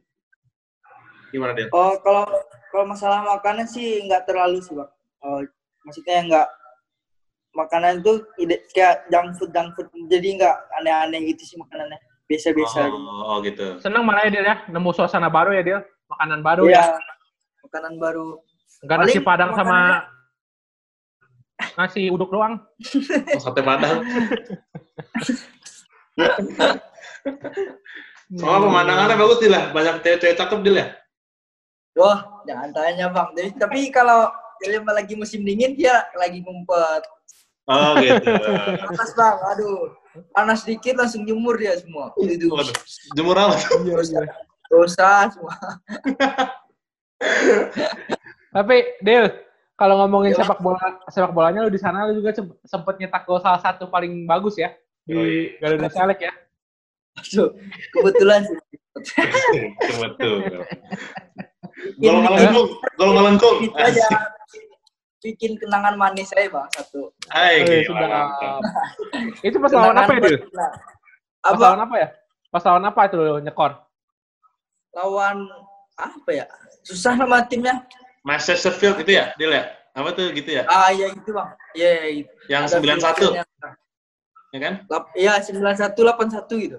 Gimana 1.34 1.58
dia? 1.58 1.66
Oh, 1.74 1.98
kalau 1.98 2.30
kalau 2.70 2.84
masalah 2.86 3.26
makanan 3.26 3.66
sih 3.66 4.06
nggak 4.06 4.30
terlalu 4.30 4.62
sih, 4.62 4.78
Bang. 4.78 4.90
Oh, 5.26 5.42
maksudnya 5.82 6.22
nggak 6.22 6.48
makanan 7.50 7.98
itu 7.98 8.22
ide, 8.38 8.62
kayak 8.70 9.10
junk 9.10 9.34
food, 9.42 9.50
junk 9.50 9.74
food. 9.74 9.90
Jadi 10.06 10.38
nggak 10.38 10.56
aneh-aneh 10.78 11.34
gitu 11.34 11.42
sih 11.42 11.56
makanannya. 11.58 11.98
Biasa-biasa. 12.30 12.86
gitu. 12.86 12.94
Oh, 12.94 13.22
oh, 13.26 13.36
gitu. 13.42 13.66
Seneng 13.82 14.06
mana 14.06 14.22
ya, 14.22 14.30
Dil 14.30 14.46
ya? 14.46 14.56
Nemu 14.70 14.94
suasana 14.94 15.26
baru 15.26 15.50
ya, 15.50 15.66
Dil? 15.66 15.82
Makanan 16.10 16.40
baru 16.42 16.62
ya? 16.66 16.82
Iya, 16.82 16.84
makanan 17.64 17.94
baru. 17.96 18.26
Enggak 18.82 18.96
nasi 18.98 19.10
Paling 19.12 19.26
padang 19.26 19.50
sama 19.54 19.70
makanannya- 19.70 20.04
nasi 21.78 22.02
uduk 22.10 22.30
doang. 22.32 22.54
Oh, 23.36 23.40
sate 23.40 23.60
padang. 23.62 23.96
Sama 28.30 28.56
pemandangannya 28.62 29.16
bagus 29.18 29.38
Dil 29.38 29.54
ya? 29.54 29.62
Banyak 29.70 29.94
cewek-cewek 30.02 30.36
cakep 30.38 30.58
Dil 30.62 30.76
ya? 30.78 30.86
Wah, 31.98 32.18
jangan 32.46 32.70
tanya 32.70 33.10
bang. 33.10 33.28
Tapi, 33.34 33.50
tapi 33.58 33.78
kalau 33.90 34.30
William 34.62 34.86
lagi 34.86 35.14
musim 35.18 35.42
dingin 35.42 35.74
dia 35.74 36.06
lagi 36.14 36.38
ngumpet. 36.40 37.02
Oh 37.66 37.94
gitu. 37.98 38.30
Panas 38.86 39.10
bang, 39.14 39.36
aduh. 39.50 39.90
Panas 40.34 40.62
dikit 40.62 40.94
langsung 40.98 41.22
jemur 41.22 41.54
dia 41.58 41.74
semua. 41.78 42.10
Itu 42.18 42.50
Jemur 43.14 43.34
apa? 43.36 43.54
Iya, 43.82 43.98
iya. 44.00 44.22
Dosa 44.70 45.26
semua. 45.28 45.56
Tapi 48.50 48.76
Del, 49.02 49.26
kalau 49.74 50.00
ngomongin 50.04 50.32
Iya. 50.32 50.42
sepak 50.42 50.58
bola 50.58 50.78
sepak 51.06 51.32
bolanya 51.32 51.62
lu 51.62 51.70
di 51.70 51.80
sana 51.80 52.06
lu 52.06 52.18
juga 52.18 52.34
sem- 52.34 52.56
sempet 52.64 52.98
nyetak 52.98 53.22
gol 53.24 53.38
salah 53.38 53.60
satu 53.60 53.86
paling 53.86 54.24
bagus 54.24 54.56
ya 54.56 54.70
di. 55.04 55.54
Garuda 55.58 55.88
Select 55.90 56.20
ya. 56.22 56.32
Aduh, 57.18 57.50
kebetulan 57.92 58.46
sih. 58.46 58.56
Betul. 59.98 60.64
Gol 61.98 62.16
melengkung, 62.22 62.68
gol 62.96 63.82
aja 63.82 64.06
bikin 65.20 65.52
kenangan 65.60 66.00
manis 66.00 66.32
saya 66.32 66.48
bang 66.48 66.64
satu. 66.72 67.12
Hai, 67.28 67.60
gila. 67.84 68.24
Itu 69.44 69.60
pas 69.60 69.68
lawan 69.68 69.96
apa 70.00 70.12
ya, 70.16 70.20
Pas 71.40 71.52
Apa? 71.52 71.60
lawan 71.60 71.80
apa 71.84 71.94
ya? 72.00 72.08
Pas 72.48 72.62
lawan 72.64 72.84
apa 72.88 73.00
itu 73.04 73.16
lu 73.20 73.36
nyekor? 73.44 73.72
Lawan 74.94 75.46
apa 75.98 76.30
ya? 76.30 76.46
Susah 76.82 77.14
nama 77.14 77.44
timnya. 77.46 77.84
Manchester 78.26 78.72
Field 78.74 79.00
itu 79.00 79.16
ya, 79.16 79.32
Dil 79.40 79.52
ya? 79.54 79.70
Apa 79.96 80.14
tuh 80.14 80.30
gitu 80.30 80.50
ya? 80.54 80.64
Ah 80.70 80.92
iya 80.94 81.10
itu 81.10 81.30
bang. 81.34 81.50
Iya 81.74 81.90
iya, 81.90 82.06
itu. 82.24 82.32
Yang 82.46 82.62
Ada 82.62 82.76
91, 82.78 83.18
filternya. 83.18 83.44
ya 84.50 84.58
kan? 84.58 84.74
Iya 85.14 85.32
sembilan 85.42 85.76
satu 85.78 85.98
delapan 86.02 86.28
satu 86.30 86.52
gitu. 86.58 86.78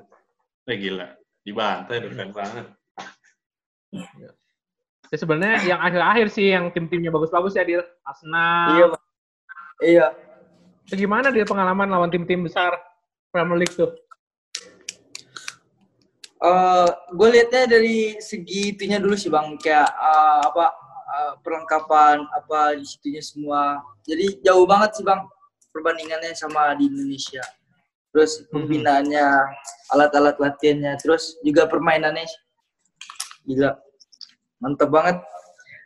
Eh 0.70 0.78
gila, 0.78 1.07
dibantai 1.43 1.97
keren 2.07 2.32
banget. 2.32 2.66
Ya 5.12 5.18
sebenarnya 5.20 5.59
yang 5.68 5.80
akhir-akhir 5.84 6.28
sih 6.32 6.55
yang 6.55 6.72
tim-timnya 6.72 7.12
bagus-bagus 7.12 7.59
ya, 7.59 7.68
Dil. 7.68 7.84
Arsenal. 8.07 8.68
Iya 8.80 8.86
bang. 8.88 9.03
Iya. 9.82 10.07
Itu 10.88 10.95
gimana 10.95 11.28
dia 11.34 11.43
pengalaman 11.43 11.89
lawan 11.91 12.12
tim-tim 12.14 12.47
besar 12.47 12.76
Premier 13.34 13.59
League 13.59 13.76
tuh? 13.76 13.91
Eh, 16.41 16.89
gue 17.13 17.27
lihatnya 17.37 17.69
dari 17.69 18.17
segi 18.17 18.73
itunya 18.73 18.97
dulu 18.97 19.13
sih 19.13 19.29
bang, 19.29 19.53
kayak 19.61 19.85
eh, 19.85 20.41
apa 20.49 20.65
eh, 21.13 21.33
perlengkapan 21.45 22.25
apa 22.33 22.73
di 22.73 22.85
situnya 22.85 23.21
semua. 23.21 23.77
Jadi 24.09 24.41
jauh 24.41 24.65
banget 24.65 24.97
sih 24.97 25.05
bang 25.05 25.21
perbandingannya 25.69 26.33
sama 26.33 26.73
di 26.73 26.89
Indonesia. 26.89 27.45
Terus 28.11 28.43
pembinaannya, 28.51 29.23
alat-alat 29.95 30.35
latihannya, 30.35 30.99
terus 30.99 31.39
juga 31.47 31.63
permainannya, 31.63 32.27
gila, 33.47 33.79
mantap 34.59 34.91
banget. 34.91 35.21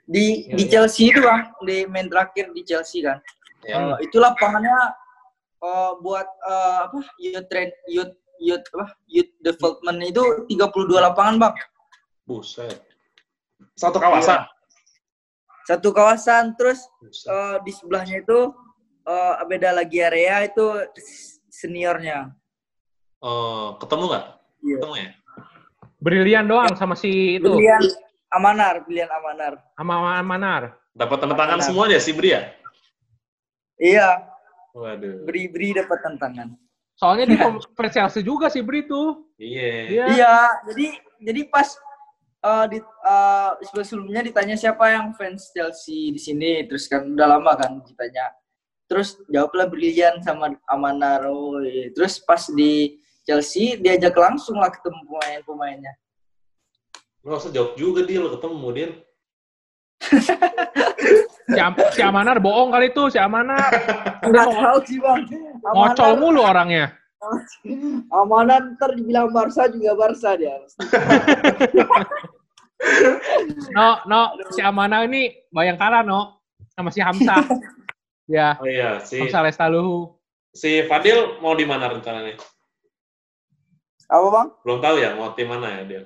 Di 0.09 0.49
Iya, 0.49 0.55
di 0.57 0.63
iya. 0.65 0.71
Chelsea 0.71 1.13
itu 1.13 1.19
bang, 1.21 1.51
di 1.67 1.85
main 1.85 2.07
terakhir 2.09 2.49
di 2.55 2.61
Chelsea 2.65 3.05
kan. 3.05 3.21
Ya. 3.61 3.77
Eh, 3.99 4.09
itu 4.09 4.17
lapangannya 4.17 4.73
eh, 5.61 5.91
buat 6.01 6.25
eh, 6.25 6.77
apa 6.89 6.97
youth 7.21 7.45
train 7.51 7.69
youth 7.91 8.13
youth 8.39 8.65
apa 8.73 8.93
youth 9.05 9.31
development 9.39 9.99
itu 10.01 10.23
32 10.47 10.65
lapangan 10.95 11.35
bang 11.39 11.55
Buset. 12.25 12.81
Satu 13.77 14.01
kawasan. 14.01 14.41
satu 15.65 15.89
kawasan 15.89 16.53
terus 16.57 16.81
Buset. 16.97 17.29
eh, 17.29 17.55
di 17.61 17.71
sebelahnya 17.71 18.21
itu 18.21 18.39
eh, 19.03 19.33
beda 19.45 19.69
lagi 19.71 19.97
area 19.99 20.43
itu 20.43 20.65
seniornya 21.49 22.33
Oh, 23.19 23.73
ketemu 23.79 24.03
nggak? 24.05 24.25
Iya. 24.61 24.75
Ketemu 24.77 24.95
ya? 24.95 25.09
Brilian 25.97 26.45
doang 26.45 26.73
sama 26.75 26.93
si 26.93 27.41
itu. 27.41 27.49
pilihan 27.49 27.81
Amanar 28.29 28.85
pilihan 28.85 29.09
Amanar 29.09 29.53
Sama 29.73 30.21
Manar. 30.21 30.61
Dapat 30.93 31.17
tanda 31.17 31.33
tangan 31.33 31.59
semua 31.59 31.89
dia 31.89 31.97
si 31.97 32.13
Bri 32.13 32.35
ya? 32.35 32.53
iya 33.75 34.23
Waduh. 34.71 35.23
beri 35.27 35.47
beri 35.51 35.75
dapat 35.75 35.99
tantangan 35.99 36.55
Soalnya 36.95 37.25
dia 37.27 37.39
pemain 37.75 37.89
Chelsea 37.91 38.23
juga 38.23 38.47
sih 38.47 38.63
Bri 38.63 38.87
tuh. 38.87 39.27
Iya. 39.35 39.71
Iya. 39.91 40.05
iya 40.15 40.35
jadi 40.63 40.87
jadi 41.19 41.41
pas 41.51 41.67
eh, 42.39 42.65
di 42.71 42.79
eh, 42.79 43.51
sebelumnya 43.83 44.23
ditanya 44.23 44.55
siapa 44.55 44.87
yang 44.95 45.11
fans 45.11 45.51
Chelsea 45.51 46.15
di 46.15 46.19
sini 46.19 46.63
terus 46.63 46.87
kan 46.87 47.03
udah 47.03 47.35
lama 47.35 47.51
kan 47.59 47.83
ditanya 47.83 48.31
terus 48.87 49.19
jawablah 49.27 49.67
brilian 49.67 50.23
sama 50.23 50.55
Amanar 50.71 51.27
oh, 51.27 51.59
iya. 51.59 51.91
terus 51.91 52.15
pas 52.23 52.47
di 52.47 52.95
Chelsea 53.27 53.75
diajak 53.75 54.15
langsung 54.15 54.55
lah 54.61 54.71
ketemu 54.71 55.03
pemain-pemainnya 55.03 55.93
Lu 57.25 57.33
usah 57.33 57.49
jawab 57.49 57.73
juga 57.73 58.05
dia 58.05 58.21
lo 58.21 58.37
ketemu 58.37 58.67
dia. 58.69 58.89
Si, 61.45 61.59
Am- 61.61 61.77
si 61.93 62.01
Amanar 62.01 62.41
bohong 62.41 62.73
kali 62.73 62.89
tuh, 62.89 63.13
si 63.13 63.21
Amanar. 63.21 63.69
nggak 64.25 64.47
tahu 64.49 64.77
sih 64.89 64.97
bang 64.97 65.21
Ngocol 65.61 66.13
mulu 66.17 66.41
orangnya. 66.41 66.97
Amanar 68.09 68.73
ntar 68.73 68.93
dibilang 68.97 69.29
Barca 69.29 69.69
juga 69.69 69.93
Barca 69.93 70.33
dia 70.37 70.57
No, 73.73 73.97
no, 74.05 74.21
si 74.53 74.61
Amana 74.61 75.01
ini 75.07 75.33
Bayangkara, 75.49 76.03
no. 76.05 76.37
Sama 76.75 76.91
si 76.91 76.99
Hamzah. 77.01 77.39
ya, 78.29 78.59
Oh 78.61 78.67
iya, 78.67 78.99
si 79.01 79.17
Hamzah 79.21 79.41
Lestaluhu. 79.47 80.11
si 80.55 80.83
Fadil 80.85 81.39
mau 81.43 81.51
di 81.53 81.65
mana 81.67 81.89
rencananya? 81.91 82.35
apa 84.05 84.27
bang 84.29 84.47
Belum 84.61 84.79
tahu 84.85 84.95
ya 85.01 85.17
mau 85.17 85.33
tim 85.33 85.49
mana 85.49 85.81
ya 85.81 85.83
dia. 85.83 86.01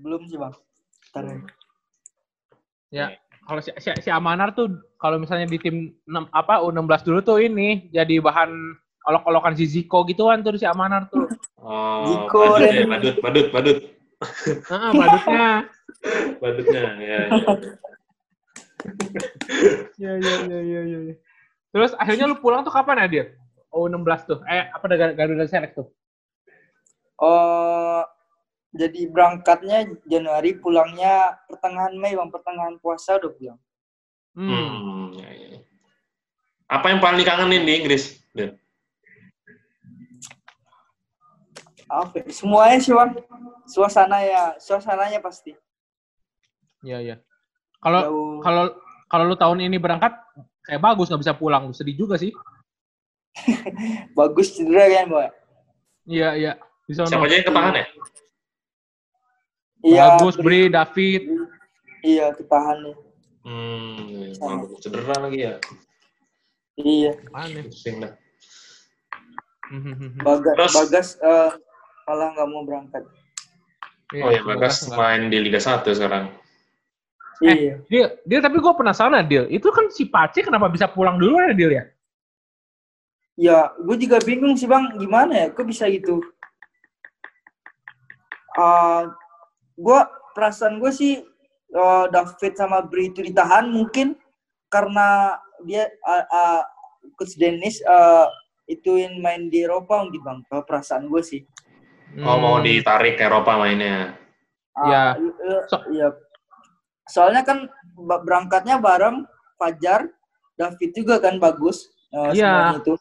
belum 0.00 0.24
sih 0.28 0.40
bang 0.40 0.54
Ntar 1.12 1.24
ya. 1.28 1.36
Ya, 2.88 3.06
kalau 3.46 3.60
si, 3.62 3.70
si, 3.78 3.88
si 4.02 4.10
Amanar 4.10 4.50
tuh 4.52 4.66
kalau 4.98 5.22
misalnya 5.22 5.46
di 5.46 5.56
tim 5.56 5.94
enam- 6.04 6.26
apa 6.34 6.58
U16 6.60 7.06
dulu 7.06 7.18
tuh 7.22 7.38
ini 7.38 7.86
jadi 7.94 8.18
bahan 8.18 8.50
olok-olokan 9.06 9.54
si 9.54 9.70
Ziko 9.70 10.02
gituan 10.02 10.42
tuh 10.42 10.58
si 10.58 10.66
Amanar 10.66 11.06
tuh. 11.06 11.30
Oh, 11.62 12.26
Ziko 12.26 12.58
badut, 12.58 12.66
ya, 12.66 12.82
dan- 12.82 12.90
badut, 12.90 13.16
badut, 13.22 13.46
badut, 13.54 13.78
Heeh, 14.70 14.90
badutnya. 14.92 15.46
badutnya. 16.42 16.82
Ya, 17.06 17.20
ya. 17.22 17.22
Iya, 19.98 20.12
iya, 20.22 20.34
iya, 20.62 20.80
iya, 20.86 20.98
iya. 21.10 21.14
Terus 21.74 21.92
akhirnya 21.98 22.30
lu 22.30 22.38
pulang 22.38 22.62
tuh 22.62 22.70
kapan 22.70 23.02
ya, 23.02 23.08
dia? 23.08 23.24
U16 23.74 24.20
tuh. 24.24 24.38
Eh, 24.46 24.70
apa 24.70 24.84
ada 24.86 25.12
Garuda 25.12 25.44
Select 25.50 25.74
tuh? 25.76 25.88
Oh, 27.18 28.04
jadi 28.76 29.00
berangkatnya 29.08 29.88
Januari, 30.04 30.52
pulangnya 30.60 31.40
pertengahan 31.48 31.96
Mei, 31.96 32.12
bang. 32.12 32.28
Pertengahan 32.28 32.76
puasa 32.76 33.16
udah 33.16 33.32
pulang. 33.32 33.58
Hmm. 34.36 34.52
Hmm, 34.52 35.06
ya, 35.16 35.28
ya. 35.32 35.58
Apa 36.68 36.92
yang 36.92 37.00
paling 37.00 37.18
dikangenin 37.24 37.64
di 37.64 37.72
Inggris? 37.80 38.20
Dil? 38.36 38.52
Apa? 41.88 42.20
ya? 42.20 42.24
Semuanya 42.28 42.78
sih, 42.78 42.92
bang. 42.92 43.16
Suasana 43.64 44.20
ya, 44.22 44.54
suasananya 44.60 45.24
pasti. 45.24 45.56
Iya, 46.84 47.00
iya. 47.00 47.16
Kalau 47.80 48.38
kalau 48.44 48.64
kalau 49.08 49.24
lu 49.26 49.36
tahun 49.38 49.64
ini 49.64 49.80
berangkat 49.80 50.12
kayak 50.68 50.84
bagus 50.84 51.08
nggak 51.08 51.22
bisa 51.24 51.34
pulang. 51.34 51.72
Sedih 51.72 51.96
juga 51.96 52.20
sih. 52.20 52.30
bagus 54.18 54.52
cedera 54.52 54.86
kan, 54.92 55.06
boy. 55.08 55.28
Iya, 56.06 56.28
iya. 56.36 56.52
Di 56.86 56.94
sono. 56.94 57.10
Siapa 57.10 57.26
aja 57.26 57.34
yang 57.40 57.46
ketahan 57.50 57.74
ya? 57.82 57.86
Iya. 59.86 60.18
Bagus, 60.18 60.34
Bri, 60.42 60.66
David. 60.66 61.22
Iya, 62.02 62.34
ketahan 62.34 62.82
nih. 62.82 62.96
Hmm, 63.46 64.34
mabuk 64.42 64.82
cedera 64.82 65.14
lagi 65.22 65.46
ya. 65.46 65.54
Iya. 66.74 67.12
Mana? 67.30 67.62
Pusing 67.70 68.02
dah. 68.02 68.12
Bagas, 70.22 70.54
Terus? 70.58 70.74
Bagas 70.74 71.08
eh, 71.22 71.50
malah 72.10 72.28
nggak 72.34 72.48
mau 72.50 72.62
berangkat. 72.66 73.02
Oh 74.22 74.30
ya, 74.30 74.42
Bagas 74.42 74.86
main 74.90 75.30
di 75.30 75.38
Liga 75.38 75.62
1 75.62 75.86
sekarang. 75.94 76.34
Eh. 77.42 77.54
Iya. 77.54 77.74
Dia, 77.86 78.04
dia 78.26 78.38
tapi 78.42 78.58
gue 78.58 78.72
penasaran 78.74 79.22
Dil. 79.22 79.46
Itu 79.46 79.70
kan 79.70 79.90
si 79.94 80.10
Pace 80.10 80.42
kenapa 80.42 80.66
bisa 80.66 80.90
pulang 80.90 81.18
dulu 81.18 81.38
ya 81.38 81.54
Dil 81.54 81.72
ya? 81.74 81.84
Ya, 83.36 83.58
gue 83.76 83.96
juga 84.00 84.16
bingung 84.24 84.56
sih 84.56 84.64
bang, 84.64 84.96
gimana 84.96 85.44
ya? 85.44 85.46
Kok 85.52 85.66
bisa 85.68 85.84
gitu? 85.92 86.24
Uh, 88.56 89.12
gue 89.76 89.98
perasaan 90.32 90.80
gue 90.80 90.90
sih 90.90 91.20
uh, 91.72 92.08
David 92.08 92.56
sama 92.56 92.80
Bri 92.82 93.12
itu 93.12 93.20
ditahan 93.20 93.68
mungkin 93.68 94.16
karena 94.68 95.36
dia 95.64 95.88
uh, 96.04 96.24
uh, 96.26 96.62
coach 97.14 97.36
Dennis 97.36 97.80
uh, 97.84 98.26
ituin 98.66 99.22
main 99.22 99.46
di 99.46 99.62
Eropa 99.62 100.02
mungkin 100.02 100.20
bang. 100.20 100.38
Kalau 100.50 100.64
perasaan 100.66 101.06
gue 101.06 101.22
sih. 101.22 101.40
Oh, 102.18 102.36
mau 102.36 102.58
Hmm. 102.58 102.66
ditarik 102.66 103.14
ke 103.16 103.24
Eropa 103.24 103.56
mainnya. 103.56 104.16
Uh, 104.74 104.84
Iya. 104.88 105.04
uh, 105.20 105.62
So- 105.70 105.86
iya. 105.92 106.08
Soalnya 107.06 107.46
kan 107.46 107.70
berangkatnya 107.96 108.82
bareng 108.82 109.22
Fajar, 109.56 110.10
David 110.58 110.90
juga 110.92 111.22
kan 111.22 111.38
bagus. 111.38 111.86
Uh, 112.10 112.34
Iya. 112.34 112.74
semuanya 112.74 112.78
itu. 112.82 112.94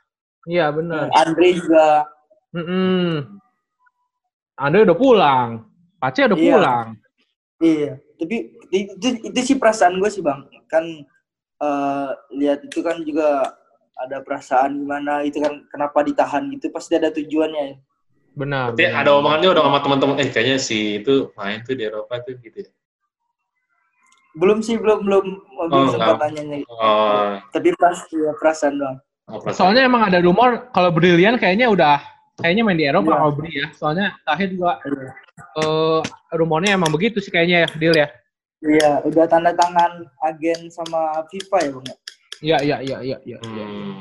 Iya 0.46 0.66
benar. 0.70 1.06
Andre 1.18 1.48
juga. 1.58 1.88
Mm-mm. 2.54 3.42
Andre 4.56 4.80
udah 4.86 4.98
pulang. 4.98 5.50
Pace 6.06 6.22
udah 6.22 6.38
Iya. 6.38 6.54
pulang. 6.54 6.88
Iya. 7.58 7.94
tapi 8.16 8.36
itu 8.72 9.08
itu 9.28 9.40
sih 9.44 9.58
perasaan 9.60 10.00
gue 10.00 10.08
sih 10.08 10.24
bang 10.24 10.40
kan 10.68 10.84
eh, 11.58 12.10
lihat 12.32 12.64
itu 12.64 12.80
kan 12.80 13.04
juga 13.04 13.52
ada 13.96 14.20
perasaan 14.20 14.80
gimana 14.80 15.24
itu 15.24 15.40
kan 15.40 15.64
kenapa 15.68 16.00
ditahan 16.00 16.48
gitu 16.52 16.68
pasti 16.70 16.96
ada 16.96 17.12
tujuannya 17.12 17.64
ya. 17.64 17.76
Benar. 18.36 18.76
Berarti 18.76 18.84
benar. 18.88 19.02
ada 19.04 19.12
omongannya 19.16 19.50
udah 19.52 19.64
sama 19.64 19.80
teman-teman, 19.80 20.16
eh 20.20 20.28
kayaknya 20.28 20.58
si 20.60 21.00
itu 21.00 21.32
main 21.36 21.64
tuh 21.64 21.76
di 21.76 21.84
Eropa 21.84 22.20
tuh 22.20 22.36
gitu 22.40 22.64
ya. 22.64 22.72
belum 24.36 24.60
sih 24.60 24.76
belum 24.76 25.08
belum 25.08 25.26
belum 25.72 25.72
Oh, 25.72 25.88
sempat 25.96 26.20
enggak. 26.20 26.28
tanya 26.36 26.60
Oh, 26.68 27.40
tapi 27.56 27.72
pasti 27.80 28.20
ya 28.20 28.36
perasaan 28.36 28.76
doang 28.76 28.98
oh, 29.28 29.40
perasaan. 29.40 29.56
Soalnya 29.56 29.88
emang 29.88 30.04
ada 30.12 30.20
rumor 30.20 30.68
kalau 30.72 30.92
Brilian 30.92 31.40
kayaknya 31.40 31.72
udah 31.72 32.04
kayaknya 32.38 32.64
main 32.64 32.80
di 32.80 32.86
Eropa 32.86 33.10
Iya. 33.10 33.18
kalau 33.18 33.32
Bri 33.34 33.52
ya. 33.52 33.68
Soalnya 33.74 34.08
terakhir 34.24 34.48
juga 34.52 34.72
Iya. 34.82 35.10
eh 35.56 36.02
rumornya 36.34 36.72
emang 36.76 36.92
begitu 36.92 37.20
sih 37.20 37.32
kayaknya 37.32 37.68
ya, 37.68 37.70
deal 37.76 37.96
ya. 37.96 38.08
iya 38.66 38.98
udah 39.04 39.30
tanda 39.30 39.52
tangan 39.54 40.10
agen 40.26 40.72
sama 40.72 41.22
FIFA 41.30 41.58
ya 41.62 41.70
bang 41.76 41.88
Iya, 42.44 42.58
iya, 42.62 42.78
iya, 42.84 42.98
iya, 43.00 43.18
iya. 43.24 43.38
Hmm. 43.40 43.98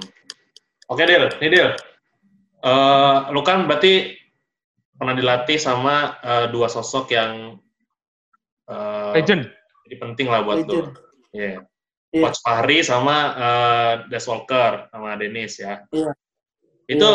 Oke, 0.91 1.07
Dil. 1.07 1.31
Nih, 1.39 1.49
Dil. 1.49 1.69
Eh, 2.61 3.17
lu 3.31 3.41
kan 3.41 3.65
berarti 3.65 4.11
pernah 4.99 5.15
dilatih 5.15 5.55
sama 5.57 6.19
eh, 6.19 6.47
dua 6.51 6.67
sosok 6.67 7.15
yang 7.15 7.55
eh, 8.67 9.11
Legend. 9.15 9.47
jadi 9.87 9.97
penting 10.01 10.27
lah 10.27 10.43
buat 10.43 10.67
Legend. 10.67 10.87
lu. 10.91 10.99
Iya. 11.31 11.63
Iya. 12.11 12.21
Coach 12.27 12.39
Fahri 12.43 12.79
sama 12.83 13.17
eh, 13.39 13.93
Des 14.11 14.25
Walker 14.27 14.91
sama 14.91 15.15
Dennis 15.15 15.55
ya. 15.63 15.85
Iya. 15.95 16.11
Itu 16.91 17.11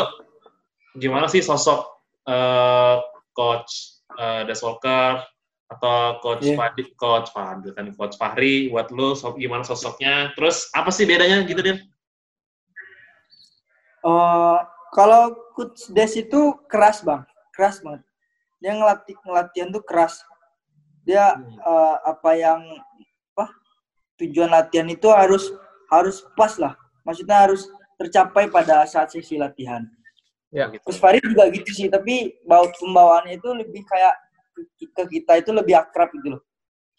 gimana 0.95 1.29
sih 1.29 1.41
sosok 1.41 1.85
eh, 2.25 2.97
Coach 3.31 4.01
eh, 4.15 4.41
Des 4.45 4.59
Walker 4.61 5.21
atau 5.69 6.17
Coach 6.17 6.49
Iya. 6.49 6.57
Fadil, 6.57 6.87
Coach 6.97 7.29
Fadil 7.29 7.71
kan 7.77 7.85
Coach 7.93 8.17
Fahri 8.17 8.73
buat 8.73 8.89
lu 8.89 9.13
so- 9.13 9.37
gimana 9.37 9.61
sosoknya? 9.61 10.33
Terus 10.33 10.65
apa 10.73 10.89
sih 10.89 11.05
bedanya 11.05 11.45
gitu, 11.45 11.61
Dil? 11.61 11.77
Eh, 13.99 14.59
kalau 14.95 15.35
coach 15.53 15.91
Des 15.91 16.15
itu 16.15 16.55
keras 16.71 17.03
bang, 17.03 17.21
keras 17.51 17.83
banget. 17.83 18.01
Dia 18.59 18.73
ngelatih 18.75 19.15
ngelatihan 19.21 19.69
tuh 19.69 19.83
keras. 19.83 20.23
Dia 21.03 21.35
Hmm. 21.35 21.57
eh, 21.59 21.95
apa 22.07 22.31
yang 22.33 22.61
apa 23.35 23.45
tujuan 24.19 24.49
latihan 24.49 24.87
itu 24.87 25.07
harus 25.11 25.51
harus 25.91 26.23
pas 26.33 26.55
lah. 26.57 26.73
Maksudnya 27.03 27.45
harus 27.45 27.67
tercapai 27.99 28.47
pada 28.47 28.87
saat 28.87 29.11
sesi 29.11 29.35
latihan. 29.35 29.83
Ya. 30.49 30.65
Gitu. 30.73 30.81
Terus 30.81 30.97
Farid 30.97 31.21
juga 31.21 31.45
gitu 31.53 31.69
sih, 31.69 31.87
tapi 31.93 32.41
baut 32.41 32.73
pembawaannya 32.81 33.37
itu 33.37 33.49
lebih 33.53 33.85
kayak 33.85 34.17
ke- 34.81 35.09
kita 35.09 35.37
itu 35.37 35.51
lebih 35.53 35.77
akrab 35.77 36.09
gitu 36.17 36.37
loh. 36.37 36.41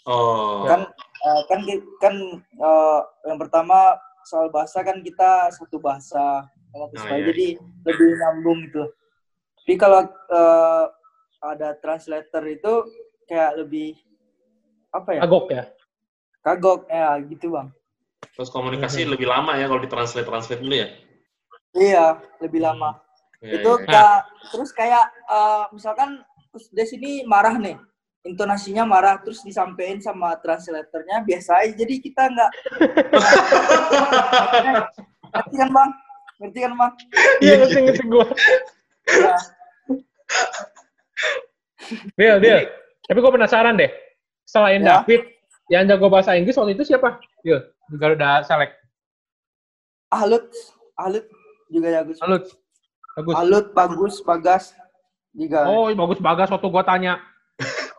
Oh. 0.06 0.64
Kan 0.70 0.86
eh, 1.20 1.42
kan 1.50 1.60
kan 2.00 2.14
eh, 2.40 3.00
yang 3.26 3.38
pertama 3.42 3.98
soal 4.24 4.48
bahasa 4.54 4.80
kan 4.86 5.02
kita 5.02 5.50
satu 5.50 5.82
bahasa 5.82 6.46
sama 6.70 6.86
Coach 6.94 7.02
Oh, 7.10 7.18
iya, 7.18 7.26
jadi 7.34 7.46
lebih 7.58 8.08
nyambung 8.16 8.58
gitu. 8.70 8.84
Tapi 9.60 9.74
kalau 9.76 10.06
eh, 10.06 10.84
ada 11.42 11.74
translator 11.82 12.44
itu 12.46 12.72
kayak 13.26 13.58
lebih 13.66 13.98
apa 14.94 15.18
ya? 15.18 15.20
Agok 15.26 15.46
ya. 15.50 15.64
Kagok 16.40 16.88
ya 16.88 17.18
gitu 17.26 17.52
bang. 17.52 17.68
Terus 18.32 18.48
komunikasi 18.48 19.04
Mhm. 19.04 19.10
lebih 19.12 19.26
lama 19.28 19.58
ya 19.58 19.66
kalau 19.68 19.82
ditranslate 19.82 20.24
translate 20.24 20.62
dulu 20.62 20.76
ya. 20.78 20.88
Iya 21.76 22.04
lebih 22.40 22.62
lama. 22.64 22.98
Iya, 23.40 23.60
itu 23.60 23.70
iya. 23.72 23.84
kayak 23.88 24.16
terus 24.52 24.70
kayak 24.76 25.04
eh, 25.08 25.64
misalkan 25.72 26.20
Coach 26.52 26.68
Des 26.76 26.92
ini 26.92 27.24
marah 27.24 27.56
nih 27.56 27.76
intonasinya 28.20 28.84
marah 28.84 29.16
terus 29.24 29.40
disampaikan 29.40 29.96
sama 30.04 30.36
translatornya 30.44 31.24
biasa 31.24 31.64
aja 31.64 31.72
jadi 31.72 31.94
kita 32.04 32.28
nggak 32.28 32.50
ngerti 35.32 35.54
kan 35.56 35.68
bang 35.72 35.90
ngerti 36.36 36.58
kan 36.60 36.72
bang 36.76 36.92
Iya, 37.40 37.54
ngerti 37.64 37.78
ngerti 37.80 38.04
gua. 38.12 38.26
ya 39.08 39.36
Deal, 42.14 42.38
deal. 42.38 42.70
Tapi 43.08 43.18
gua 43.18 43.34
penasaran 43.34 43.74
deh. 43.74 43.90
Selain 44.46 44.84
Ya. 44.84 45.02
David, 45.02 45.26
yang 45.72 45.88
jago 45.88 46.06
bahasa 46.06 46.38
Inggris 46.38 46.54
waktu 46.54 46.78
itu 46.78 46.86
siapa? 46.86 47.18
Deal. 47.42 47.66
Di 47.90 47.96
Garuda 47.98 48.46
Select. 48.46 48.78
Alut 50.10 50.50
Alut 50.98 51.26
juga 51.70 52.02
bagus 52.02 52.18
Alut. 52.20 52.44
Bagus. 53.18 53.34
Alut 53.34 53.66
bagus 53.74 54.22
Bagas 54.22 54.70
juga 55.34 55.66
Oh, 55.66 55.90
bagus 55.94 56.18
bagas 56.22 56.50
waktu 56.50 56.70
gua 56.70 56.84
tanya. 56.86 57.20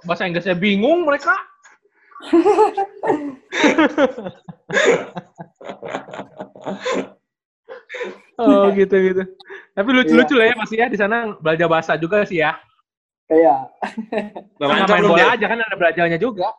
Bahasa 0.08 0.28
Inggrisnya 0.28 0.56
bingung 0.58 1.06
mereka. 1.06 1.36
oh, 8.42 8.70
gitu 8.74 8.96
gitu. 8.96 9.24
Tapi 9.72 9.88
lucu-lucu 9.90 10.36
lah 10.38 10.46
ya 10.52 10.56
Mas 10.58 10.72
ya 10.74 10.88
di 10.92 10.98
sana 11.00 11.34
belajar 11.40 11.68
bahasa 11.70 11.96
juga 11.98 12.26
sih 12.28 12.40
ya. 12.44 12.60
iya 13.32 13.64
lancar 14.60 15.00
main 15.00 15.08
bola 15.08 15.32
aja 15.32 15.48
kan 15.48 15.56
ada 15.56 15.76
belajarnya 15.80 16.20
juga. 16.20 16.52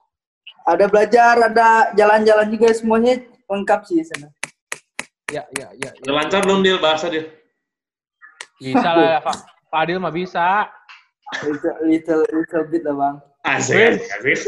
ada 0.64 0.88
belajar 0.88 1.36
ada 1.36 1.92
jalan-jalan 1.92 2.48
juga 2.48 2.72
semuanya 2.72 3.20
lengkap 3.44 3.84
sih 3.84 4.00
di 4.00 4.08
sana 4.08 4.32
Ya, 5.32 5.48
ya, 5.56 5.72
ya. 5.80 5.90
Udah 6.04 6.14
lancar 6.20 6.44
belum 6.44 6.60
dia 6.60 6.76
bahasa 6.76 7.08
dia? 7.08 7.24
Bisa 8.62 8.88
lah, 8.94 9.08
ya, 9.18 9.20
Pak. 9.20 9.36
Fadil 9.72 9.98
mah 9.98 10.14
bisa. 10.14 10.70
little 11.40 11.76
little, 11.88 12.22
little 12.28 12.64
bit 12.68 12.84
lah 12.84 12.92
bang 12.92 13.16
Asik, 13.42 13.98
asik. 13.98 14.38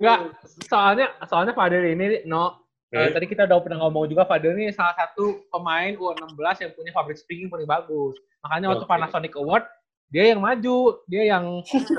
Enggak, 0.00 0.18
soalnya 0.64 1.06
soalnya 1.28 1.52
Fadil 1.52 1.84
ini 1.92 2.24
no 2.24 2.64
eh, 2.94 3.08
Eh? 3.08 3.12
tadi 3.12 3.24
kita 3.28 3.44
udah 3.44 3.60
pernah 3.60 3.84
ngomong 3.84 4.08
juga 4.08 4.24
Fadil 4.24 4.56
ini 4.56 4.72
salah 4.72 4.96
satu 4.96 5.44
pemain 5.52 5.92
U16 5.92 6.64
yang 6.64 6.72
punya 6.72 6.92
public 6.96 7.20
speaking 7.20 7.52
paling 7.52 7.68
bagus. 7.68 8.16
Makanya 8.46 8.72
waktu 8.72 8.86
Oke. 8.86 8.92
Panasonic 8.94 9.34
Award 9.36 9.64
dia 10.12 10.32
yang 10.32 10.40
maju, 10.44 11.04
dia 11.08 11.22
yang 11.24 11.44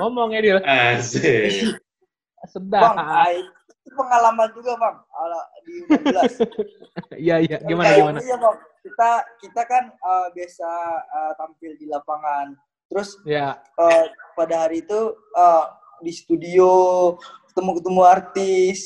ngomong 0.00 0.34
ya 0.34 0.40
dia. 0.42 0.56
Asik. 0.62 1.78
Sedap. 2.50 2.94
bang 2.94 3.42
itu 3.42 3.63
pengalaman 3.86 4.48
juga 4.52 4.72
bang 4.74 4.96
ala 5.12 5.40
di 5.60 5.74
16 5.84 6.40
Iya 7.24 7.36
iya, 7.40 7.56
gimana 7.60 7.84
Kayak 7.86 7.98
gimana? 8.00 8.18
Iya, 8.20 8.36
Bang. 8.38 8.56
Kita 8.80 9.10
kita 9.40 9.62
kan 9.64 9.84
eh, 9.88 10.26
biasa 10.32 10.68
eh, 11.04 11.32
tampil 11.36 11.72
di 11.76 11.86
lapangan. 11.86 12.52
Terus 12.86 13.16
Ya, 13.24 13.60
eh, 13.60 14.04
pada 14.32 14.64
hari 14.64 14.80
itu 14.80 15.00
eh, 15.14 15.64
di 16.00 16.12
studio 16.12 16.68
ketemu-ketemu 17.48 18.02
artis, 18.02 18.78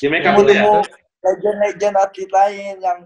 Di 0.00 0.06
make 0.08 0.24
up 0.24 0.34
dulu 0.34 0.48
ya? 0.48 0.62
ketemu 0.62 0.74
legend-legend 1.18 1.94
atlet 1.94 2.30
lain 2.32 2.74
yang 2.80 2.98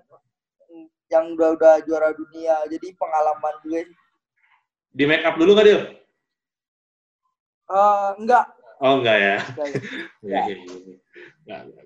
yang 1.08 1.24
udah-udah 1.34 1.84
juara 1.84 2.12
dunia. 2.12 2.56
Jadi 2.68 2.94
pengalaman 2.96 3.54
gue 3.64 3.84
Di 4.92 5.04
make 5.04 5.24
up 5.24 5.36
dulu 5.36 5.52
kah 5.52 5.64
dia? 5.64 5.80
eh, 7.68 8.10
enggak, 8.16 8.44
Oh 8.82 8.98
enggak 8.98 9.16
ya? 9.16 9.36
ya. 10.26 10.42
Iya, 10.42 10.42
iya, 10.42 10.56
iya. 10.58 10.96
Enggak, 11.46 11.60
enggak. 11.70 11.84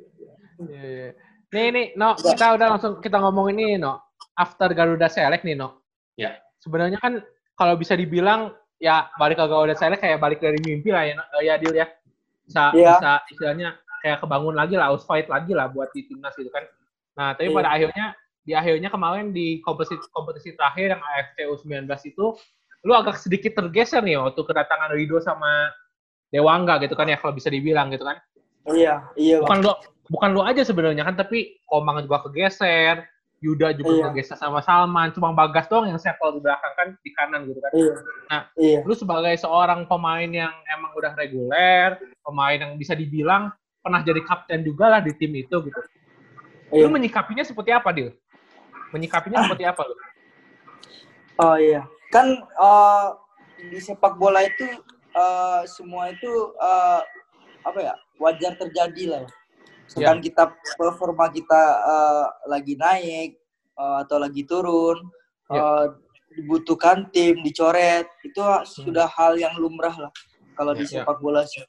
Iya, 0.65 0.83
iya. 0.83 1.09
Nih, 1.53 1.67
nih, 1.71 1.87
No, 1.95 2.17
kita 2.17 2.57
udah 2.57 2.67
langsung 2.77 2.93
kita 3.05 3.21
ngomongin 3.21 3.57
ini, 3.61 3.77
No. 3.77 4.01
After 4.37 4.73
Garuda 4.73 5.13
Select 5.13 5.45
nih, 5.45 5.57
No. 5.61 5.85
Ya. 6.17 6.41
Sebenarnya 6.65 6.97
kan 6.97 7.21
kalau 7.55 7.77
bisa 7.77 7.93
dibilang 7.93 8.57
ya 8.81 9.09
balik 9.21 9.37
ke 9.41 9.45
Garuda 9.45 9.77
Select 9.77 10.01
kayak 10.01 10.21
balik 10.21 10.41
dari 10.41 10.57
mimpi 10.65 10.89
lah 10.89 11.05
ya, 11.05 11.15
No. 11.21 11.25
Eh, 11.37 11.45
ya 11.45 11.55
Dil 11.61 11.77
ya. 11.77 11.87
Bisa, 12.49 12.73
Iya. 12.73 12.97
bisa 12.97 13.13
istilahnya 13.29 13.69
kayak 14.01 14.19
kebangun 14.25 14.55
lagi 14.57 14.75
lah, 14.81 14.89
house 14.89 15.05
fight 15.05 15.29
lagi 15.29 15.53
lah 15.53 15.69
buat 15.69 15.93
di 15.93 16.09
timnas 16.09 16.33
gitu 16.39 16.49
kan. 16.49 16.65
Nah, 17.17 17.37
tapi 17.37 17.53
Iya. 17.53 17.57
pada 17.61 17.69
akhirnya 17.77 18.07
di 18.47 18.53
akhirnya 18.55 18.89
kemarin 18.89 19.35
di 19.35 19.59
kompetisi 19.61 20.07
kompetisi 20.15 20.55
terakhir 20.55 20.95
yang 20.95 21.03
AFC 21.03 21.51
U19 21.51 21.91
itu 22.07 22.31
lu 22.87 22.93
agak 22.95 23.19
sedikit 23.19 23.59
tergeser 23.59 23.99
nih 24.07 24.23
waktu 24.23 24.39
kedatangan 24.39 24.95
Rido 24.95 25.19
sama 25.19 25.75
Dewangga 26.31 26.83
gitu 26.83 26.95
kan 26.99 27.07
ya 27.07 27.17
kalau 27.19 27.35
bisa 27.35 27.49
dibilang 27.49 27.91
gitu 27.95 28.03
kan 28.07 28.19
Iya, 28.67 28.99
iya, 29.15 29.39
bukan 29.39 29.63
lu 29.63 29.73
bukan 30.11 30.31
lu 30.35 30.43
aja 30.43 30.67
sebenarnya 30.67 31.07
kan 31.07 31.15
tapi 31.15 31.63
Komang 31.71 32.03
juga 32.03 32.27
kegeser 32.27 33.07
Yuda 33.39 33.71
juga 33.79 33.93
Iya. 33.95 34.05
kegeser 34.11 34.35
sama 34.35 34.59
Salman 34.59 35.15
cuma 35.15 35.31
Bagas 35.31 35.71
doang 35.71 35.87
yang 35.87 36.03
settle 36.03 36.35
di 36.35 36.41
belakang 36.43 36.75
kan 36.75 36.89
di 36.99 37.11
kanan 37.15 37.47
gitu 37.47 37.63
kan 37.63 37.71
Iya. 37.71 37.95
Nah. 38.27 38.43
iya. 38.59 38.79
lu 38.83 38.95
sebagai 38.99 39.35
seorang 39.39 39.87
pemain 39.87 40.27
yang 40.27 40.51
emang 40.67 40.91
udah 40.99 41.15
reguler 41.15 41.95
pemain 42.27 42.59
yang 42.59 42.75
bisa 42.75 42.99
dibilang 42.99 43.55
pernah 43.79 44.03
jadi 44.03 44.19
kapten 44.27 44.67
juga 44.67 44.99
lah 44.99 45.01
di 45.05 45.15
tim 45.15 45.31
itu 45.39 45.63
gitu 45.63 45.81
iya. 46.75 46.83
lu 46.83 46.91
menyikapinya 46.91 47.47
seperti 47.47 47.71
apa 47.71 47.95
Dil? 47.95 48.11
menyikapinya 48.95 49.47
seperti 49.47 49.65
apa 49.67 49.83
lu? 49.83 49.95
Oh 51.37 51.57
iya, 51.61 51.85
kan 52.15 52.27
eh, 52.41 53.07
di 53.69 53.79
sepak 53.83 54.17
bola 54.17 54.41
itu 54.47 54.65
eh, 55.17 55.63
semua 55.67 56.13
itu 56.13 56.33
eh, 56.55 57.01
apa 57.65 57.79
ya 57.83 57.95
wajar 58.19 58.53
terjadi 58.57 59.05
lah 59.09 59.21
ya. 59.25 59.31
Misalkan 59.87 60.19
kita 60.21 60.45
performa 60.77 61.31
kita 61.31 61.63
eh, 61.83 62.27
lagi 62.47 62.75
naik 62.77 63.31
eh, 63.75 63.97
atau 64.05 64.17
lagi 64.19 64.45
turun, 64.45 65.01
Ya. 65.47 65.63
eh, 65.63 65.87
dibutuhkan 66.37 67.09
tim 67.11 67.41
dicoret 67.41 68.05
itu 68.21 68.43
sudah 68.67 69.09
hal 69.09 69.35
yang 69.35 69.57
lumrah 69.57 69.95
lah. 69.97 70.13
kalau 70.53 70.73
di 70.73 70.85
Ya. 70.85 71.05
sepak 71.05 71.21
bola 71.21 71.45
sih. 71.45 71.61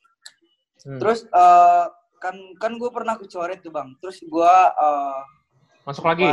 Hmm. 0.83 0.95
Terus 0.97 1.27
eh, 1.27 1.85
kan 2.17 2.35
kan 2.57 2.71
gue 2.79 2.87
pernah 2.87 3.15
kecoret 3.15 3.59
tuh 3.59 3.69
bang. 3.69 3.91
Terus 3.99 4.23
gue 4.23 4.53
eh, 4.81 5.19
Masuk 5.83 6.03
lagi. 6.03 6.27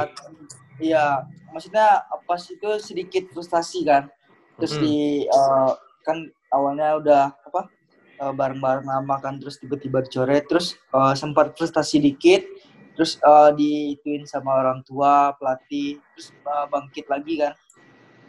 Iya, 0.79 1.23
maksudnya 1.51 2.03
pas 2.27 2.43
itu 2.43 2.71
sedikit 2.79 3.31
frustasi 3.31 3.87
kan. 3.87 4.07
Terus 4.59 4.75
Mm. 4.75 4.83
di 4.83 4.97
eh, 5.27 5.73
kan 6.03 6.19
awalnya 6.55 6.89
udah 7.03 7.23
apa 7.35 7.67
eh, 8.23 8.33
bareng-bareng 8.33 8.87
lama 8.87 9.17
kan, 9.19 9.43
terus 9.43 9.59
tiba-tiba 9.59 10.07
dicoret, 10.07 10.47
terus 10.47 10.79
eh, 10.79 11.15
sempat 11.19 11.59
frustasi 11.59 11.99
dikit, 11.99 12.47
terus 12.95 13.19
eh, 13.19 13.51
diituin 13.59 14.23
sama 14.31 14.63
orang 14.63 14.87
tua, 14.87 15.35
pelatih, 15.35 15.99
terus 16.15 16.31
eh, 16.31 16.67
bangkit 16.71 17.11
lagi 17.11 17.35
kan. 17.43 17.53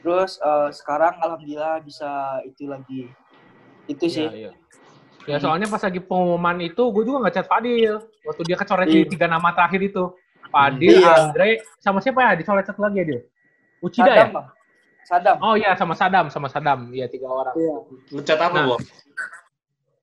Terus 0.02 0.42
eh, 0.42 0.70
sekarang 0.74 1.22
alhamdulillah 1.22 1.86
bisa 1.86 2.42
itu 2.50 2.66
lagi. 2.66 3.14
Itu 3.86 4.10
sih. 4.10 4.26
Iya, 4.26 4.50
iya. 4.50 4.52
Ya 5.26 5.42
soalnya 5.42 5.66
pas 5.66 5.82
lagi 5.82 5.98
pengumuman 5.98 6.58
itu, 6.62 6.82
gue 6.94 7.04
juga 7.06 7.26
nggak 7.26 7.34
chat 7.34 7.48
Fadil. 7.50 7.98
Waktu 8.26 8.42
dia 8.46 8.58
kecoret 8.58 8.86
di 8.90 9.02
Iya. 9.06 9.10
tiga 9.10 9.26
nama 9.26 9.50
terakhir 9.54 9.82
itu. 9.82 10.14
Fadil, 10.54 11.02
Iya. 11.02 11.34
Andre, 11.34 11.50
sama 11.82 11.98
siapa 12.02 12.22
ya? 12.22 12.38
Dicoret 12.38 12.66
satu 12.66 12.86
lagi 12.86 13.02
ya 13.02 13.06
dia? 13.10 13.22
Uchida 13.82 14.06
Sadam, 14.06 14.30
ya? 14.30 14.34
Bang. 14.34 14.48
Sadam. 15.06 15.38
Oh 15.40 15.54
iya, 15.54 15.78
sama 15.78 15.94
Sadam, 15.94 16.28
sama 16.28 16.50
Sadam. 16.50 16.90
Iya, 16.90 17.06
tiga 17.06 17.30
orang. 17.30 17.54
Iya. 17.54 17.76
Chat 18.22 18.42
apa, 18.42 18.58
Nah. 18.58 18.66
Bo? 18.66 18.76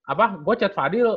Apa? 0.05 0.25
Gue 0.39 0.55
chat 0.57 0.71
Fadil, 0.71 1.11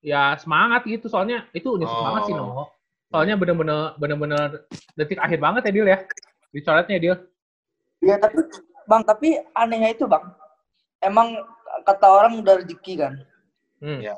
ya 0.00 0.36
semangat 0.36 0.84
gitu. 0.84 1.08
Soalnya 1.08 1.48
itu 1.50 1.72
nyesek 1.74 1.90
Oh. 1.90 2.04
banget 2.04 2.22
sih, 2.28 2.34
no. 2.34 2.68
Soalnya 3.08 3.34
bener-bener 3.34 3.96
bener-bener 3.96 4.64
detik 4.94 5.18
akhir 5.18 5.40
banget 5.40 5.66
ya, 5.66 5.72
Dil 5.72 5.88
ya? 5.88 5.98
Dicoretnya, 6.50 6.98
Dil. 6.98 7.16
Iya 8.00 8.16
tapi 8.16 8.40
bang 8.82 9.02
tapi 9.04 9.28
anehnya 9.52 9.92
itu 9.92 10.08
bang 10.08 10.24
emang 10.98 11.36
kata 11.84 12.06
orang 12.08 12.40
udah 12.40 12.56
rezeki 12.58 12.96
kan 12.96 13.12
Hmm. 13.76 14.00
Iya. 14.00 14.16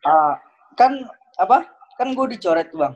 Ah, 0.00 0.38
kan 0.74 1.02
apa 1.34 1.66
kan 1.94 2.14
gue 2.14 2.26
dicoret 2.30 2.70
tuh 2.70 2.78
bang 2.80 2.94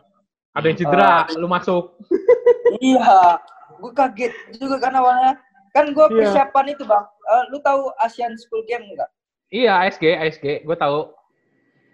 Ada 0.51 0.67
yang 0.67 0.79
cedera, 0.79 1.07
Ah. 1.07 1.23
lu 1.35 1.47
masuk. 1.47 1.99
iya 2.83 3.39
gue 3.81 3.91
kaget 3.91 4.33
juga 4.55 4.77
kan 4.79 4.93
awalnya 4.95 5.33
kan 5.71 5.89
gue 5.89 6.03
Iya. 6.05 6.15
persiapan 6.15 6.67
itu 6.69 6.85
bang 6.85 7.07
Eh, 7.25 7.45
lu 7.49 7.59
tahu 7.61 7.95
Asian 7.99 8.35
School 8.35 8.63
Game 8.65 8.83
nggak 8.85 9.07
Iya, 9.51 9.83
ASG, 9.83 10.05
ASG. 10.15 10.47
Gue 10.63 10.77
tahu. 10.77 11.11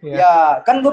Iya. 0.00 0.16
ya 0.18 0.34
kan 0.60 0.80
gue 0.80 0.92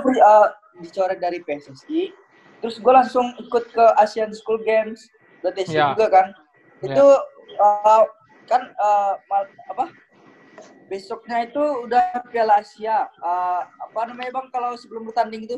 dicoret 0.79 1.19
dari 1.19 1.39
PSSI 1.39 2.15
terus 2.59 2.79
gue 2.79 2.87
langsung 2.89 3.35
ikut 3.37 3.67
ke 3.69 3.85
Asian 3.97 4.31
School 4.31 4.63
Games 4.63 5.11
BTC 5.41 5.69
Iya. 5.71 5.91
juga 5.91 6.07
kan 6.09 6.27
Iya. 6.79 6.87
itu 6.87 7.07
eh, 7.53 8.03
kan 8.45 8.61
eh, 8.69 9.13
mal- 9.27 9.51
apa 9.67 9.91
besoknya 10.85 11.43
itu 11.43 11.59
udah 11.83 12.03
Piala 12.27 12.59
Asia 12.59 13.07
Eh, 13.09 13.61
apa 13.79 13.99
namanya 14.05 14.31
bang 14.33 14.47
kalau 14.49 14.75
sebelum 14.75 15.03
bertanding 15.05 15.45
itu 15.45 15.57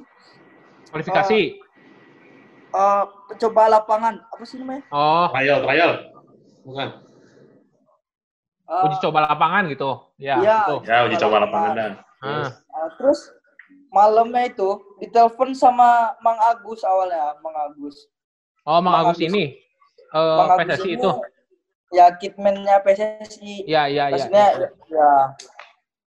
Kualifikasi. 0.85 1.59
Eh 2.75 3.03
coba 3.37 3.61
lapangan 3.69 4.19
apa 4.21 4.43
sih 4.43 4.59
namanya 4.59 4.83
Oh, 4.89 5.31
Trial, 5.31 5.59
trial. 5.61 5.91
Bukan. 6.61 6.89
Eh, 8.65 8.81
uji 8.83 8.97
coba 8.99 9.19
lapangan 9.25 9.63
gitu. 9.67 9.89
Ya, 10.17 10.35
Iya. 10.37 10.57
itu. 10.65 10.75
Ya, 10.83 10.97
uji 11.05 11.15
coba 11.17 11.35
lapangan 11.39 11.71
dan. 11.73 11.91
Eh, 12.19 12.47
terus 12.97 13.29
malamnya 13.89 14.49
itu 14.49 14.69
ditelepon 14.97 15.53
sama 15.53 15.87
Mang 16.19 16.35
Agus 16.43 16.81
awalnya 16.81 17.37
Mang 17.39 17.55
Agus 17.55 17.95
Oh, 18.63 18.81
Mang 18.81 18.91
Mang 18.91 18.95
Agus 19.05 19.15
Agus. 19.15 19.27
ini. 19.29 19.43
Eh, 20.09 20.35
Mang 20.35 20.49
Agus 20.51 20.67
PSSI 20.75 20.89
ini 20.89 20.97
itu. 20.97 21.11
ya 21.93 22.05
kitmannya 22.11 22.75
PSSI 22.81 23.53
Iya, 23.63 23.83
iya, 23.85 24.03
iya. 24.05 24.11
maksudnya 24.11 24.47
ya 24.89 25.09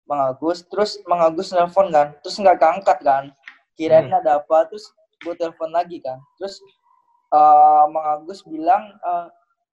Mang 0.05 0.21
Agus 0.27 0.67
terus 0.67 0.99
Mang 1.07 1.23
Agus 1.23 1.49
nelfon 1.51 1.89
kan 1.89 2.19
terus 2.21 2.35
nggak 2.35 2.59
keangkat 2.59 2.99
kan 3.01 3.25
kirain 3.73 4.11
Hmm. 4.11 4.19
ada 4.19 4.43
apa 4.43 4.67
terus 4.67 4.91
gue 5.21 5.35
telepon 5.37 5.71
lagi 5.71 6.01
kan. 6.01 6.19
Terus 6.41 6.61
eh 7.31 7.85
Mang 7.93 8.07
Agus 8.19 8.43
bilang 8.43 8.91
eh, 8.97 9.27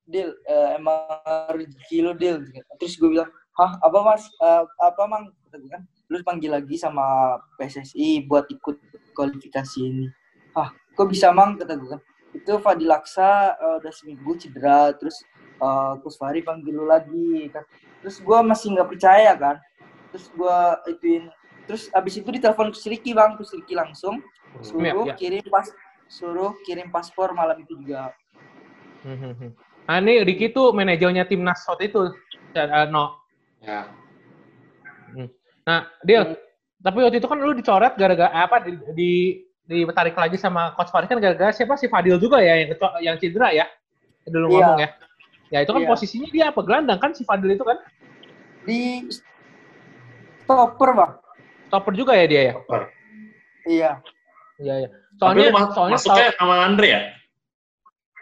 Dil 0.07 0.29
eh, 0.47 0.77
emang 0.79 1.03
rezeki 1.51 1.97
lu 2.03 2.13
Dil. 2.15 2.43
Terus 2.79 2.95
gue 2.99 3.09
bilang 3.11 3.29
hah 3.57 3.71
apa 3.81 3.97
mas? 4.05 4.23
Eh, 4.43 4.63
apa 4.83 5.03
mang? 5.09 5.31
Kan. 5.51 5.83
Terus 6.07 6.21
panggil 6.23 6.53
lagi 6.53 6.77
sama 6.77 7.35
PSSI 7.57 8.27
buat 8.29 8.47
ikut 8.47 8.77
kualifikasi 9.17 9.79
ini. 9.81 10.07
Hah 10.53 10.71
kok 10.71 11.09
bisa 11.09 11.33
mang? 11.33 11.57
Kata 11.59 11.75
gue 11.75 11.89
kan. 11.97 12.01
Itu 12.35 12.59
Fadil 12.61 12.91
Aksa 12.91 13.57
eh, 13.57 13.75
udah 13.83 13.93
seminggu 13.95 14.37
cedera. 14.37 14.93
Terus 14.95 15.23
Coach 16.05 16.21
Fahri 16.21 16.45
panggil 16.45 16.77
lu 16.77 16.85
lagi. 16.85 17.49
Kan 17.49 17.65
terus 18.05 18.21
gue 18.21 18.37
masih 18.45 18.77
nggak 18.77 18.89
percaya 18.93 19.33
kan. 19.33 19.57
Terus 20.13 20.29
gue 20.31 20.57
ituin. 20.93 21.25
Terus 21.67 21.91
abis 21.91 22.23
itu 22.23 22.29
ditelepon 22.31 22.71
ke 22.71 22.79
Riki 22.87 23.11
bang. 23.11 23.35
Ke 23.35 23.43
Riki 23.43 23.75
langsung 23.75 24.23
suruh 24.63 25.05
iya. 25.05 25.15
kirim 25.15 25.43
pas 25.49 25.67
suruh 26.07 26.55
kirim 26.63 26.87
paspor 26.89 27.35
malam 27.35 27.57
itu 27.61 27.75
juga 27.77 28.13
Hmm, 29.05 29.13
hmm, 29.13 29.33
hmm. 29.39 29.51
Nah, 29.87 30.03
ini 30.03 30.19
Ricky 30.25 30.51
tuh 30.51 30.75
manajernya 30.75 31.23
timnas 31.29 31.63
waktu 31.63 31.87
itu. 31.87 32.11
Eh, 32.51 32.85
no. 32.91 33.15
Ya. 33.63 33.87
Nah, 35.63 35.87
Dil, 36.03 36.23
Hmm. 36.27 36.35
tapi 36.83 36.97
waktu 37.05 37.21
itu 37.23 37.27
kan 37.29 37.37
lu 37.39 37.55
dicoret 37.55 37.93
gara-gara 37.95 38.27
eh, 38.27 38.41
apa 38.43 38.57
di, 38.67 38.71
di 38.97 39.11
ditarik 39.67 40.15
lagi 40.15 40.35
sama 40.35 40.71
coach 40.75 40.91
Farid 40.91 41.07
kan 41.07 41.19
gara-gara 41.19 41.51
siapa 41.51 41.75
si 41.75 41.87
Fadil 41.87 42.19
juga 42.19 42.39
ya 42.39 42.55
yang 42.67 42.69
yang 42.99 43.15
cedera 43.15 43.51
ya. 43.51 43.63
Dulu 44.27 44.47
Iya. 44.47 44.55
ngomong 44.59 44.79
ya. 44.81 44.89
Ya 45.55 45.59
itu 45.63 45.71
kan 45.71 45.81
Iya. 45.83 45.89
posisinya 45.91 46.29
dia 46.35 46.45
apa 46.51 46.59
gelandang 46.67 46.99
kan 46.99 47.11
si 47.15 47.23
Fadil 47.23 47.55
itu 47.55 47.63
kan 47.63 47.77
di 48.67 49.07
stopper 50.43 50.89
bang 50.91 51.11
stopper 51.67 51.93
juga 51.95 52.11
ya 52.15 52.25
dia 52.27 52.41
ya. 52.51 52.53
Super. 52.59 52.81
iya 53.67 53.91
Iya, 54.57 54.73
iya. 54.85 54.89
Soalnya 55.17 55.53
ma- 55.53 55.71
soalnya 55.73 55.97
masuknya 55.97 56.27
sama 56.37 56.55
Andre 56.65 56.87
ya? 56.89 57.01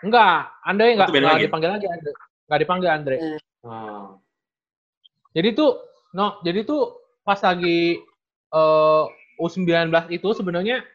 enggak, 0.05 0.39
Andre 0.61 0.85
enggak, 0.93 1.09
enggak 1.09 1.33
lagi? 1.33 1.45
dipanggil 1.47 1.69
lagi 1.71 1.87
Andre. 1.89 2.11
Enggak 2.45 2.59
dipanggil 2.61 2.89
Andre. 2.91 3.15
Iya. 3.17 3.37
Oh. 3.65 4.05
Jadi 5.35 5.49
tuh, 5.57 5.71
no, 6.15 6.39
jadi 6.45 6.63
tuh 6.63 6.95
pas 7.25 7.39
lagi 7.41 7.99
eh, 8.53 9.03
U19 9.41 9.91
itu 10.13 10.29
sebenarnya 10.31 10.85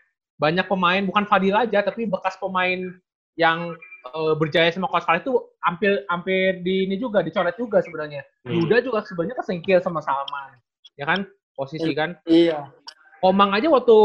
banyak 0.40 0.64
pemain 0.64 1.04
bukan 1.04 1.28
Fadil 1.28 1.52
aja 1.52 1.84
tapi 1.84 2.08
bekas 2.08 2.40
pemain 2.40 2.96
yang 3.36 3.76
eh, 4.08 4.34
berjaya 4.38 4.72
sama 4.72 4.88
Coach 4.88 5.04
Fadil 5.04 5.20
itu 5.26 5.34
hampir 5.60 5.92
hampir 6.08 6.64
di 6.64 6.88
ini 6.88 6.96
juga 6.96 7.20
dicoret 7.20 7.56
juga 7.58 7.84
sebenarnya. 7.84 8.24
Hmm. 8.46 8.64
Yuda 8.64 8.80
juga 8.80 9.04
sebenarnya 9.04 9.36
kesengkil 9.40 9.80
sama 9.84 10.00
Salman. 10.00 10.56
Ya 10.96 11.04
kan? 11.08 11.26
Posisi 11.56 11.92
kan. 11.92 12.16
iya 12.24 12.72
Komang 13.20 13.52
aja 13.52 13.68
waktu 13.68 14.00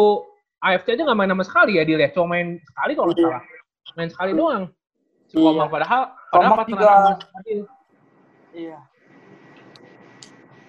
AFC 0.66 0.88
aja 0.91 1.03
nggak 1.05 1.13
main 1.16 1.30
sama 1.30 1.45
sekali 1.45 1.72
ya 1.78 1.84
dia 1.86 1.97
ya. 1.99 2.09
Cuma 2.09 2.34
main 2.34 2.57
sekali 2.59 2.91
kalau 2.93 3.07
nggak 3.07 3.20
Iya. 3.20 3.28
salah. 3.30 3.43
Main 3.95 4.09
sekali 4.09 4.32
doang. 4.34 4.63
Si 5.26 5.36
Iya. 5.36 5.45
Komang 5.45 5.70
padahal 5.70 6.01
padahal 6.28 6.51
Komang 6.51 6.68
juga- 6.68 7.18
iya 8.51 8.78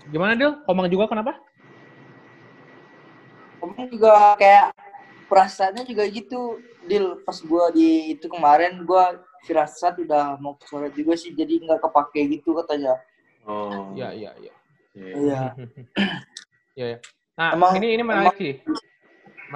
Gimana 0.07 0.32
Dil? 0.34 0.53
Komang 0.62 0.86
juga 0.86 1.05
kenapa? 1.09 1.32
Komang 3.59 3.88
juga 3.88 4.36
kayak 4.36 4.70
perasaannya 5.26 5.82
juga 5.82 6.05
gitu 6.07 6.61
deal 6.86 7.18
pas 7.20 7.34
gua 7.42 7.74
di 7.74 8.14
itu 8.14 8.28
kemarin 8.28 8.86
gua 8.86 9.18
firasat 9.42 9.99
udah 9.99 10.38
mau 10.38 10.55
kecoret 10.55 10.94
juga 10.94 11.18
sih 11.18 11.34
jadi 11.34 11.59
nggak 11.59 11.82
kepake 11.82 12.38
gitu 12.38 12.55
katanya 12.55 12.94
Oh. 13.42 13.94
Iya, 13.94 14.11
iya, 14.11 14.30
iya. 14.42 14.55
Iya. 14.92 15.14
iya 15.14 15.40
Iya, 16.74 16.86
iya. 16.90 16.99
Nah, 17.38 17.51
Emang- 17.55 17.74
ini 17.78 17.88
ini 17.94 18.03
menarik 18.03 18.34
sih. 18.34 18.59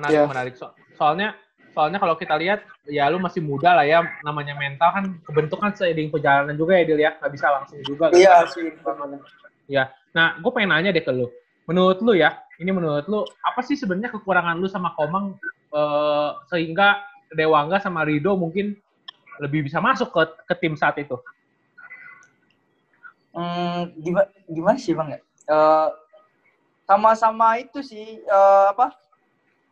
Menarik, 0.00 0.16
Iya. 0.16 0.24
menarik. 0.24 0.54
So- 0.56 0.72
soalnya 0.96 1.36
soalnya 1.70 2.00
kalau 2.00 2.16
kita 2.16 2.34
lihat 2.40 2.64
ya 2.88 3.06
lu 3.12 3.20
masih 3.20 3.44
muda 3.44 3.76
lah 3.76 3.84
ya, 3.86 4.02
namanya 4.24 4.56
mental 4.56 4.90
kan 4.90 5.04
kebentuk 5.22 5.60
kan 5.60 5.70
seiring 5.76 6.08
perjalanan 6.10 6.56
juga 6.56 6.74
ya 6.80 6.84
Dil 6.88 6.98
ya, 7.04 7.14
nggak 7.20 7.32
bisa 7.36 7.46
langsung 7.52 7.78
juga. 7.84 8.08
kan? 8.10 8.16
iya 8.18 8.42
sih 8.48 8.74
teman 8.80 9.20
Nah, 10.10 10.34
gue 10.42 10.50
pengen 10.50 10.74
nanya 10.74 10.90
deh 10.90 11.04
ke 11.04 11.14
lu. 11.14 11.30
Menurut 11.70 12.02
lu 12.02 12.18
ya, 12.18 12.42
ini 12.58 12.74
menurut 12.74 13.06
lu 13.06 13.22
apa 13.46 13.62
sih 13.62 13.78
sebenarnya 13.78 14.10
kekurangan 14.10 14.58
lu 14.58 14.66
sama 14.66 14.90
Komang 14.98 15.38
eh, 15.70 16.30
sehingga 16.50 17.06
Dewangga 17.30 17.78
sama 17.78 18.02
Rido 18.02 18.34
mungkin 18.34 18.74
lebih 19.38 19.70
bisa 19.70 19.78
masuk 19.78 20.10
ke 20.10 20.22
ke 20.50 20.54
tim 20.58 20.74
saat 20.74 20.98
itu? 20.98 21.14
Hmm, 23.30 23.94
gimana, 24.02 24.26
gimana 24.50 24.78
sih 24.82 24.90
bang 24.90 25.14
ya? 25.14 25.20
Eh, 25.46 25.88
sama-sama 26.90 27.54
itu 27.62 27.78
sih 27.86 28.18
eh, 28.18 28.64
apa? 28.74 28.90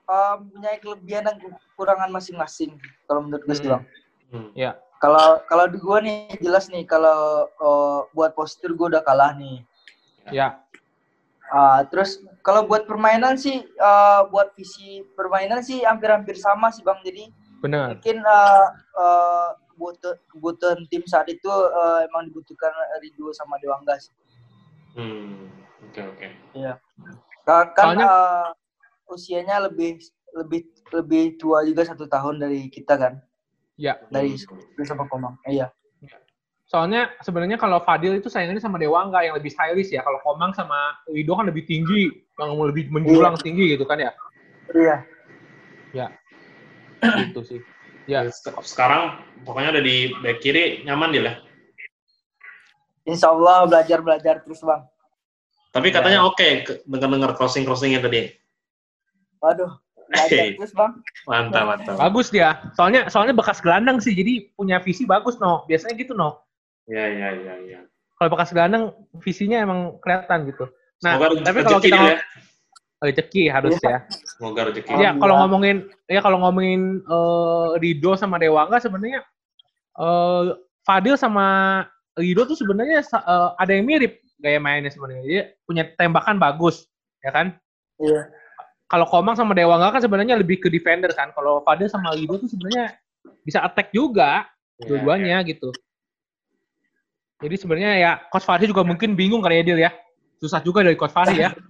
Eh, 0.08 0.34
punya 0.48 0.70
kelebihan 0.80 1.22
dan 1.28 1.36
kekurangan 1.38 2.08
masing-masing 2.08 2.76
kalau 3.04 3.20
menurut 3.22 3.44
gue 3.44 3.54
sih 3.54 3.68
Hmm. 3.68 3.72
bang. 3.76 3.84
Hmm. 4.28 4.50
Kalau 4.98 5.38
kalau 5.46 5.64
di 5.70 5.78
gue 5.78 5.98
nih 6.02 6.18
jelas 6.40 6.66
nih 6.68 6.82
kalau 6.82 7.46
eh, 7.46 8.00
buat 8.12 8.32
postur 8.32 8.72
gue 8.72 8.86
udah 8.92 9.04
kalah 9.04 9.36
nih. 9.36 9.62
Ya, 10.28 10.60
Ah, 11.48 11.80
terus 11.88 12.20
kalau 12.44 12.68
buat 12.68 12.84
permainan 12.84 13.40
sih, 13.40 13.64
eh, 13.64 14.20
buat 14.28 14.52
visi 14.52 15.00
permainan 15.16 15.64
sih 15.64 15.80
hampir-hampir 15.80 16.36
sama 16.36 16.68
sih 16.68 16.84
bang. 16.84 17.00
Jadi 17.00 17.24
benar. 17.64 17.96
mungkin 17.96 18.20
eh, 18.20 18.66
eh, 19.00 19.48
kebutuhan, 19.72 20.16
kebutuhan 20.28 20.78
tim 20.92 21.08
saat 21.08 21.24
itu 21.32 21.48
eh, 21.48 22.04
emang 22.04 22.28
dibutuhkan 22.28 22.68
Ridho 23.00 23.32
sama 23.32 23.56
Dewangga 23.64 23.96
sih. 23.96 24.12
Hmm. 24.92 25.48
Oke 25.88 26.04
Oke, 26.04 26.28
oke. 26.52 26.60
Kan, 27.48 27.64
kan 27.72 27.84
Soalnya- 27.96 28.08
eh, 28.12 28.46
usianya 29.08 29.64
lebih 29.64 29.98
lebih 30.36 30.60
lebih 30.92 31.36
tua 31.36 31.64
juga 31.64 31.84
satu 31.84 32.04
tahun 32.04 32.38
dari 32.38 32.68
kita 32.68 32.94
kan 32.94 33.20
Ya. 33.74 33.96
dari 34.10 34.34
Hmm. 34.34 34.84
sama 34.84 35.04
Komang. 35.06 35.38
Iya. 35.44 35.70
Soalnya 36.68 37.08
sebenarnya 37.24 37.56
kalau 37.56 37.80
Fadil 37.80 38.20
itu 38.20 38.28
saingannya 38.28 38.60
sama 38.60 38.76
Dewangga 38.76 39.24
yang 39.24 39.40
lebih 39.40 39.48
stylish 39.48 39.88
ya. 39.88 40.04
Kalau 40.04 40.20
Komang 40.20 40.52
sama 40.52 41.00
Wido 41.08 41.32
kan 41.32 41.48
lebih 41.48 41.64
tinggi, 41.64 42.12
yang 42.36 42.52
lebih 42.60 42.92
menjulang 42.92 43.40
tinggi 43.40 43.72
gitu 43.72 43.88
kan 43.88 43.96
ya. 43.96 44.12
Iya. 44.76 44.96
Gitu 47.32 47.40
sih. 47.46 47.60
Ya. 48.04 48.26
Sek- 48.28 48.58
Sekarang 48.66 49.16
pokoknya 49.46 49.78
udah 49.78 49.84
di 49.84 50.12
back 50.20 50.42
kiri 50.44 50.84
nyaman 50.84 51.08
dia 51.14 51.22
lah. 51.24 51.36
Insya 53.08 53.32
Allah 53.32 53.64
belajar 53.64 54.04
belajar 54.04 54.34
terus 54.44 54.60
bang. 54.60 54.84
Tapi 55.72 55.88
katanya 55.88 56.26
oke 56.26 56.48
ke- 56.66 56.78
dengar-dengar 56.84 57.32
crossing 57.32 57.64
crossingnya 57.64 58.04
tadi. 58.04 58.28
Waduh. 59.42 59.72
Belajar 60.08 60.40
Hey. 60.40 60.56
terus 60.56 60.72
bang. 60.72 60.92
Mantap, 61.28 61.64
mantap. 61.68 61.94
Bagus 62.00 62.32
dia. 62.32 62.64
Soalnya 62.72 63.12
soalnya 63.12 63.36
bekas 63.36 63.60
gelandang 63.60 64.00
sih, 64.00 64.16
jadi 64.16 64.48
punya 64.56 64.80
visi 64.80 65.04
bagus 65.04 65.36
no. 65.36 65.68
Biasanya 65.68 65.94
gitu 66.00 66.16
no. 66.16 66.40
Ya, 66.88 67.04
ya, 67.04 67.28
ya, 67.36 67.54
ya. 67.68 67.80
Kalau 68.16 68.32
bekas 68.32 68.50
gelandang 68.56 68.96
visinya 69.20 69.60
emang 69.60 70.00
kelihatan 70.00 70.48
gitu. 70.48 70.64
Nah, 71.04 71.20
Semoga 71.20 71.44
tapi 71.44 71.58
kalau 71.62 71.80
kita 71.84 72.00
ya. 72.00 72.16
rezeki 73.04 73.42
harus 73.52 73.76
ya. 73.84 74.02
Semoga 74.40 74.72
rezeki. 74.72 74.90
Ya 74.96 75.12
kalau 75.14 75.44
ngomongin 75.44 75.86
ya 76.08 76.20
kalau 76.24 76.40
ngomongin 76.40 77.04
eh, 77.04 77.68
Rido 77.78 78.16
sama 78.16 78.40
Dewangga 78.40 78.80
sebenarnya 78.80 79.20
eh, 80.00 80.42
Fadil 80.88 81.20
sama 81.20 81.46
Rido 82.16 82.48
tuh 82.48 82.56
sebenarnya 82.56 83.04
eh, 83.04 83.48
ada 83.60 83.70
yang 83.76 83.84
mirip 83.84 84.18
gaya 84.40 84.58
mainnya 84.58 84.90
sebenarnya. 84.90 85.22
Dia 85.28 85.42
punya 85.68 85.84
tembakan 85.94 86.40
bagus, 86.40 86.88
ya 87.22 87.30
kan? 87.30 87.54
Iya. 88.00 88.30
Kalau 88.88 89.04
Komang 89.04 89.36
sama 89.36 89.52
Dewangga 89.52 89.92
kan 89.92 90.00
sebenarnya 90.00 90.40
lebih 90.40 90.64
ke 90.64 90.72
defender 90.72 91.12
kan. 91.12 91.28
Kalau 91.36 91.60
Fadil 91.60 91.92
sama 91.92 92.16
Rido 92.16 92.40
tuh 92.40 92.48
sebenarnya 92.48 92.96
bisa 93.44 93.60
attack 93.60 93.92
juga 93.92 94.48
Ya, 94.78 94.94
dua-duanya 94.94 95.42
gitu. 95.42 95.74
Jadi 97.42 97.54
sebenarnya 97.58 97.92
ya 97.98 98.10
Coach 98.30 98.46
Fahri 98.46 98.70
juga 98.70 98.86
mungkin 98.86 99.18
bingung 99.18 99.42
kali 99.42 99.62
ya 99.62 99.64
Dil 99.66 99.78
ya. 99.82 99.90
Susah 100.38 100.62
juga 100.62 100.86
dari 100.86 100.94
Coach 100.94 101.14
Fahri 101.14 101.42
ya. 101.42 101.50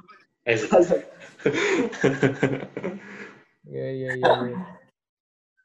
Iya 3.68 3.88
iya 3.92 4.10
iya. 4.16 4.32
iya. 4.48 4.58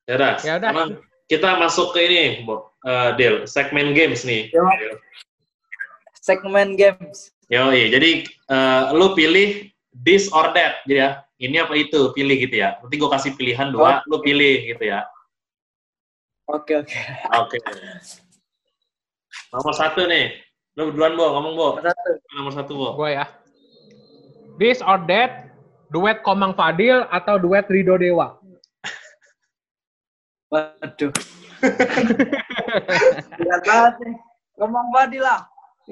ya 0.04 0.14
udah. 0.20 0.34
Ya 0.44 0.54
udah. 0.60 0.70
Emang 0.76 0.90
kita 1.32 1.56
masuk 1.56 1.96
ke 1.96 2.04
ini, 2.04 2.44
Bo. 2.44 2.76
Eh, 2.84 3.16
Del, 3.16 3.48
segmen 3.48 3.96
games 3.96 4.28
nih. 4.28 4.52
Ya. 4.52 4.60
Segmen 6.20 6.76
games. 6.76 7.32
Yo, 7.48 7.72
jadi 7.72 8.28
eh, 8.28 8.84
lu 8.92 9.16
pilih 9.16 9.72
this 9.96 10.28
or 10.36 10.52
that, 10.52 10.84
jadi 10.84 11.00
ya. 11.00 11.10
Ini 11.44 11.68
apa 11.68 11.76
itu, 11.76 12.16
pilih 12.16 12.40
gitu 12.40 12.56
ya. 12.56 12.80
Nanti 12.80 12.96
gue 12.96 13.10
kasih 13.12 13.36
pilihan 13.36 13.68
dua, 13.68 14.00
lu 14.08 14.24
pilih 14.24 14.64
gitu 14.64 14.84
ya. 14.88 15.04
Oke 16.48 16.80
oke. 16.80 16.96
Oke. 17.36 17.58
Nomor 19.52 19.74
satu 19.76 20.08
nih. 20.08 20.40
Lu 20.80 20.96
duluan, 20.96 21.20
Bo. 21.20 21.36
Ngomong, 21.36 21.54
Bo. 21.54 21.68
Satu. 21.84 22.10
Nomor 22.40 22.52
satu, 22.56 22.72
Bo. 22.80 22.88
Gue 22.96 23.20
ya. 23.20 23.28
This 24.56 24.80
or 24.80 25.04
that, 25.12 25.52
duet 25.92 26.24
Komang 26.24 26.56
Fadil 26.56 27.04
atau 27.12 27.36
duet 27.36 27.68
Rido 27.68 28.00
Dewa? 28.00 28.40
Waduh. 30.48 31.12
Berat 33.36 33.62
banget 33.68 33.94
nih. 34.00 34.16
Ngomong 34.62 34.88
Fadil 34.96 35.24
lah. 35.26 35.40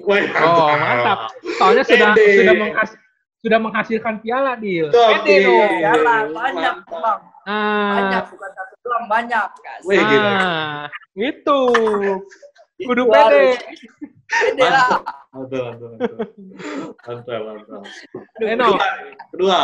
Wah, 0.07 0.23
Oh 0.47 0.71
mantap. 0.71 1.19
Soalnya 1.59 1.83
sudah 1.83 2.15
Pede. 2.15 2.27
sudah 2.39 2.55
menghas- 2.55 3.00
sudah 3.41 3.57
menghasilkan 3.57 4.21
piala. 4.21 4.53
Oke. 4.57 4.93
Pede 4.93 5.35
dong. 5.45 5.71
Ya 5.81 5.93
lah, 5.97 6.19
banyak 6.29 6.75
bang. 6.85 7.19
Banyak 7.41 8.23
Ah, 8.23 8.29
bukan 8.29 8.51
satu 8.53 8.75
doang 8.85 9.05
banyak. 9.09 9.47
Wih, 9.89 9.97
gila. 9.97 10.31
ah, 10.37 10.85
itu. 11.17 11.61
Kudu 12.85 13.03
pede. 13.09 13.45
Pede 14.29 14.65
lah. 14.69 15.01
Mantap, 15.33 15.61
mantap, 15.63 15.89
mantap. 15.89 16.11
Mantap, 17.01 17.41
Kedua, 18.37 18.77
kedua. 19.33 19.61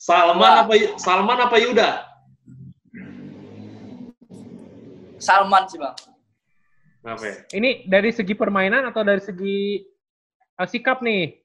Salman 0.00 0.52
apa 0.64 0.72
Salman 0.96 1.38
apa 1.44 1.56
Yuda? 1.60 1.90
Salman 5.20 5.68
sih 5.68 5.76
bang. 5.76 5.96
Kenapa 7.00 7.24
ya? 7.24 7.36
ini 7.56 7.84
dari 7.88 8.12
segi 8.12 8.32
permainan 8.36 8.84
atau 8.88 9.00
dari 9.04 9.20
segi 9.20 9.80
eh, 10.56 10.68
sikap 10.68 11.00
nih? 11.04 11.39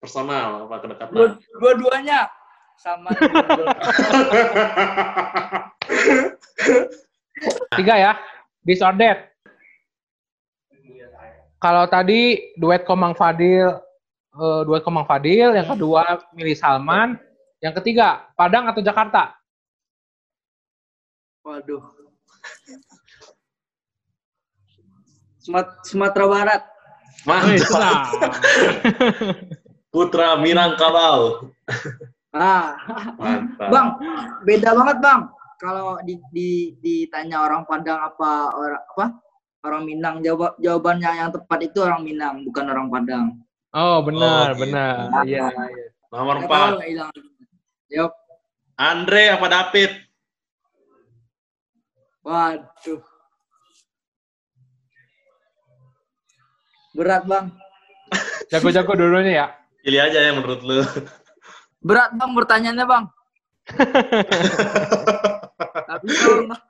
Personal 0.00 0.64
apa 0.64 0.76
kedekatan? 0.80 1.12
Dua- 1.12 1.36
Dua-duanya. 1.60 2.32
Salman. 2.80 3.12
Tiga 7.76 7.94
ya. 7.94 8.12
This 8.64 8.80
or 8.80 8.96
that. 8.96 9.28
Kalau 11.60 11.84
tadi 11.84 12.40
duet 12.56 12.88
Komang 12.88 13.12
Fadil, 13.12 13.68
eh, 14.32 14.60
duet 14.64 14.80
Komang 14.80 15.04
Fadil, 15.04 15.52
yang 15.52 15.68
kedua 15.68 16.24
milih 16.32 16.56
Salman, 16.56 17.20
yang 17.60 17.76
ketiga 17.76 18.32
Padang 18.32 18.64
atau 18.64 18.80
Jakarta? 18.80 19.36
Waduh. 21.44 21.84
Sumat- 25.40 25.84
Sumatera 25.84 26.24
Barat. 26.24 26.62
Mantap. 27.28 28.08
Putra 29.90 30.38
Minangkabau. 30.38 31.50
Ah, 32.30 32.78
Mantap. 33.18 33.68
bang, 33.74 33.88
beda 34.46 34.70
banget 34.78 34.96
bang. 35.02 35.20
Kalau 35.58 35.98
di, 36.06 36.14
di 36.30 36.50
ditanya 36.78 37.42
orang 37.42 37.66
Padang 37.66 38.00
apa 38.00 38.54
orang 38.54 38.80
apa 38.86 39.06
orang 39.66 39.82
Minang 39.84 40.22
jawab 40.24 40.56
jawabannya 40.56 41.10
yang 41.10 41.30
tepat 41.34 41.58
itu 41.66 41.82
orang 41.82 42.06
Minang 42.06 42.46
bukan 42.46 42.64
orang 42.70 42.86
Padang. 42.88 43.26
Oh 43.74 43.98
benar 44.02 44.54
Oh, 44.54 44.54
gitu. 44.54 44.62
benar. 44.62 44.94
Iya. 45.26 45.46
iya. 45.50 45.84
Nomor 46.10 46.34
Nggak 46.38 46.48
tahu 46.48 46.74
empat. 46.78 47.14
Yup. 47.90 48.12
Andre 48.78 49.22
apa 49.34 49.46
David? 49.50 49.90
Waduh. 52.22 53.02
Berat 56.94 57.22
bang. 57.26 57.46
Jago-jago 58.50 58.92
dulunya 58.94 59.32
ya. 59.34 59.46
Pilih 59.80 60.00
aja 60.00 60.18
yang 60.20 60.36
menurut 60.40 60.60
lu. 60.60 60.84
Berat 61.80 62.12
bang 62.12 62.30
pertanyaannya 62.36 62.84
bang. 62.84 63.04
Tapi 65.90 66.06
bang, 66.10 66.60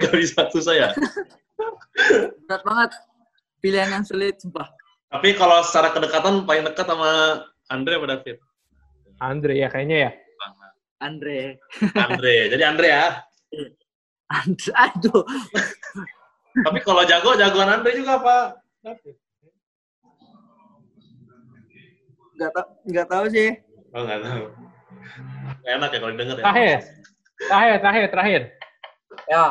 Gak 0.00 0.14
bisa 0.14 0.40
susah 0.52 0.74
ya. 0.76 0.88
berat 2.46 2.62
banget. 2.62 2.90
Pilihan 3.60 3.90
yang 3.92 4.04
sulit 4.06 4.40
sumpah. 4.40 4.70
Tapi 5.10 5.34
kalau 5.34 5.60
secara 5.66 5.90
kedekatan 5.90 6.46
paling 6.46 6.64
dekat 6.64 6.86
sama 6.86 7.42
Andre 7.68 7.98
apa 7.98 8.06
David? 8.16 8.36
Andre 9.20 9.54
ya 9.58 9.68
kayaknya 9.68 9.98
ya. 10.08 10.10
Andre. 11.00 11.58
Andre. 11.96 12.34
Jadi 12.52 12.62
Andre 12.62 12.88
ya. 12.88 13.06
Andre. 14.30 14.70
Aduh. 14.86 15.24
Tapi 16.50 16.78
kalau 16.84 17.02
jago, 17.08 17.34
jagoan 17.34 17.80
Andre 17.80 17.90
juga 17.96 18.20
apa? 18.22 18.36
David. 18.84 19.16
Nggak 22.40 22.52
tahu 22.56 22.66
nggak 22.88 23.06
tahu 23.12 23.24
sih. 23.28 23.50
Oh 23.92 24.00
nggak 24.00 24.20
tahu. 24.24 24.44
Nggak 25.60 25.72
enak 25.76 25.88
ya 25.92 25.98
kalau 26.00 26.12
didengar 26.16 26.36
ya. 26.36 26.40
Terakhir, 26.40 26.78
terakhir, 27.36 27.76
terakhir, 27.84 28.04
terakhir. 28.08 28.40
Ya. 29.28 29.46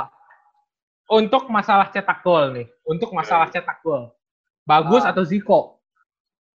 Untuk 1.10 1.44
masalah 1.50 1.94
cetak 1.94 2.22
gol 2.22 2.50
nih, 2.54 2.66
untuk 2.82 3.14
masalah 3.14 3.50
cetak 3.50 3.82
gol, 3.82 4.10
bagus 4.66 5.06
Ah. 5.06 5.14
atau 5.14 5.22
Ziko? 5.22 5.78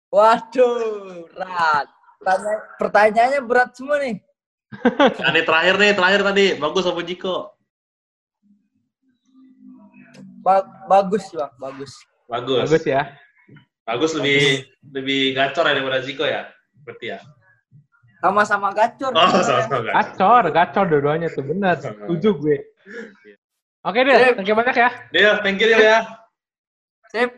Waduh, 0.10 1.26
berat. 1.34 1.86
Tanya, 2.20 2.54
pertanyaannya 2.78 3.42
berat 3.42 3.74
semua 3.74 3.98
nih. 3.98 4.22
Nah, 5.22 5.34
ini 5.34 5.42
terakhir 5.42 5.76
nih, 5.78 5.92
terakhir 5.98 6.22
tadi. 6.22 6.46
Bagus 6.58 6.86
apa 6.86 7.02
Jiko? 7.02 7.58
Ba- 10.42 10.70
bagus 10.86 11.26
bang, 11.30 11.54
bagus. 11.58 11.94
Bagus. 12.26 12.60
Bagus 12.70 12.84
ya. 12.86 13.02
Bagus 13.90 14.14
lebih 14.14 14.70
lebih 14.94 15.34
gacor 15.34 15.66
ya 15.66 15.74
daripada 15.74 15.98
Jiko 16.06 16.22
ya? 16.22 16.46
Berarti 16.86 17.06
ya. 17.10 17.20
Sama-sama 18.22 18.70
gacor. 18.70 19.10
Oh, 19.18 19.26
sama-sama 19.34 19.82
gacor. 19.82 19.94
Gacor, 19.98 20.44
gacor 20.54 20.86
dua-duanya 20.94 21.28
tuh 21.34 21.42
benar. 21.42 21.82
Setuju 21.82 22.30
gue. 22.38 22.58
Oke 23.82 24.00
deh, 24.06 24.14
Sip. 24.14 24.34
thank 24.38 24.50
you 24.52 24.54
banyak 24.60 24.76
ya. 24.78 24.90
Deal, 25.10 25.36
thank 25.42 25.58
you 25.58 25.72
Deal 25.72 25.82
ya. 25.82 26.00
Sip. 27.10 27.32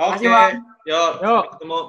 Oke. 0.00 0.24
Bang. 0.24 0.64
Yuk, 0.88 1.12
Yuk. 1.20 1.44
ketemu. 1.52 1.80